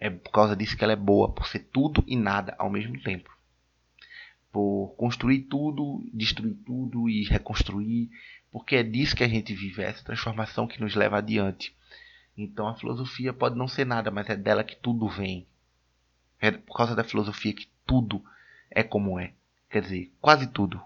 É 0.00 0.10
por 0.10 0.32
causa 0.32 0.56
disso 0.56 0.76
que 0.76 0.82
ela 0.82 0.92
é 0.92 0.96
boa, 0.96 1.32
por 1.32 1.46
ser 1.46 1.60
tudo 1.72 2.02
e 2.04 2.16
nada 2.16 2.56
ao 2.58 2.68
mesmo 2.68 3.00
tempo. 3.00 3.30
Por 4.50 4.92
construir 4.98 5.42
tudo, 5.42 6.04
destruir 6.12 6.56
tudo 6.66 7.08
e 7.08 7.22
reconstruir, 7.24 8.10
porque 8.52 8.76
é 8.76 8.82
disso 8.82 9.16
que 9.16 9.24
a 9.24 9.28
gente 9.28 9.54
vive, 9.54 9.82
é 9.82 9.86
essa 9.86 10.04
transformação 10.04 10.68
que 10.68 10.80
nos 10.80 10.94
leva 10.94 11.16
adiante. 11.16 11.74
Então 12.36 12.68
a 12.68 12.74
filosofia 12.74 13.32
pode 13.32 13.56
não 13.56 13.66
ser 13.66 13.86
nada, 13.86 14.10
mas 14.10 14.28
é 14.28 14.36
dela 14.36 14.62
que 14.62 14.76
tudo 14.76 15.08
vem. 15.08 15.46
É 16.38 16.50
por 16.50 16.76
causa 16.76 16.94
da 16.94 17.02
filosofia 17.02 17.54
que 17.54 17.68
tudo 17.86 18.22
é 18.70 18.82
como 18.82 19.18
é. 19.18 19.32
Quer 19.70 19.82
dizer, 19.82 20.12
quase 20.20 20.46
tudo. 20.46 20.80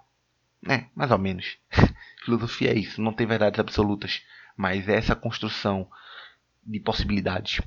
É, 0.69 0.87
mais 0.95 1.11
ou 1.11 1.19
menos. 1.19 1.59
filosofia 2.25 2.71
é 2.71 2.79
isso, 2.79 3.03
não 3.03 3.13
tem 3.13 3.27
verdades 3.27 3.59
absolutas, 3.59 4.23
mas 4.57 4.89
é 4.89 4.97
essa 4.97 5.17
construção 5.17 5.89
de 6.65 6.79
possibilidades. 6.81 7.61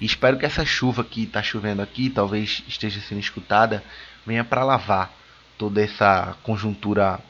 E 0.00 0.06
espero 0.06 0.38
que 0.38 0.46
essa 0.46 0.64
chuva 0.64 1.02
que 1.04 1.24
está 1.24 1.42
chovendo 1.42 1.82
aqui, 1.82 2.08
talvez 2.08 2.62
esteja 2.68 3.00
sendo 3.00 3.20
escutada, 3.20 3.82
venha 4.26 4.44
para 4.44 4.64
lavar 4.64 5.12
toda 5.56 5.82
essa 5.82 6.36
conjuntura 6.42 7.20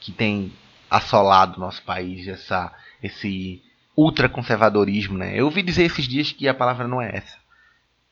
que 0.00 0.12
tem 0.12 0.52
assolado 0.90 1.60
nosso 1.60 1.82
país, 1.82 2.28
essa, 2.28 2.72
esse 3.02 3.62
ultraconservadorismo. 3.96 5.16
Né? 5.16 5.38
Eu 5.38 5.46
ouvi 5.46 5.62
dizer 5.62 5.84
esses 5.84 6.06
dias 6.06 6.32
que 6.32 6.46
a 6.46 6.54
palavra 6.54 6.86
não 6.86 7.00
é 7.00 7.16
essa, 7.16 7.36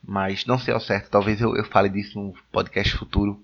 mas 0.03 0.47
não 0.47 0.59
sei 0.59 0.73
ao 0.73 0.81
certo. 0.81 1.11
Talvez 1.11 1.41
eu, 1.41 1.55
eu 1.57 1.65
fale 1.65 1.89
disso 1.89 2.19
num 2.19 2.33
podcast 2.51 2.97
futuro 2.97 3.43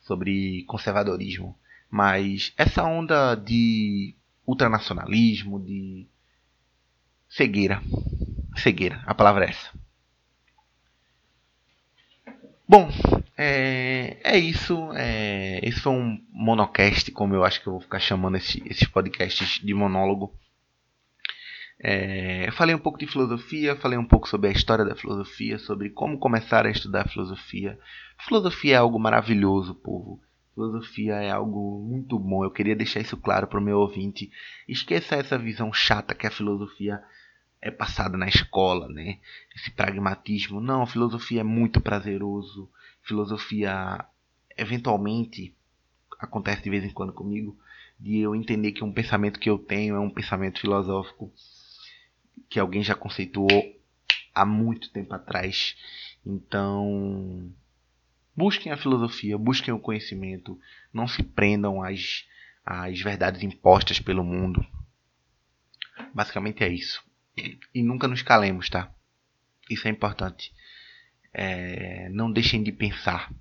sobre 0.00 0.64
conservadorismo. 0.64 1.56
Mas 1.90 2.52
essa 2.56 2.84
onda 2.84 3.34
de 3.34 4.14
ultranacionalismo, 4.46 5.60
de 5.60 6.06
cegueira. 7.36 7.76
Cegueira, 8.62 8.98
a 9.06 9.14
palavra 9.14 9.44
é 9.46 9.50
essa. 9.50 9.70
Bom, 12.68 12.88
é, 13.36 14.18
é 14.22 14.38
isso. 14.38 14.92
É, 14.94 15.58
esse 15.62 15.80
foi 15.80 15.92
um 15.92 16.18
monocast, 16.32 17.10
como 17.12 17.34
eu 17.34 17.44
acho 17.44 17.60
que 17.60 17.66
eu 17.66 17.72
vou 17.72 17.80
ficar 17.82 17.98
chamando 17.98 18.36
esse, 18.36 18.62
esses 18.66 18.86
podcasts 18.86 19.60
de 19.64 19.74
monólogo. 19.74 20.32
É, 21.82 22.46
eu 22.48 22.52
falei 22.52 22.74
um 22.74 22.78
pouco 22.78 22.98
de 22.98 23.06
filosofia, 23.06 23.74
falei 23.76 23.98
um 23.98 24.04
pouco 24.04 24.28
sobre 24.28 24.48
a 24.48 24.52
história 24.52 24.84
da 24.84 24.94
filosofia, 24.94 25.58
sobre 25.58 25.90
como 25.90 26.18
começar 26.18 26.66
a 26.66 26.70
estudar 26.70 27.08
filosofia. 27.08 27.78
Filosofia 28.26 28.74
é 28.74 28.78
algo 28.78 28.98
maravilhoso, 28.98 29.74
povo. 29.74 30.20
Filosofia 30.60 31.14
é 31.14 31.30
algo 31.30 31.82
muito 31.88 32.18
bom. 32.18 32.44
Eu 32.44 32.50
queria 32.50 32.76
deixar 32.76 33.00
isso 33.00 33.16
claro 33.16 33.46
para 33.46 33.58
o 33.58 33.62
meu 33.62 33.78
ouvinte. 33.78 34.30
Esqueça 34.68 35.16
essa 35.16 35.38
visão 35.38 35.72
chata 35.72 36.14
que 36.14 36.26
a 36.26 36.30
filosofia 36.30 37.02
é 37.62 37.70
passada 37.70 38.18
na 38.18 38.28
escola, 38.28 38.86
né? 38.86 39.18
Esse 39.56 39.70
pragmatismo. 39.70 40.60
Não, 40.60 40.86
filosofia 40.86 41.40
é 41.40 41.44
muito 41.44 41.80
prazeroso. 41.80 42.70
Filosofia, 43.00 44.04
eventualmente, 44.54 45.54
acontece 46.18 46.62
de 46.62 46.68
vez 46.68 46.84
em 46.84 46.90
quando 46.90 47.14
comigo, 47.14 47.58
de 47.98 48.18
eu 48.18 48.34
entender 48.34 48.72
que 48.72 48.84
um 48.84 48.92
pensamento 48.92 49.40
que 49.40 49.48
eu 49.48 49.58
tenho 49.58 49.94
é 49.94 49.98
um 49.98 50.10
pensamento 50.10 50.60
filosófico 50.60 51.32
que 52.50 52.60
alguém 52.60 52.82
já 52.82 52.94
conceituou 52.94 53.80
há 54.34 54.44
muito 54.44 54.90
tempo 54.90 55.14
atrás. 55.14 55.74
Então, 56.24 57.50
busquem 58.36 58.72
a 58.72 58.76
filosofia, 58.76 59.36
busquem 59.36 59.72
o 59.72 59.78
conhecimento, 59.78 60.58
não 60.92 61.06
se 61.06 61.22
prendam 61.22 61.82
às, 61.82 62.24
às 62.64 63.00
verdades 63.00 63.42
impostas 63.42 64.00
pelo 64.00 64.24
mundo. 64.24 64.64
Basicamente 66.14 66.64
é 66.64 66.68
isso. 66.68 67.02
E 67.74 67.82
nunca 67.82 68.08
nos 68.08 68.22
calemos, 68.22 68.68
tá? 68.68 68.90
Isso 69.68 69.86
é 69.86 69.90
importante. 69.90 70.52
É, 71.32 72.08
não 72.10 72.30
deixem 72.30 72.62
de 72.62 72.72
pensar. 72.72 73.32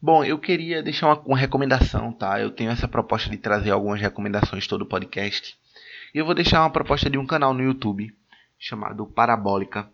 Bom, 0.00 0.24
eu 0.24 0.38
queria 0.38 0.82
deixar 0.82 1.06
uma, 1.08 1.20
uma, 1.20 1.38
recomendação, 1.38 2.12
tá? 2.12 2.40
Eu 2.40 2.50
tenho 2.50 2.70
essa 2.70 2.88
proposta 2.88 3.30
de 3.30 3.38
trazer 3.38 3.70
algumas 3.70 4.00
recomendações 4.00 4.66
todo 4.66 4.82
o 4.82 4.86
podcast. 4.86 5.56
E 6.14 6.18
eu 6.18 6.26
vou 6.26 6.34
deixar 6.34 6.60
uma 6.60 6.70
proposta 6.70 7.08
de 7.08 7.18
um 7.18 7.26
canal 7.26 7.54
no 7.54 7.62
YouTube 7.62 8.14
chamado 8.58 9.06
Parabólica. 9.06 9.90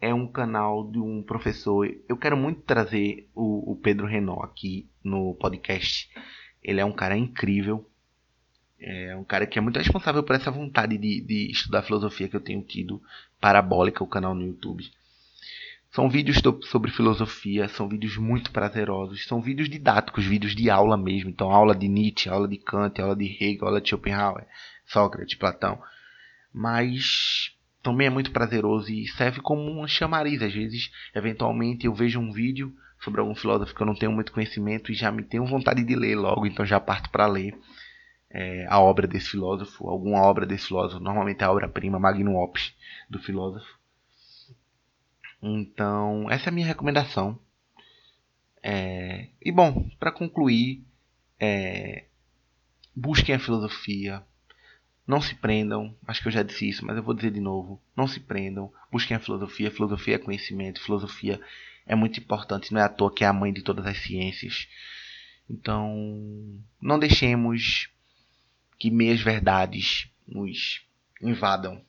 É 0.00 0.14
um 0.14 0.26
canal 0.26 0.90
de 0.90 0.98
um 0.98 1.22
professor. 1.22 1.88
Eu 2.08 2.16
quero 2.16 2.36
muito 2.36 2.62
trazer 2.62 3.28
o, 3.34 3.72
o 3.72 3.76
Pedro 3.76 4.06
Renault 4.06 4.44
aqui 4.44 4.88
no 5.04 5.34
podcast. 5.34 6.08
Ele 6.62 6.80
é 6.80 6.84
um 6.84 6.92
cara 6.92 7.16
incrível. 7.16 7.86
É 8.80 9.14
um 9.14 9.24
cara 9.24 9.46
que 9.46 9.58
é 9.58 9.62
muito 9.62 9.78
responsável 9.78 10.22
por 10.22 10.34
essa 10.34 10.50
vontade 10.50 10.96
de, 10.96 11.20
de 11.20 11.50
estudar 11.50 11.82
filosofia 11.82 12.28
que 12.28 12.36
eu 12.36 12.40
tenho 12.40 12.62
tido. 12.62 13.02
Parabólica, 13.38 14.02
o 14.02 14.06
canal 14.06 14.34
no 14.34 14.46
YouTube. 14.46 14.90
São 15.92 16.08
vídeos 16.08 16.40
sobre 16.70 16.90
filosofia, 16.90 17.68
são 17.68 17.88
vídeos 17.88 18.16
muito 18.16 18.52
prazerosos, 18.52 19.26
são 19.26 19.42
vídeos 19.42 19.68
didáticos, 19.68 20.24
vídeos 20.24 20.54
de 20.54 20.70
aula 20.70 20.96
mesmo. 20.96 21.28
Então, 21.30 21.50
aula 21.50 21.74
de 21.74 21.88
Nietzsche, 21.88 22.28
aula 22.28 22.46
de 22.46 22.56
Kant, 22.56 23.00
aula 23.02 23.16
de 23.16 23.26
Hegel, 23.26 23.66
aula 23.66 23.80
de 23.80 23.88
Schopenhauer, 23.88 24.46
Sócrates, 24.86 25.36
Platão. 25.36 25.82
Mas 26.54 27.56
também 27.82 28.06
é 28.06 28.10
muito 28.10 28.30
prazeroso 28.30 28.90
e 28.92 29.06
serve 29.08 29.40
como 29.40 29.62
uma 29.62 29.88
chamariz. 29.88 30.42
Às 30.42 30.52
vezes, 30.52 30.90
eventualmente, 31.14 31.86
eu 31.86 31.94
vejo 31.94 32.20
um 32.20 32.32
vídeo 32.32 32.74
sobre 33.02 33.20
algum 33.20 33.34
filósofo 33.34 33.74
que 33.74 33.80
eu 33.80 33.86
não 33.86 33.94
tenho 33.94 34.12
muito 34.12 34.32
conhecimento 34.32 34.92
e 34.92 34.94
já 34.94 35.10
me 35.10 35.22
tenho 35.22 35.46
vontade 35.46 35.82
de 35.82 35.96
ler 35.96 36.16
logo, 36.16 36.46
então 36.46 36.66
já 36.66 36.78
parto 36.78 37.08
para 37.10 37.26
ler 37.26 37.58
é, 38.30 38.66
a 38.68 38.78
obra 38.78 39.06
desse 39.06 39.30
filósofo, 39.30 39.88
alguma 39.88 40.22
obra 40.22 40.46
desse 40.46 40.68
filósofo, 40.68 41.02
normalmente 41.02 41.42
a 41.42 41.50
obra-prima, 41.50 41.98
Magnum 41.98 42.36
Opus, 42.36 42.74
do 43.08 43.18
filósofo. 43.18 43.78
Então, 45.42 46.30
essa 46.30 46.48
é 46.48 46.50
a 46.50 46.52
minha 46.52 46.66
recomendação. 46.66 47.38
É, 48.62 49.28
e 49.40 49.50
bom, 49.50 49.88
para 49.98 50.12
concluir, 50.12 50.84
é, 51.40 52.04
busquem 52.94 53.34
a 53.34 53.38
filosofia, 53.38 54.22
não 55.10 55.20
se 55.20 55.34
prendam, 55.34 55.94
acho 56.06 56.22
que 56.22 56.28
eu 56.28 56.32
já 56.32 56.42
disse 56.42 56.68
isso, 56.68 56.86
mas 56.86 56.96
eu 56.96 57.02
vou 57.02 57.14
dizer 57.14 57.32
de 57.32 57.40
novo, 57.40 57.82
não 57.96 58.06
se 58.06 58.20
prendam, 58.20 58.72
busquem 58.90 59.16
a 59.16 59.20
filosofia, 59.20 59.70
filosofia 59.70 60.14
é 60.14 60.18
conhecimento, 60.18 60.80
filosofia 60.80 61.40
é 61.84 61.94
muito 61.94 62.20
importante, 62.20 62.72
não 62.72 62.80
é 62.80 62.84
à 62.84 62.88
toa 62.88 63.12
que 63.12 63.24
é 63.24 63.26
a 63.26 63.32
mãe 63.32 63.52
de 63.52 63.62
todas 63.62 63.84
as 63.84 63.98
ciências. 63.98 64.68
Então, 65.48 66.62
não 66.80 66.98
deixemos 66.98 67.90
que 68.78 68.90
meias 68.90 69.20
verdades 69.20 70.08
nos 70.26 70.86
invadam. 71.20 71.84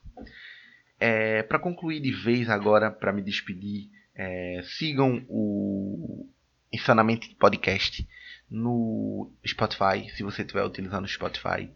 É, 0.99 1.43
para 1.43 1.59
concluir 1.59 1.99
de 1.99 2.11
vez 2.11 2.49
agora, 2.49 2.89
para 2.89 3.13
me 3.13 3.21
despedir, 3.21 3.89
é, 4.15 4.61
sigam 4.63 5.23
o 5.29 6.27
Insanamente 6.73 7.35
Podcast 7.35 8.07
no 8.49 9.31
Spotify, 9.45 10.09
se 10.15 10.23
você 10.23 10.41
estiver 10.41 10.63
utilizando 10.63 11.05
o 11.05 11.07
Spotify. 11.07 11.69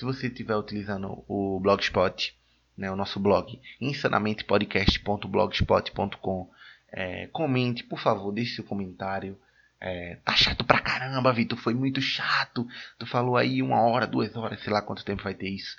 Se 0.00 0.04
você 0.06 0.28
estiver 0.28 0.56
utilizando 0.56 1.22
o 1.28 1.60
Blogspot, 1.60 2.34
né, 2.74 2.90
o 2.90 2.96
nosso 2.96 3.20
blog, 3.20 3.60
insanamentepodcast.blogspot.com, 3.78 6.50
é, 6.90 7.26
comente, 7.26 7.84
por 7.84 8.00
favor, 8.00 8.32
deixe 8.32 8.54
seu 8.54 8.64
comentário. 8.64 9.38
É, 9.78 10.16
tá 10.24 10.34
chato 10.34 10.64
pra 10.64 10.80
caramba, 10.80 11.34
Vitor. 11.34 11.58
Foi 11.58 11.74
muito 11.74 12.00
chato. 12.00 12.66
Tu 12.98 13.04
falou 13.04 13.36
aí 13.36 13.60
uma 13.60 13.82
hora, 13.82 14.06
duas 14.06 14.34
horas, 14.34 14.62
sei 14.62 14.72
lá 14.72 14.80
quanto 14.80 15.04
tempo 15.04 15.22
vai 15.22 15.34
ter 15.34 15.50
isso. 15.50 15.76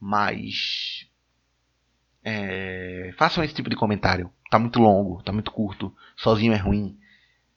Mas. 0.00 1.08
É, 2.24 3.14
façam 3.16 3.44
esse 3.44 3.54
tipo 3.54 3.70
de 3.70 3.76
comentário. 3.76 4.28
Tá 4.50 4.58
muito 4.58 4.80
longo, 4.80 5.22
tá 5.22 5.32
muito 5.32 5.52
curto. 5.52 5.96
Sozinho 6.16 6.52
é 6.52 6.56
ruim. 6.56 6.98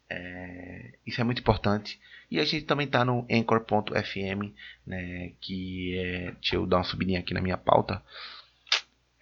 É, 0.08 0.94
isso 1.04 1.20
é 1.20 1.24
muito 1.24 1.42
importante. 1.42 2.00
E 2.30 2.40
a 2.40 2.46
gente 2.46 2.66
também 2.66 2.88
tá 2.88 3.06
no 3.06 3.26
Anchor.fm, 3.32 4.52
né? 4.86 5.32
Que 5.42 5.98
é. 5.98 6.32
Deixa 6.32 6.56
eu 6.56 6.66
dar 6.66 6.78
uma 6.78 6.84
subidinha 6.84 7.20
aqui 7.20 7.34
na 7.34 7.42
minha 7.42 7.58
pauta. 7.58 8.02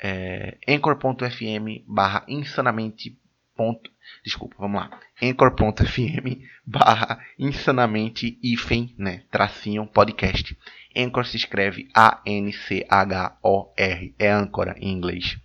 É, 0.01 0.57
Anchor.fm 0.67 1.83
barra 1.87 2.25
insanamente 2.27 3.17
Ponto, 3.55 3.91
desculpa, 4.23 4.55
vamos 4.57 4.81
lá. 4.81 4.89
Anchor.fm 5.21 6.41
barra 6.65 7.23
insanamente 7.37 8.39
hífen, 8.41 8.95
né? 8.97 9.21
Tracinho 9.29 9.85
podcast. 9.85 10.57
Anchor 10.95 11.27
se 11.27 11.37
escreve 11.37 11.87
A-N-C-H-O-R. 11.93 12.55
É 14.17 14.31
âncora 14.31 14.75
em 14.79 14.91
inglês. 14.91 15.37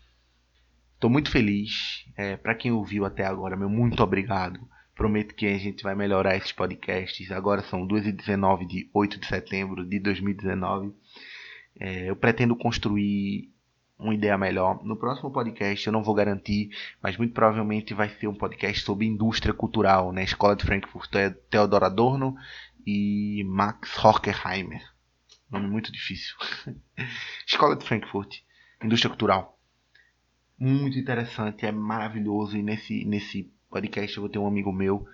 Estou 0.94 1.10
muito 1.10 1.30
feliz. 1.30 2.06
É, 2.16 2.38
para 2.38 2.54
quem 2.54 2.72
ouviu 2.72 3.04
até 3.04 3.26
agora, 3.26 3.56
meu 3.56 3.68
muito 3.68 4.02
obrigado. 4.02 4.58
Prometo 4.98 5.32
que 5.32 5.46
a 5.46 5.56
gente 5.56 5.84
vai 5.84 5.94
melhorar 5.94 6.36
esses 6.36 6.50
podcasts. 6.50 7.30
Agora 7.30 7.62
são 7.62 7.86
2h19 7.86 8.66
de 8.66 8.90
8 8.92 9.20
de 9.20 9.26
setembro 9.28 9.86
de 9.86 10.00
2019. 10.00 10.92
É, 11.78 12.10
eu 12.10 12.16
pretendo 12.16 12.56
construir 12.56 13.48
uma 13.96 14.12
ideia 14.12 14.36
melhor. 14.36 14.84
No 14.84 14.96
próximo 14.96 15.30
podcast 15.30 15.86
eu 15.86 15.92
não 15.92 16.02
vou 16.02 16.16
garantir, 16.16 16.70
mas 17.00 17.16
muito 17.16 17.32
provavelmente 17.32 17.94
vai 17.94 18.08
ser 18.08 18.26
um 18.26 18.34
podcast 18.34 18.82
sobre 18.82 19.06
indústria 19.06 19.54
cultural, 19.54 20.10
né? 20.10 20.24
Escola 20.24 20.56
de 20.56 20.64
Frankfurt, 20.64 21.12
Theodor 21.48 21.84
Adorno 21.84 22.34
e 22.84 23.44
Max 23.46 23.96
Horkheimer. 24.04 24.82
Nome 25.48 25.68
muito 25.68 25.92
difícil. 25.92 26.34
Escola 27.46 27.76
de 27.76 27.84
Frankfurt, 27.84 28.38
indústria 28.82 29.10
cultural. 29.10 29.56
Muito 30.58 30.98
interessante, 30.98 31.64
é 31.64 31.70
maravilhoso 31.70 32.56
e 32.56 32.64
nesse 32.64 33.04
nesse 33.04 33.48
podcast 33.70 34.16
eu 34.16 34.22
vou 34.22 34.30
ter 34.30 34.38
um 34.38 34.46
amigo 34.46 34.72
meu, 34.72 35.06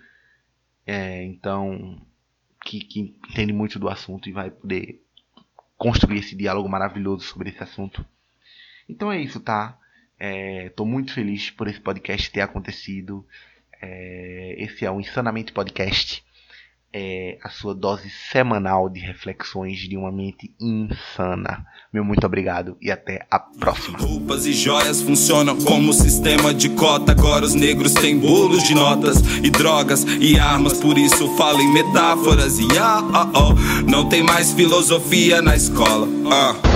é, 0.85 1.23
então 1.23 2.01
que, 2.63 2.79
que 2.81 2.99
entende 2.99 3.53
muito 3.53 3.77
do 3.77 3.87
assunto 3.87 4.27
e 4.27 4.31
vai 4.31 4.49
poder 4.49 5.01
construir 5.77 6.19
esse 6.19 6.35
diálogo 6.35 6.67
maravilhoso 6.67 7.25
sobre 7.25 7.49
esse 7.49 7.61
assunto. 7.61 8.05
Então 8.89 9.11
é 9.11 9.21
isso, 9.21 9.39
tá? 9.39 9.77
Estou 10.65 10.85
é, 10.85 10.89
muito 10.89 11.13
feliz 11.13 11.51
por 11.51 11.67
esse 11.67 11.79
podcast 11.79 12.31
ter 12.31 12.41
acontecido. 12.41 13.25
É, 13.81 14.55
esse 14.57 14.85
é 14.85 14.91
o 14.91 14.99
Insanamente 14.99 15.53
Podcast 15.53 16.24
é, 16.97 17.37
a 17.43 17.49
sua 17.49 17.75
dose 17.75 18.09
semanal 18.31 18.87
de 18.87 19.01
reflexões 19.01 19.79
de 19.79 19.97
uma 19.97 20.13
mente 20.13 20.55
insana. 20.57 21.65
Meu 21.91 22.05
muito 22.05 22.25
obrigado 22.25 22.77
e 22.81 22.89
até 22.89 23.27
a 23.29 23.37
próxima. 23.37 23.99
Roupas 23.99 24.45
e 24.45 24.53
joias 24.53 25.01
funcionam 25.01 25.57
como 25.57 25.91
sistema 25.91 26.53
de 26.53 26.69
cota. 26.69 27.11
Agora 27.11 27.43
os 27.43 27.53
negros 27.53 27.93
têm 27.93 28.17
bolos 28.17 28.63
de 28.63 28.73
notas 28.73 29.17
e 29.43 29.49
drogas 29.49 30.05
e 30.21 30.39
armas, 30.39 30.79
por 30.79 30.97
isso 30.97 31.35
falo 31.35 31.59
em 31.59 31.73
metáforas. 31.73 32.57
E 32.59 32.67
ah, 32.79 33.01
oh, 33.33 33.39
oh, 33.39 33.91
não 33.91 34.07
tem 34.07 34.23
mais 34.23 34.53
filosofia 34.53 35.41
na 35.41 35.53
escola. 35.53 36.07
Ah. 36.31 36.74